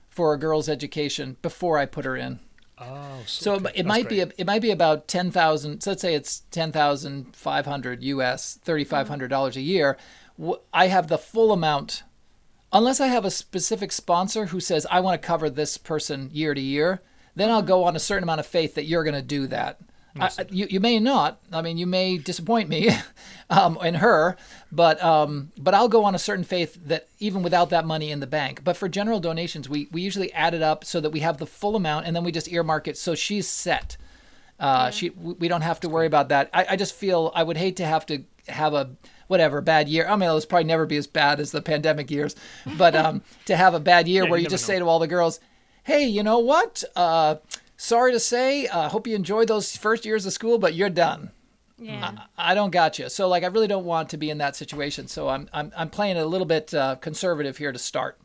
[0.09, 2.39] for a girl's education before I put her in.
[2.81, 3.81] Oh, So it- okay.
[3.81, 4.33] it might be great.
[4.33, 5.83] a, it might be about ten thousand.
[5.83, 9.61] So let's say it's ten thousand five hundred US, thirty five hundred dollars mm-hmm.
[9.61, 9.99] a year.
[10.73, 12.05] I have the full amount,
[12.73, 16.55] unless I have a specific sponsor who says I want to cover this person year
[16.55, 17.03] to year.
[17.35, 17.69] Then I'll mm-hmm.
[17.69, 19.81] go on a certain amount of faith that you're going to do that.
[20.21, 21.39] I, you, you may not.
[21.53, 22.91] I mean, you may disappoint me
[23.51, 24.37] um, and her,
[24.73, 28.21] but um, but I'll go on a certain faith that even without that money in
[28.21, 28.63] the bank.
[28.65, 31.47] But for general donations, we, we usually add it up so that we have the
[31.47, 33.97] full amount, and then we just earmark it so she's set.
[34.59, 36.51] Uh, She we we don't have to worry about that.
[36.53, 38.91] I, I just feel I would hate to have to have a
[39.29, 40.07] whatever bad year.
[40.09, 42.35] I mean, it'll probably never be as bad as the pandemic years,
[42.77, 44.67] but um, to have a bad year Yeah, where you you just know.
[44.67, 45.39] say to all the girls,
[45.85, 46.83] "Hey, you know what?
[46.97, 47.37] Uh,
[47.79, 51.31] sorry to say, uh, hope you enjoyed those first years of school, but you're done."
[51.81, 52.13] Yeah.
[52.37, 53.09] I don't got you.
[53.09, 55.07] So like, I really don't want to be in that situation.
[55.07, 58.19] So I'm I'm I'm playing a little bit uh, conservative here to start.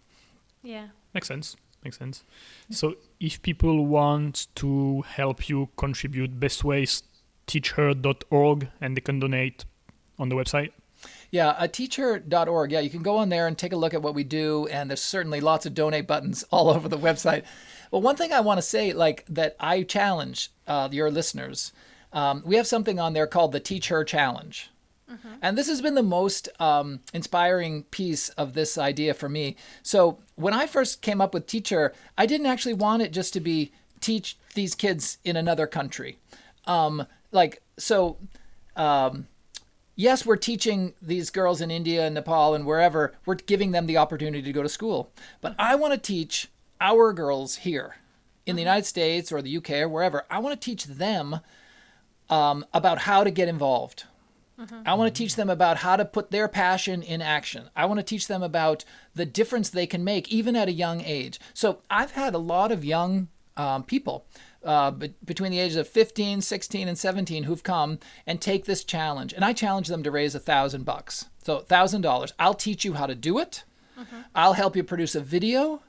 [0.63, 0.87] yeah.
[1.13, 1.55] Makes sense.
[1.83, 2.23] Makes sense.
[2.71, 7.03] So if people want to help you contribute, best ways
[7.45, 9.65] teachher.org and they can donate
[10.17, 10.71] on the website.
[11.33, 12.71] Yeah, uh, teachher.org.
[12.71, 14.87] Yeah, you can go on there and take a look at what we do, and
[14.87, 17.43] there's certainly lots of donate buttons all over the website.
[17.89, 21.71] But one thing I want to say, like that, I challenge uh, your listeners.
[22.13, 24.69] Um, we have something on there called the Teach Her Challenge.
[25.41, 29.55] And this has been the most um, inspiring piece of this idea for me.
[29.81, 33.39] So when I first came up with Teacher, I didn't actually want it just to
[33.39, 36.19] be teach these kids in another country.
[36.67, 38.17] Um, like, so
[38.75, 39.27] um,
[39.95, 43.97] yes, we're teaching these girls in India and Nepal and wherever, we're giving them the
[43.97, 45.11] opportunity to go to school.
[45.41, 46.49] But I want to teach
[46.81, 47.95] our girls here
[48.45, 50.25] in the United States or the UK or wherever.
[50.29, 51.39] I want to teach them
[52.29, 54.05] um, about how to get involved.
[54.85, 57.69] I want to teach them about how to put their passion in action.
[57.75, 61.01] I want to teach them about the difference they can make even at a young
[61.01, 61.39] age.
[61.53, 64.25] So I've had a lot of young um, people
[64.63, 68.83] uh, be- between the ages of 15, 16, and 17 who've come and take this
[68.83, 69.33] challenge.
[69.33, 71.25] And I challenge them to raise a thousand bucks.
[71.43, 72.33] So thousand dollars.
[72.39, 73.63] I'll teach you how to do it.
[74.33, 75.81] I'll help you produce a video.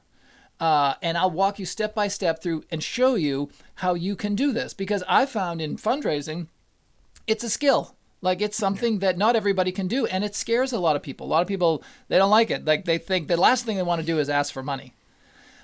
[0.61, 4.35] Uh, and I'll walk you step by step through and show you how you can
[4.35, 4.73] do this.
[4.73, 6.47] Because I found in fundraising,
[7.27, 7.97] it's a skill.
[8.21, 11.27] Like it's something that not everybody can do, and it scares a lot of people.
[11.27, 12.65] A lot of people they don't like it.
[12.65, 14.95] Like they think the last thing they want to do is ask for money.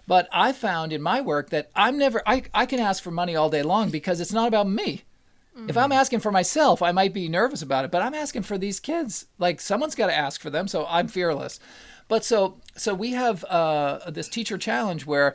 [0.07, 3.37] But I found in my work that I'm never I, I can ask for money
[3.37, 5.05] all day long because it's not about me.
[5.69, 8.57] If I'm asking for myself, I might be nervous about it, but I'm asking for
[8.57, 9.27] these kids.
[9.39, 11.61] Like someone's got to ask for them, so I'm fearless.
[12.09, 15.35] But so so we have uh, this teacher challenge where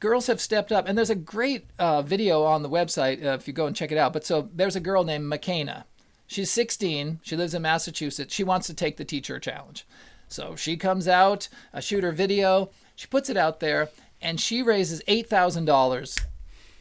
[0.00, 3.48] girls have stepped up, and there's a great uh, video on the website uh, if
[3.48, 4.12] you go and check it out.
[4.12, 5.86] But so there's a girl named McKenna.
[6.26, 7.20] She's 16.
[7.22, 8.34] She lives in Massachusetts.
[8.34, 9.86] She wants to take the teacher challenge.
[10.28, 13.90] So she comes out, I shoot her video, she puts it out there,
[14.24, 16.24] and she raises $8,000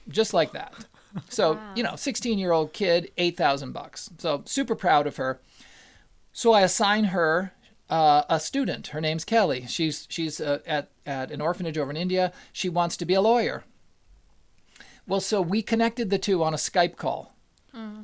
[0.09, 0.73] just like that.
[1.29, 4.09] So, you know, 16 year old kid, 8,000 bucks.
[4.17, 5.39] So super proud of her.
[6.31, 7.51] So I assign her
[7.89, 8.87] uh, a student.
[8.87, 9.65] Her name's Kelly.
[9.67, 12.33] She's, she's uh, at, at an orphanage over in India.
[12.51, 13.63] She wants to be a lawyer.
[15.05, 17.33] Well, so we connected the two on a Skype call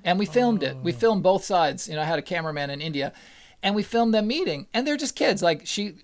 [0.04, 0.78] and we filmed it.
[0.78, 1.88] We filmed both sides.
[1.88, 3.14] You know, I had a cameraman in India,
[3.62, 4.68] and we filmed them meeting.
[4.74, 5.42] And they're just kids.
[5.42, 5.96] Like she,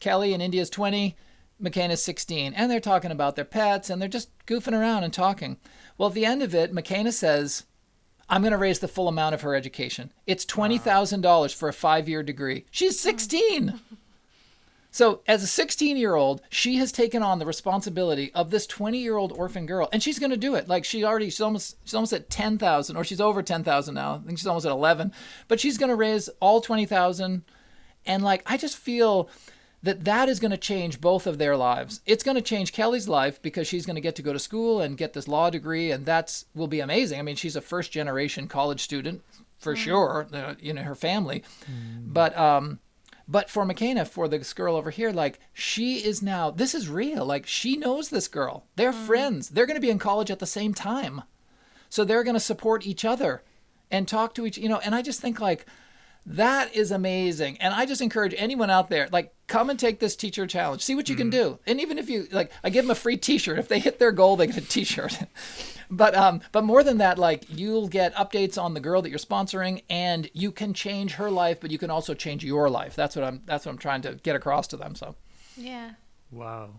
[0.00, 1.16] Kelly in India's twenty,
[1.60, 5.58] McKenna's sixteen, and they're talking about their pets, and they're just goofing around and talking.
[5.98, 7.64] Well, at the end of it, McKenna says,
[8.28, 10.12] "I'm going to raise the full amount of her education.
[10.26, 12.64] It's twenty thousand dollars for a five-year degree.
[12.70, 13.80] She's sixteen.
[14.92, 18.98] So, as a 16 year old, she has taken on the responsibility of this 20
[18.98, 20.66] year old orphan girl, and she's going to do it.
[20.66, 24.16] Like she already, she's almost, she's almost at 10,000, or she's over 10,000 now.
[24.16, 25.12] I think she's almost at 11,
[25.46, 27.44] but she's going to raise all 20,000.
[28.04, 29.30] And like, I just feel
[29.82, 32.00] that that is going to change both of their lives.
[32.06, 34.80] It's going to change Kelly's life because she's going to get to go to school
[34.80, 37.18] and get this law degree, and that's will be amazing.
[37.18, 39.22] I mean, she's a first generation college student
[39.58, 41.44] for sure, uh, you know, her family,
[42.06, 42.78] but um
[43.30, 47.24] but for McKenna, for this girl over here, like she is now, this is real.
[47.24, 48.64] Like she knows this girl.
[48.74, 49.50] They're friends.
[49.50, 51.22] They're going to be in college at the same time.
[51.88, 53.44] So they're going to support each other
[53.88, 55.64] and talk to each, you know, and I just think like
[56.36, 57.58] that is amazing.
[57.58, 60.82] And I just encourage anyone out there, like come and take this teacher challenge.
[60.82, 61.58] See what you can do.
[61.66, 63.58] And even if you like I give them a free t-shirt.
[63.58, 65.18] If they hit their goal, they get a t-shirt.
[65.90, 69.18] but um but more than that, like you'll get updates on the girl that you're
[69.18, 72.94] sponsoring and you can change her life, but you can also change your life.
[72.94, 74.94] That's what I'm that's what I'm trying to get across to them.
[74.94, 75.16] So
[75.56, 75.92] Yeah.
[76.30, 76.70] Wow.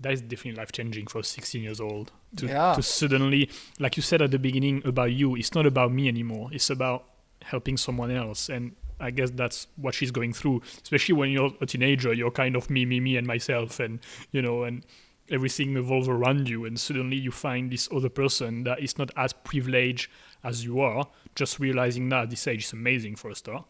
[0.00, 2.10] That is definitely life changing for 16 years old.
[2.38, 2.74] To, Yeah.
[2.74, 3.48] to suddenly,
[3.78, 6.48] like you said at the beginning about you, it's not about me anymore.
[6.52, 7.04] It's about
[7.42, 8.48] helping someone else.
[8.48, 12.12] And I guess that's what she's going through, especially when you're a teenager.
[12.12, 14.00] You're kind of me, me, me, and myself, and,
[14.30, 14.84] you know, and
[15.30, 16.64] everything evolves around you.
[16.64, 20.10] And suddenly you find this other person that is not as privileged
[20.44, 21.06] as you are.
[21.34, 23.64] Just realizing that this age is amazing for a start.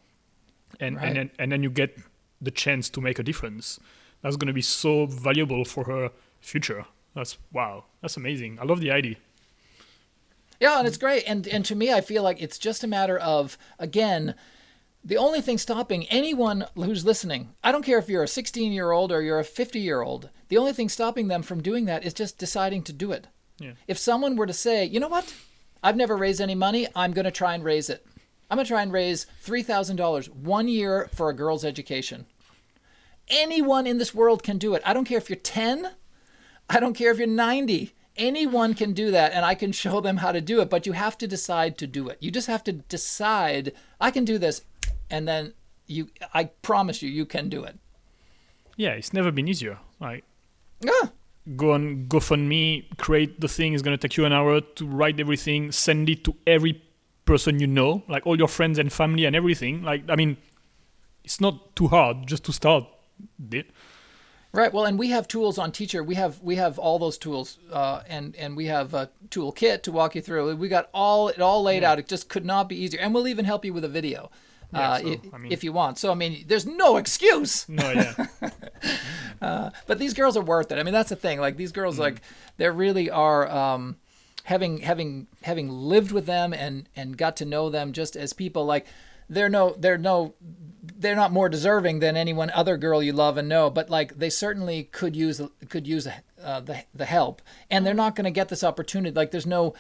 [0.81, 1.07] And, Right.
[1.09, 1.97] and, then, and then you get
[2.41, 3.79] the chance to make a difference
[4.23, 6.85] that's going to be so valuable for her future.
[7.15, 7.85] That's wow.
[8.01, 8.59] That's amazing.
[8.61, 9.17] I love the idea.
[10.63, 11.25] Yeah, and it's great.
[11.27, 14.37] And and to me, I feel like it's just a matter of again,
[15.05, 18.93] the only thing stopping anyone who's listening, I don't care if you're a 16 year
[18.93, 22.05] old or you're a 50 year old, the only thing stopping them from doing that
[22.05, 23.27] is just deciding to do it.
[23.59, 23.73] Yeah.
[23.89, 25.35] If someone were to say, you know what,
[25.83, 28.07] I've never raised any money, I'm going to try and raise it.
[28.49, 32.27] I'm going to try and raise $3,000 one year for a girl's education.
[33.27, 34.83] Anyone in this world can do it.
[34.87, 35.91] I don't care if you're 10,
[36.71, 37.95] I don't care if you're 90.
[38.17, 40.93] Anyone can do that, and I can show them how to do it, but you
[40.93, 42.19] have to decide to do it.
[42.21, 44.63] You just have to decide, I can do this,
[45.11, 45.55] and then
[45.87, 47.79] you, I promise you, you can do it.
[48.77, 49.79] Yeah, it's never been easier.
[50.01, 50.25] Like
[50.81, 51.09] Yeah.
[51.57, 53.73] go on GoFundMe, create the thing.
[53.75, 56.83] It's gonna take you an hour to write everything, send it to every
[57.25, 59.83] person you know, like all your friends and family and everything.
[59.83, 60.37] Like I mean,
[61.25, 62.85] it's not too hard just to start.
[63.53, 63.71] it.
[64.55, 64.71] Right.
[64.73, 66.03] Well, and we have tools on Teacher.
[66.03, 69.93] We have we have all those tools, uh, and and we have a toolkit to
[69.93, 70.55] walk you through.
[70.57, 71.99] We got all it all laid out.
[71.99, 74.31] It just could not be easier, and we'll even help you with a video,
[74.75, 75.97] Yeah, uh, so, i- mean- if you want.
[75.99, 77.67] So I mean, there's no excuse.
[77.67, 78.51] No, yeah,
[79.87, 80.79] But these girls are worth it.
[80.79, 81.41] I mean, that's the thing.
[81.41, 82.21] Like these girls, like
[82.59, 83.49] they really are.
[83.51, 83.97] Um,
[84.45, 88.65] having having having lived with them and and got to know them just as people,
[88.67, 88.87] like
[89.33, 90.35] they're no they're no
[90.83, 94.19] they're not more deserving than any one other girl you love and know, but like
[94.19, 96.07] they certainly could use could use
[96.43, 99.15] uh, the the help, and they're not going to get this opportunity.
[99.15, 99.75] Like there's no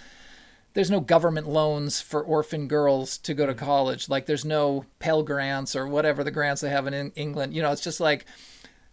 [0.75, 4.09] there's no government loans for orphan girls to go to college.
[4.09, 7.55] Like there's no Pell grants or whatever the grants they have in England.
[7.55, 8.27] You know, it's just like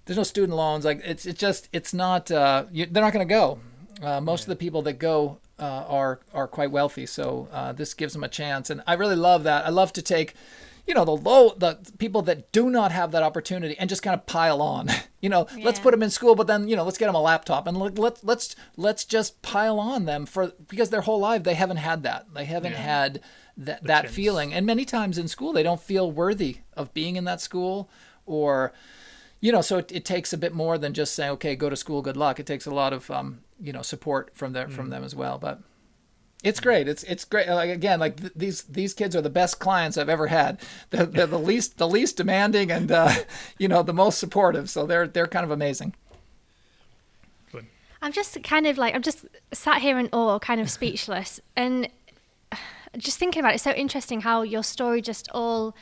[0.06, 0.86] there's no student loans.
[0.86, 2.32] Like it's it's just it's not.
[2.32, 3.60] Uh, you, they're not going to go.
[4.02, 4.46] Uh, most yeah.
[4.46, 8.24] of the people that go uh, are are quite wealthy, so uh, this gives them
[8.24, 8.70] a chance.
[8.70, 9.66] And I really love that.
[9.66, 10.36] I love to take
[10.90, 14.16] you know the low the people that do not have that opportunity and just kind
[14.16, 14.90] of pile on
[15.22, 15.64] you know yeah.
[15.64, 17.78] let's put them in school but then you know let's get them a laptop and
[17.78, 21.78] let, let, let's let's just pile on them for because their whole life they haven't
[21.78, 22.80] had that they haven't yeah.
[22.80, 23.22] had
[23.56, 24.16] that that chance.
[24.16, 27.88] feeling and many times in school they don't feel worthy of being in that school
[28.26, 28.74] or
[29.42, 31.76] you know so it, it takes a bit more than just saying okay go to
[31.76, 34.72] school good luck it takes a lot of um, you know support from their mm.
[34.72, 35.62] from them as well but
[36.42, 36.88] it's great.
[36.88, 37.50] It's it's great.
[37.50, 40.62] Like again, like th- these these kids are the best clients I've ever had.
[40.90, 43.14] They're, they're the least the least demanding and uh,
[43.58, 44.70] you know the most supportive.
[44.70, 45.96] So they're they're kind of amazing.
[48.02, 51.90] I'm just kind of like I'm just sat here in awe, kind of speechless, and
[52.98, 53.56] just thinking about it.
[53.56, 55.76] It's so interesting how your story just all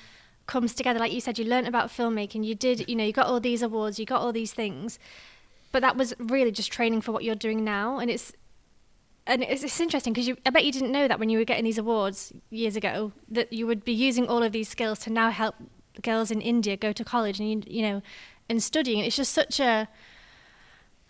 [0.48, 1.00] comes together.
[1.00, 2.44] Like you said, you learned about filmmaking.
[2.44, 4.98] You did, you know, you got all these awards, you got all these things,
[5.72, 8.00] but that was really just training for what you're doing now.
[8.00, 8.34] And it's
[9.28, 11.66] and it's, it's interesting because I bet you didn't know that when you were getting
[11.66, 15.32] these awards years ago that you would be using all of these skills to now
[15.32, 15.56] help
[16.02, 18.02] girls in India go to college and you, you know
[18.50, 19.00] and studying.
[19.00, 19.88] It's just such a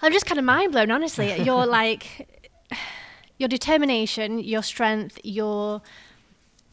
[0.01, 1.41] I'm just kind of mind blown, honestly.
[1.41, 2.27] Your like
[3.37, 5.81] your determination, your strength, your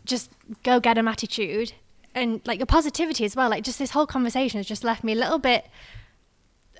[0.05, 0.31] just
[0.62, 1.73] go get 'em attitude,
[2.15, 3.51] and like your positivity as well.
[3.51, 5.66] Like just this whole conversation has just left me a little bit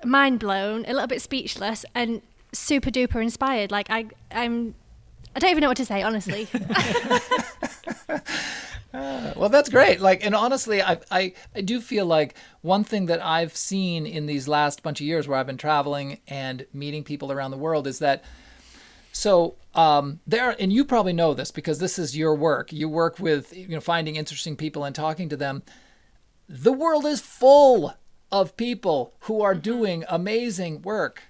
[0.03, 2.21] mind blown, a little bit speechless, and
[2.51, 3.71] super duper inspired.
[3.71, 4.75] Like I, I'm,
[5.35, 6.47] I don't even know what to say, honestly.
[6.53, 7.19] Uh,
[9.35, 9.99] well, that's great.
[9.99, 14.25] Like, and honestly, I, I, I do feel like one thing that I've seen in
[14.25, 17.87] these last bunch of years where I've been traveling and meeting people around the world
[17.87, 18.23] is that,
[19.15, 22.73] so um, there, and you probably know this because this is your work.
[22.73, 25.63] You work with, you know, finding interesting people and talking to them.
[26.49, 27.93] The world is full
[28.29, 29.61] of people who are mm-hmm.
[29.61, 31.23] doing amazing work.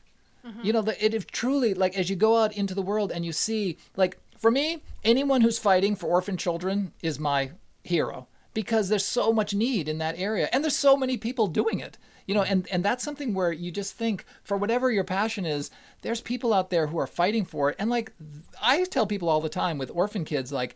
[0.44, 0.66] Mm-hmm.
[0.66, 3.24] You know, the, it is truly like as you go out into the world and
[3.24, 7.52] you see, like for me, anyone who's fighting for orphan children is my
[7.84, 11.80] hero because there's so much need in that area and there's so many people doing
[11.80, 15.46] it you know and and that's something where you just think for whatever your passion
[15.46, 15.72] is
[16.02, 18.12] there's people out there who are fighting for it and like
[18.62, 20.76] i tell people all the time with orphan kids like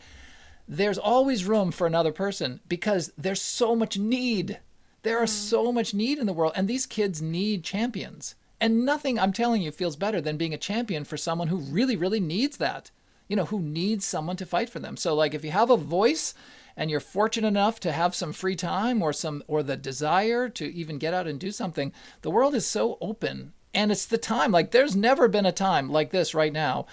[0.68, 4.60] there's always room for another person because there's so much need
[5.04, 5.30] there are mm.
[5.30, 9.62] so much need in the world and these kids need champions and nothing, I'm telling
[9.62, 12.92] you, feels better than being a champion for someone who really, really needs that.
[13.28, 14.98] You know, who needs someone to fight for them.
[14.98, 16.34] So, like, if you have a voice
[16.76, 20.66] and you're fortunate enough to have some free time or some or the desire to
[20.66, 21.92] even get out and do something,
[22.22, 23.54] the world is so open.
[23.74, 24.52] And it's the time.
[24.52, 26.88] Like, there's never been a time like this right now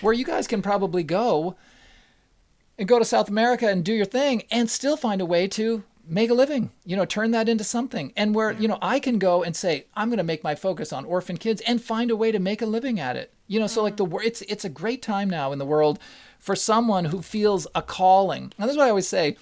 [0.00, 1.56] where you guys can probably go
[2.78, 5.84] and go to South America and do your thing and still find a way to
[6.06, 9.18] make a living you know turn that into something and where you know i can
[9.18, 12.16] go and say i'm going to make my focus on orphan kids and find a
[12.16, 14.12] way to make a living at it you know so like mm-hmm.
[14.12, 15.98] the it's it's a great time now in the world
[16.42, 19.36] for someone who feels a calling and this is what i always say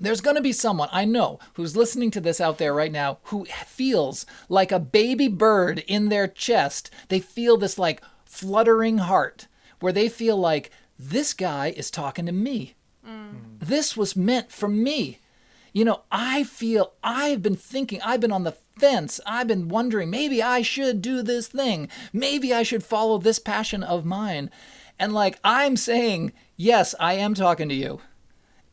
[0.00, 3.18] there's going to be someone I know who's listening to this out there right now
[3.24, 6.90] who feels like a baby bird in their chest.
[7.08, 9.48] They feel this like fluttering heart
[9.80, 12.74] where they feel like this guy is talking to me.
[13.06, 13.58] Mm.
[13.60, 15.20] This was meant for me.
[15.72, 19.20] You know, I feel I've been thinking, I've been on the fence.
[19.26, 21.88] I've been wondering, maybe I should do this thing.
[22.12, 24.50] Maybe I should follow this passion of mine.
[24.98, 28.00] And like I'm saying, yes, I am talking to you.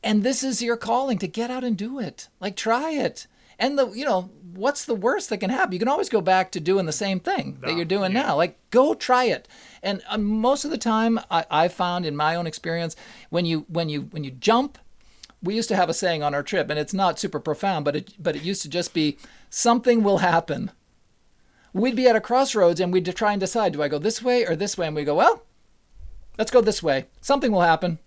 [0.04, 2.30] And this is your calling to get out and do it.
[2.40, 3.28] Like try it.
[3.58, 5.74] And the you know, what's the worst that can happen?
[5.74, 8.24] You can always go back to doing the same thing that you're doing yeah.
[8.24, 8.36] now.
[8.36, 9.48] Like go try it.
[9.82, 12.96] And uh, most of the time I, I found in my own experience
[13.30, 14.78] when you when you when you jump
[15.46, 17.96] we used to have a saying on our trip, and it's not super profound, but
[17.96, 19.18] it but it used to just be
[19.50, 20.72] something will happen.
[21.72, 24.46] We'd be at a crossroads and we'd try and decide, do I go this way
[24.46, 24.88] or this way?
[24.88, 25.44] And we go, well,
[26.38, 27.06] let's go this way.
[27.22, 27.99] Something will happen,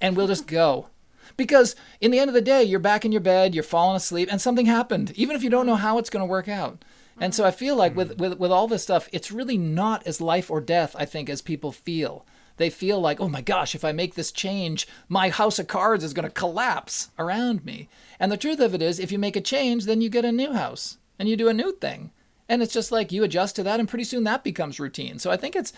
[0.00, 0.88] and we'll just go.
[1.36, 4.28] Because in the end of the day, you're back in your bed, you're falling asleep,
[4.30, 6.84] and something happened, even if you don't know how it's going to work out.
[7.20, 10.20] And so I feel like with, with, with all this stuff, it's really not as
[10.20, 12.26] life or death, I think, as people feel
[12.56, 16.04] they feel like, oh my gosh, if I make this change, my house of cards
[16.04, 17.88] is going to collapse around me.
[18.20, 20.32] And the truth of it is, if you make a change, then you get a
[20.32, 22.10] new house and you do a new thing.
[22.48, 25.18] And it's just like you adjust to that, and pretty soon that becomes routine.
[25.18, 25.72] So I think it's,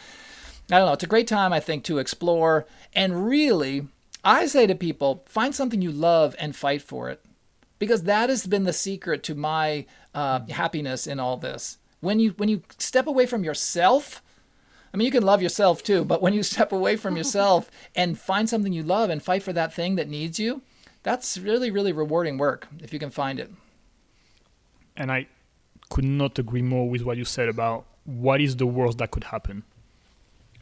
[0.71, 2.67] I don't know, it's a great time, I think, to explore.
[2.95, 3.89] And really,
[4.25, 7.23] I say to people, find something you love and fight for it.
[7.79, 9.85] Because that has been the secret to my
[10.15, 11.79] uh, happiness in all this.
[12.01, 14.23] When you when you step away from yourself
[14.95, 18.17] I mean, you can love yourself too, but when you step away from yourself and
[18.17, 20.63] find something you love and fight for that thing that needs you,
[21.03, 23.51] that's really, really rewarding work if you can find it.
[24.97, 25.27] And I
[25.91, 29.25] could not agree more with what you said about what is the worst that could
[29.25, 29.65] happen.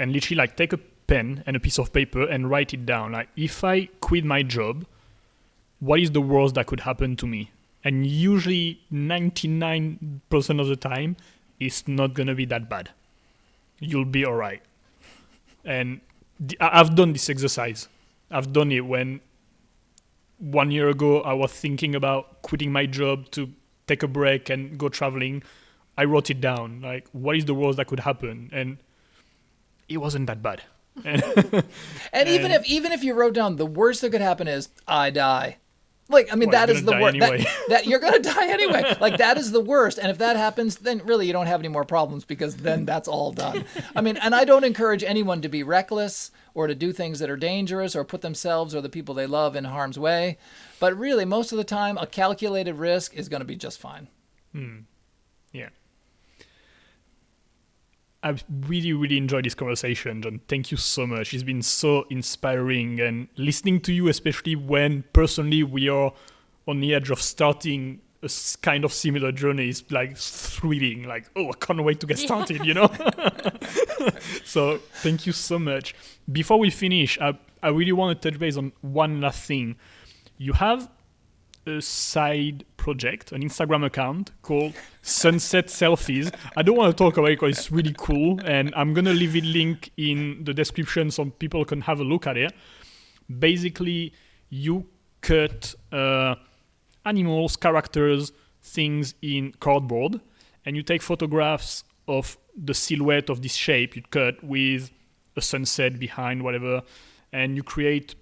[0.02, 3.12] And literally, like, take a pen and a piece of paper and write it down.
[3.12, 4.84] Like, if I quit my job,
[5.78, 7.52] what is the worst that could happen to me?
[7.84, 11.16] And usually, 99% of the time,
[11.60, 12.90] it's not going to be that bad.
[13.78, 14.60] You'll be all right.
[15.64, 16.00] And
[16.40, 17.86] the, I've done this exercise.
[18.28, 19.20] I've done it when
[20.40, 23.52] one year ago I was thinking about quitting my job to
[23.86, 25.44] take a break and go traveling.
[25.96, 26.80] I wrote it down.
[26.80, 28.50] Like, what is the worst that could happen?
[28.52, 28.78] And
[29.88, 30.62] it wasn't that bad.
[31.04, 31.22] and,
[32.12, 35.10] and even if even if you wrote down the worst that could happen is I
[35.10, 35.59] die.
[36.09, 37.16] Like I mean well, that is the worst.
[37.16, 37.38] Anyway.
[37.38, 38.96] That, that, you're gonna die anyway.
[39.00, 39.98] like that is the worst.
[39.98, 43.09] And if that happens, then really you don't have any more problems because then that's
[43.09, 43.64] all done.
[43.96, 47.30] I mean, and I don't encourage anyone to be reckless or to do things that
[47.30, 50.38] are dangerous or put themselves or the people they love in harm's way.
[50.78, 54.09] But really, most of the time, a calculated risk is going to be just fine.
[54.52, 54.80] Hmm.
[55.52, 55.68] Yeah.
[58.23, 60.40] I've really, really enjoyed this conversation, John.
[60.47, 61.35] Thank you so much.
[61.35, 66.12] It's been so inspiring and listening to you, especially when personally we are
[66.69, 68.31] on the edge of starting a
[68.62, 71.05] kind of similar journey is like thrilling.
[71.05, 72.89] Like, oh, I can't wait to get started, you know?
[74.44, 75.94] so thank you so much.
[76.31, 79.77] Before we finish, I, I really want to touch base on one last thing.
[80.39, 80.89] You have
[81.66, 86.34] a side project, an Instagram account called Sunset Selfies.
[86.56, 89.36] I don't want to talk about it because it's really cool, and I'm gonna leave
[89.36, 92.52] it link in the description so people can have a look at it.
[93.39, 94.12] Basically,
[94.48, 94.86] you
[95.20, 96.34] cut uh,
[97.05, 100.20] animals, characters, things in cardboard,
[100.64, 104.90] and you take photographs of the silhouette of this shape you cut with
[105.36, 106.82] a sunset behind, whatever,
[107.32, 108.14] and you create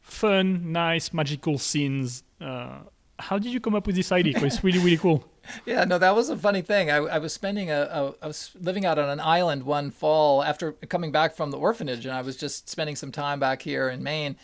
[0.00, 2.22] fun, nice, magical scenes.
[2.40, 2.80] Uh,
[3.18, 4.34] how did you come up with this idea?
[4.42, 5.26] it's really, really cool.
[5.66, 6.90] Yeah, no, that was a funny thing.
[6.90, 10.44] I, I was spending a, a, I was living out on an island one fall
[10.44, 13.88] after coming back from the orphanage, and I was just spending some time back here
[13.88, 14.36] in Maine.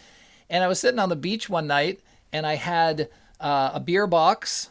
[0.48, 2.00] And I was sitting on the beach one night,
[2.32, 3.08] and I had
[3.40, 4.70] uh, a beer box,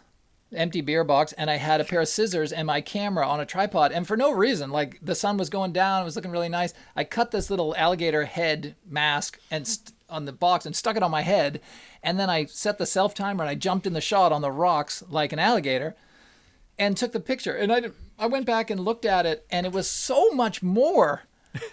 [0.54, 3.46] empty beer box, and I had a pair of scissors and my camera on a
[3.46, 3.92] tripod.
[3.92, 6.74] And for no reason, like the sun was going down, it was looking really nice.
[6.96, 11.04] I cut this little alligator head mask and st- on the box and stuck it
[11.04, 11.62] on my head.
[12.04, 14.52] And then I set the self timer and I jumped in the shot on the
[14.52, 15.96] rocks like an alligator
[16.78, 17.56] and took the picture.
[17.56, 17.84] And I,
[18.20, 21.24] I went back and looked at it, and it was so much more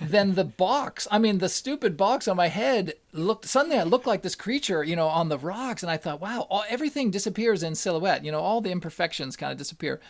[0.00, 1.08] than the box.
[1.10, 4.84] I mean, the stupid box on my head looked suddenly I looked like this creature,
[4.84, 8.24] you know, on the rocks, and I thought, wow, all, everything disappears in silhouette.
[8.24, 10.00] You know, all the imperfections kind of disappear.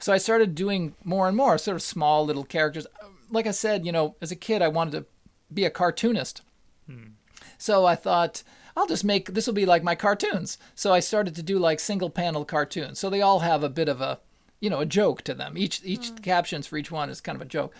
[0.00, 2.86] So I started doing more and more, sort of small little characters.
[3.30, 5.06] Like I said, you know, as a kid, I wanted to
[5.52, 6.42] be a cartoonist.
[6.86, 7.17] Hmm.
[7.58, 8.42] So I thought,
[8.78, 10.56] I'll just make this will be like my cartoons.
[10.76, 13.00] So I started to do like single panel cartoons.
[13.00, 14.20] So they all have a bit of a,
[14.60, 15.58] you know, a joke to them.
[15.58, 16.22] Each each mm.
[16.22, 17.74] captions for each one is kind of a joke.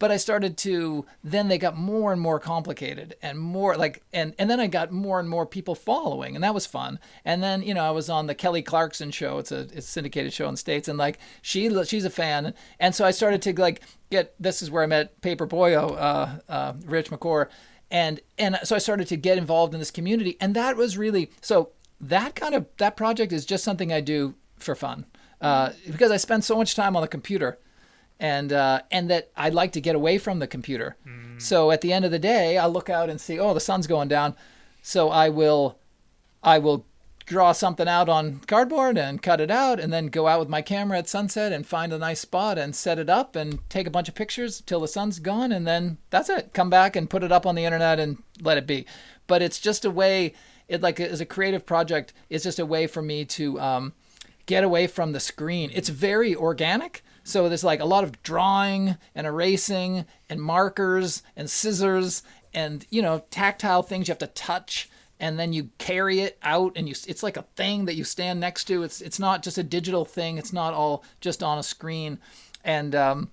[0.00, 4.34] But I started to then they got more and more complicated and more like and
[4.40, 6.98] and then I got more and more people following and that was fun.
[7.24, 9.38] And then you know I was on the Kelly Clarkson show.
[9.38, 12.54] It's a it's a syndicated show in the states and like she she's a fan
[12.80, 16.72] and so I started to like get this is where I met Paperboyo, uh, uh,
[16.84, 17.46] Rich McCor
[17.90, 21.30] and and so I started to get involved in this community, and that was really
[21.40, 21.70] so.
[22.02, 25.04] That kind of that project is just something I do for fun
[25.40, 27.58] uh, because I spend so much time on the computer,
[28.18, 30.96] and uh, and that I'd like to get away from the computer.
[31.06, 31.40] Mm.
[31.40, 33.86] So at the end of the day, I look out and see, oh, the sun's
[33.86, 34.34] going down,
[34.82, 35.78] so I will,
[36.42, 36.86] I will
[37.30, 40.60] draw something out on cardboard and cut it out and then go out with my
[40.60, 43.90] camera at sunset and find a nice spot and set it up and take a
[43.90, 46.52] bunch of pictures till the sun's gone and then that's it.
[46.52, 48.84] Come back and put it up on the internet and let it be.
[49.28, 50.34] But it's just a way
[50.66, 53.92] it like as a creative project it's just a way for me to um,
[54.46, 55.70] get away from the screen.
[55.72, 57.04] It's very organic.
[57.22, 63.02] So there's like a lot of drawing and erasing and markers and scissors and you
[63.02, 64.89] know tactile things you have to touch
[65.20, 68.40] and then you carry it out and you it's like a thing that you stand
[68.40, 68.82] next to.
[68.82, 70.38] It's it's not just a digital thing.
[70.38, 72.18] It's not all just on a screen.
[72.64, 73.30] And um,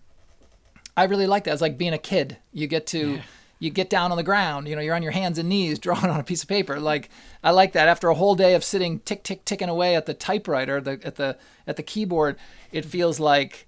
[0.95, 1.53] i really like that.
[1.53, 2.37] It's like being a kid.
[2.51, 3.21] You get to yeah.
[3.59, 6.11] you get down on the ground you know you're on your hands and knees drawing
[6.11, 6.79] on a piece of paper.
[6.79, 7.09] Like
[7.43, 7.87] i like that.
[7.87, 11.15] After a whole day of sitting tick tick ticking away at the typewriter the, at
[11.15, 12.35] the at the keyboard
[12.71, 13.65] it feels like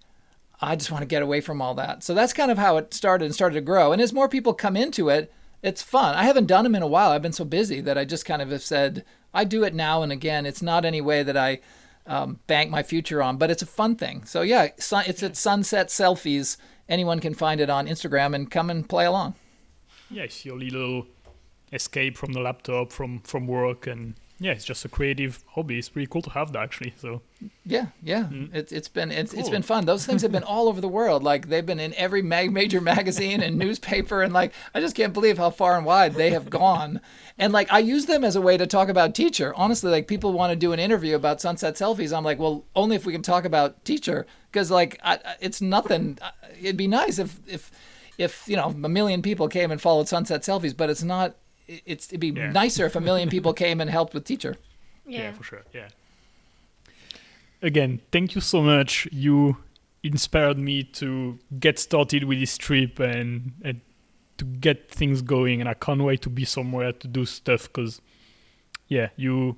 [0.62, 2.04] i just want to get away from all that.
[2.04, 3.94] So that's kind of how it started and started to grow.
[3.94, 6.16] And as more people come into it it's fun.
[6.16, 7.12] I haven't done them in a while.
[7.12, 10.02] I've been so busy that I just kind of have said I do it now
[10.02, 10.46] and again.
[10.46, 11.60] It's not any way that I
[12.06, 14.26] um, bank my future on, but it's a fun thing.
[14.26, 16.58] So yeah, it's at Sunset Selfies,
[16.88, 19.36] anyone can find it on Instagram and come and play along.
[20.10, 21.06] Yes, your little
[21.72, 25.78] escape from the laptop, from from work, and yeah, it's just a creative hobby.
[25.78, 26.94] It's pretty cool to have that actually.
[26.98, 27.22] So
[27.66, 28.24] Yeah, yeah.
[28.32, 28.54] Mm.
[28.56, 29.52] It's it's been it's, it's Cool.
[29.52, 29.86] been fun.
[29.86, 31.24] Those things have been all over the world.
[31.24, 35.14] Like they've been in every mag- major magazine and newspaper, and like I just can't
[35.14, 37.02] believe how far and wide they have gone.
[37.38, 39.52] And like I use them as a way to talk about TeachHer.
[39.56, 42.16] Honestly, like people want to do an interview about sunset selfies.
[42.16, 46.18] I'm like, well, only if we can talk about TeachHer, because like I- it's nothing.
[46.62, 47.72] It'd be nice if if
[48.18, 51.36] if you know a million people came and followed sunset selfies, but it's not.
[51.74, 52.52] It- It's it'd be Yeah.
[52.52, 54.56] nicer if a million people came and helped with TeachHer.
[55.06, 55.64] yeah, for sure.
[55.74, 55.90] Yeah.
[57.62, 59.08] Again, thank you so much.
[59.12, 59.58] You
[60.04, 63.82] inspired me to get started with this trip and, and
[64.38, 65.60] to get things going.
[65.60, 68.02] And I can't wait to be somewhere to do stuff because,
[68.88, 69.58] yeah, you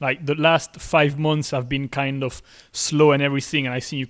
[0.00, 3.66] like the last five months have been kind of slow and everything.
[3.66, 4.06] And I think you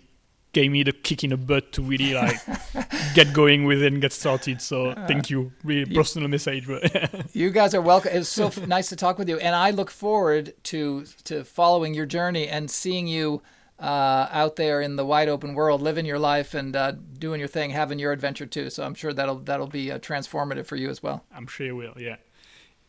[0.59, 2.41] gave me the kick in the butt to really like
[3.15, 4.61] get going with it and get started.
[4.61, 5.53] So thank you.
[5.63, 6.67] Really personal message.
[6.67, 6.83] But
[7.35, 8.11] You guys are welcome.
[8.13, 11.95] It's so f- nice to talk with you, and I look forward to to following
[11.95, 13.41] your journey and seeing you
[13.79, 17.49] uh, out there in the wide open world, living your life and uh, doing your
[17.49, 18.69] thing, having your adventure too.
[18.69, 21.25] So I'm sure that'll that'll be uh, transformative for you as well.
[21.33, 22.17] I'm sure you will, yeah.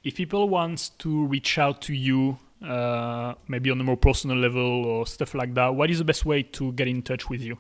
[0.04, 4.86] If people want to reach out to you, uh, maybe on a more personal level
[4.86, 7.58] or stuff like that, what is the best way to get in touch with you?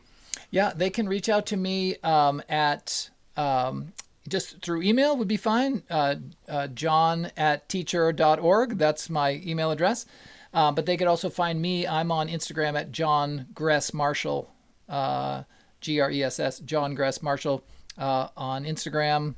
[0.51, 3.93] Yeah, they can reach out to me um, at um,
[4.27, 5.83] just through email would be fine.
[5.89, 6.15] Uh,
[6.47, 8.77] uh, John at teachher.org.
[8.77, 10.05] That's my email address.
[10.53, 11.85] Um, but they could also find me.
[11.85, 14.51] I'm on Instagram at John Gress Marshall,
[14.87, 15.43] uh,
[15.79, 17.63] G R E S S, John Gress Marshall
[17.97, 19.35] uh, on Instagram.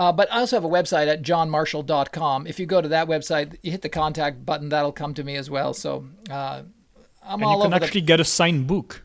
[0.00, 2.46] Uh, but I also have a website at johnmarshall.com.
[2.46, 5.36] If you go to that website, you hit the contact button, that'll come to me
[5.36, 5.74] as well.
[5.74, 6.62] So uh,
[7.22, 7.58] I'm And all over.
[7.58, 9.04] you can over the actually get a signed book.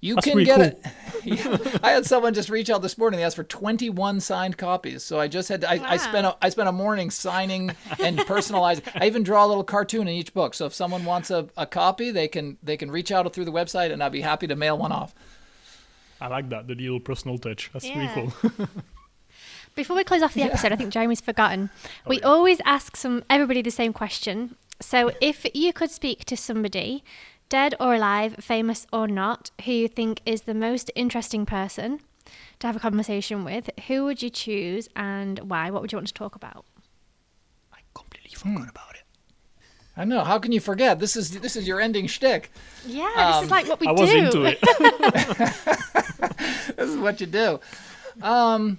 [0.00, 0.64] you That's can get cool.
[0.64, 0.84] it.
[1.24, 1.78] Yeah.
[1.84, 3.18] I had someone just reach out this morning.
[3.18, 5.04] They asked for 21 signed copies.
[5.04, 7.70] So I just had to, I, I spent a, I spent a morning signing
[8.00, 8.82] and personalizing.
[9.00, 10.54] I even draw a little cartoon in each book.
[10.54, 13.52] So if someone wants a, a copy, they can they can reach out through the
[13.52, 15.14] website, and I'd be happy to mail one off.
[16.20, 17.70] I like that, the little personal touch.
[17.72, 17.98] That's Yeah.
[18.16, 18.68] really cool.
[19.74, 21.70] Before we close off the episode, I think Jeremy's forgotten.
[22.06, 24.54] Oh, we always ask some everybody the same question.
[24.80, 27.02] So, if you could speak to somebody,
[27.48, 31.98] dead or alive, famous or not, who you think is the most interesting person
[32.60, 35.70] to have a conversation with, who would you choose and why?
[35.70, 36.64] What would you want to talk about?
[37.72, 39.02] I completely forgot about it.
[39.96, 40.22] I know.
[40.24, 40.98] How can you forget?
[41.00, 42.52] This is this is your ending shtick.
[42.86, 43.92] Yeah, this Um, is like what we do.
[43.92, 44.58] I was into it.
[46.76, 47.60] This is what you do.
[48.22, 48.78] Um,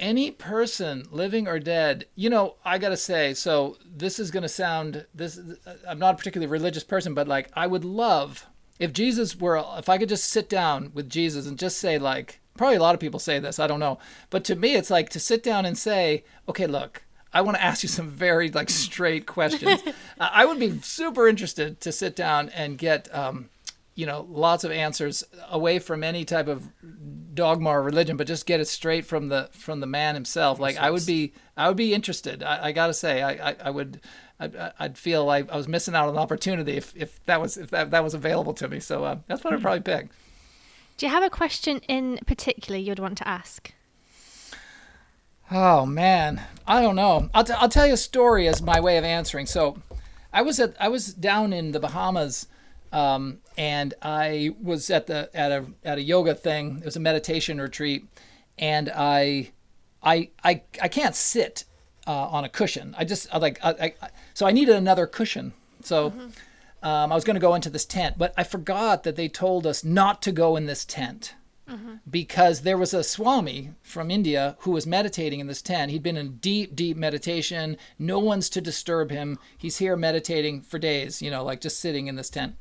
[0.00, 3.34] any person, living or dead, you know, I gotta say.
[3.34, 5.06] So this is gonna sound.
[5.14, 5.38] This
[5.86, 8.46] I'm not a particularly religious person, but like I would love
[8.80, 9.62] if Jesus were.
[9.76, 12.40] If I could just sit down with Jesus and just say like.
[12.56, 13.58] Probably a lot of people say this.
[13.58, 13.98] I don't know,
[14.28, 17.62] but to me, it's like to sit down and say, "Okay, look, I want to
[17.62, 19.80] ask you some very like straight questions."
[20.20, 23.48] I I would be super interested to sit down and get, um,
[23.94, 26.68] you know, lots of answers away from any type of
[27.34, 30.58] dogma or religion, but just get it straight from the from the man himself.
[30.58, 32.42] Like I would be, I would be interested.
[32.42, 34.00] I, I gotta say, I, I, I would,
[34.38, 37.56] I'd, I'd feel like I was missing out on an opportunity if, if that was
[37.56, 38.80] if that, that was available to me.
[38.80, 40.08] So uh, that's what I'd probably pick.
[40.96, 43.72] Do you have a question in particular you'd want to ask?
[45.50, 47.28] Oh man, I don't know.
[47.34, 49.46] I'll, t- I'll tell you a story as my way of answering.
[49.46, 49.78] So,
[50.32, 52.46] I was at I was down in the Bahamas,
[52.92, 56.78] um, and I was at the at a at a yoga thing.
[56.78, 58.04] It was a meditation retreat,
[58.58, 59.52] and I,
[60.02, 61.64] I I I can't sit
[62.06, 62.94] uh, on a cushion.
[62.98, 65.52] I just I like I, I so I needed another cushion.
[65.82, 66.12] So.
[66.82, 69.66] Um, I was going to go into this tent, but I forgot that they told
[69.66, 71.34] us not to go in this tent
[72.10, 75.90] because there was a Swami from India who was meditating in this tent.
[75.90, 77.76] He'd been in deep, deep meditation.
[77.98, 79.38] No one's to disturb him.
[79.56, 82.56] He's here meditating for days, you know, like just sitting in this tent.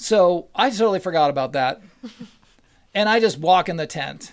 [0.00, 1.82] So I totally forgot about that.
[2.94, 4.32] and I just walk in the tent.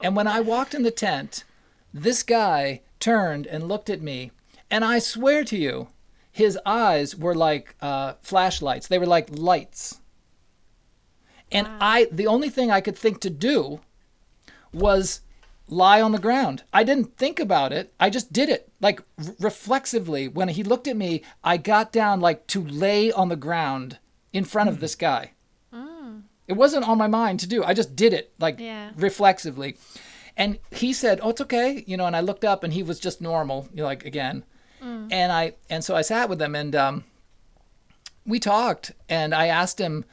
[0.00, 1.44] And when I walked in the tent,
[1.92, 4.30] this guy turned and looked at me.
[4.70, 5.88] And I swear to you,
[6.32, 10.00] his eyes were like uh, flashlights, they were like lights.
[11.52, 13.80] And I, the only thing I could think to do
[14.72, 15.20] was
[15.68, 16.62] lie on the ground.
[16.72, 17.92] I didn't think about it.
[18.00, 18.72] I just did it.
[18.80, 23.28] Like r- reflexively, when he looked at me, I got down like to lay on
[23.28, 23.98] the ground
[24.34, 24.80] in front of hmm.
[24.82, 25.30] this guy.
[25.72, 26.24] Mm.
[26.46, 27.64] It wasn't on my mind to do.
[27.64, 28.90] I just did it like Yeah.
[28.96, 29.78] reflexively.
[30.36, 32.06] And he said, "Oh, it's okay," you know.
[32.06, 34.44] And I looked up, and he was just normal, you know, like again.
[34.82, 35.08] Mm.
[35.10, 37.04] And I and so I sat with him, and um,
[38.26, 40.04] we talked, and I asked him,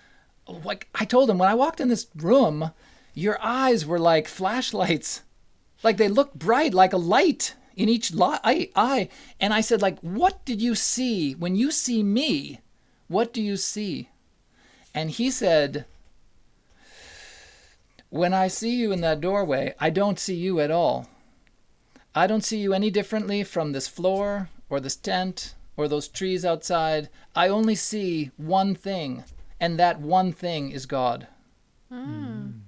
[0.48, 2.72] like I told him when I walked in this room,
[3.14, 5.24] your eyes were like flashlights,
[5.84, 9.10] like they looked bright, like a light in each li- eye.
[9.40, 12.60] And I said, like, what did you see when you see me?
[13.08, 14.10] What do you see?
[14.94, 15.86] And he said,
[18.10, 21.08] when I see you in that doorway, I don't see you at all.
[22.14, 26.44] I don't see you any differently from this floor or this tent or those trees
[26.44, 27.10] outside.
[27.36, 29.24] I only see one thing,
[29.62, 31.28] and that one thing is God.
[31.92, 32.60] Mm.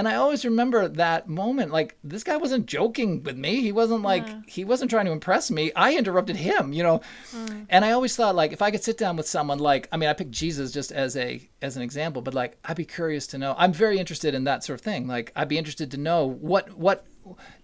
[0.00, 1.72] And I always remember that moment.
[1.72, 3.60] Like this guy wasn't joking with me.
[3.60, 4.40] He wasn't like yeah.
[4.46, 5.72] he wasn't trying to impress me.
[5.76, 7.02] I interrupted him, you know.
[7.34, 7.66] Mm.
[7.68, 10.08] And I always thought like if I could sit down with someone like I mean
[10.08, 13.38] I picked Jesus just as a as an example, but like I'd be curious to
[13.38, 13.54] know.
[13.58, 15.06] I'm very interested in that sort of thing.
[15.06, 17.04] Like I'd be interested to know what what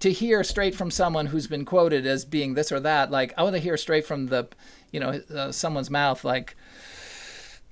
[0.00, 3.10] to hear straight from someone who's been quoted as being this or that.
[3.10, 4.46] Like I want to hear straight from the
[4.92, 6.54] you know uh, someone's mouth like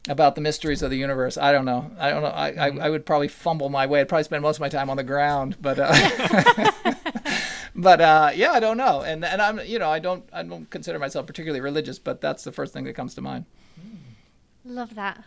[0.08, 1.36] about the mysteries of the universe.
[1.36, 1.90] I don't know.
[1.98, 2.28] I don't know.
[2.28, 4.00] I, I, I, would probably fumble my way.
[4.00, 6.94] I'd probably spend most of my time on the ground, but uh,
[7.74, 9.00] but uh, yeah, I don't know.
[9.00, 12.44] And and I'm you know I don't I don't consider myself particularly religious, but that's
[12.44, 13.46] the first thing that comes to mind.
[14.64, 15.22] Love that.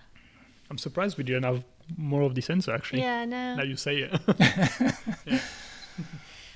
[0.70, 1.64] I'm surprised we didn't have
[1.96, 3.02] more of this answer actually.
[3.02, 3.56] Yeah, no.
[3.56, 4.20] Now you say it.
[5.26, 5.40] yeah.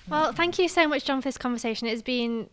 [0.09, 1.87] Well, thank you so much, John, for this conversation.
[1.87, 2.49] It's been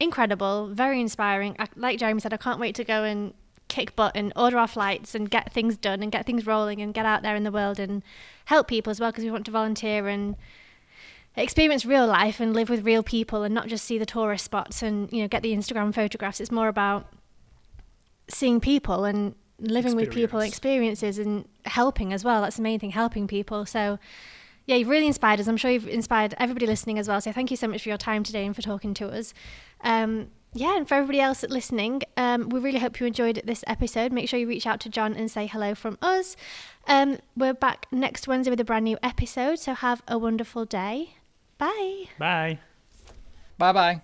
[0.00, 1.54] incredible, very inspiring.
[1.58, 3.32] I, like Jeremy said, I can't wait to go and
[3.68, 6.94] kick butt and order our flights and get things done and get things rolling and
[6.94, 8.02] get out there in the world and
[8.46, 10.36] help people as well because we want to volunteer and
[11.36, 14.82] experience real life and live with real people and not just see the tourist spots
[14.82, 16.40] and you know get the Instagram photographs.
[16.40, 17.06] It's more about
[18.28, 20.08] seeing people and living Experience.
[20.08, 22.42] with people, experiences and helping as well.
[22.42, 23.66] That's the main thing, helping people.
[23.66, 23.98] So
[24.66, 25.46] yeah, you've really inspired us.
[25.46, 27.20] I'm sure you've inspired everybody listening as well.
[27.20, 29.32] So thank you so much for your time today and for talking to us.
[29.82, 34.10] Um, yeah, and for everybody else listening, um, we really hope you enjoyed this episode.
[34.12, 36.34] Make sure you reach out to John and say hello from us.
[36.88, 41.14] Um, we're back next Wednesday with a brand new episode, so have a wonderful day.
[41.58, 42.04] Bye.
[42.18, 42.58] Bye.
[43.58, 44.02] Bye bye.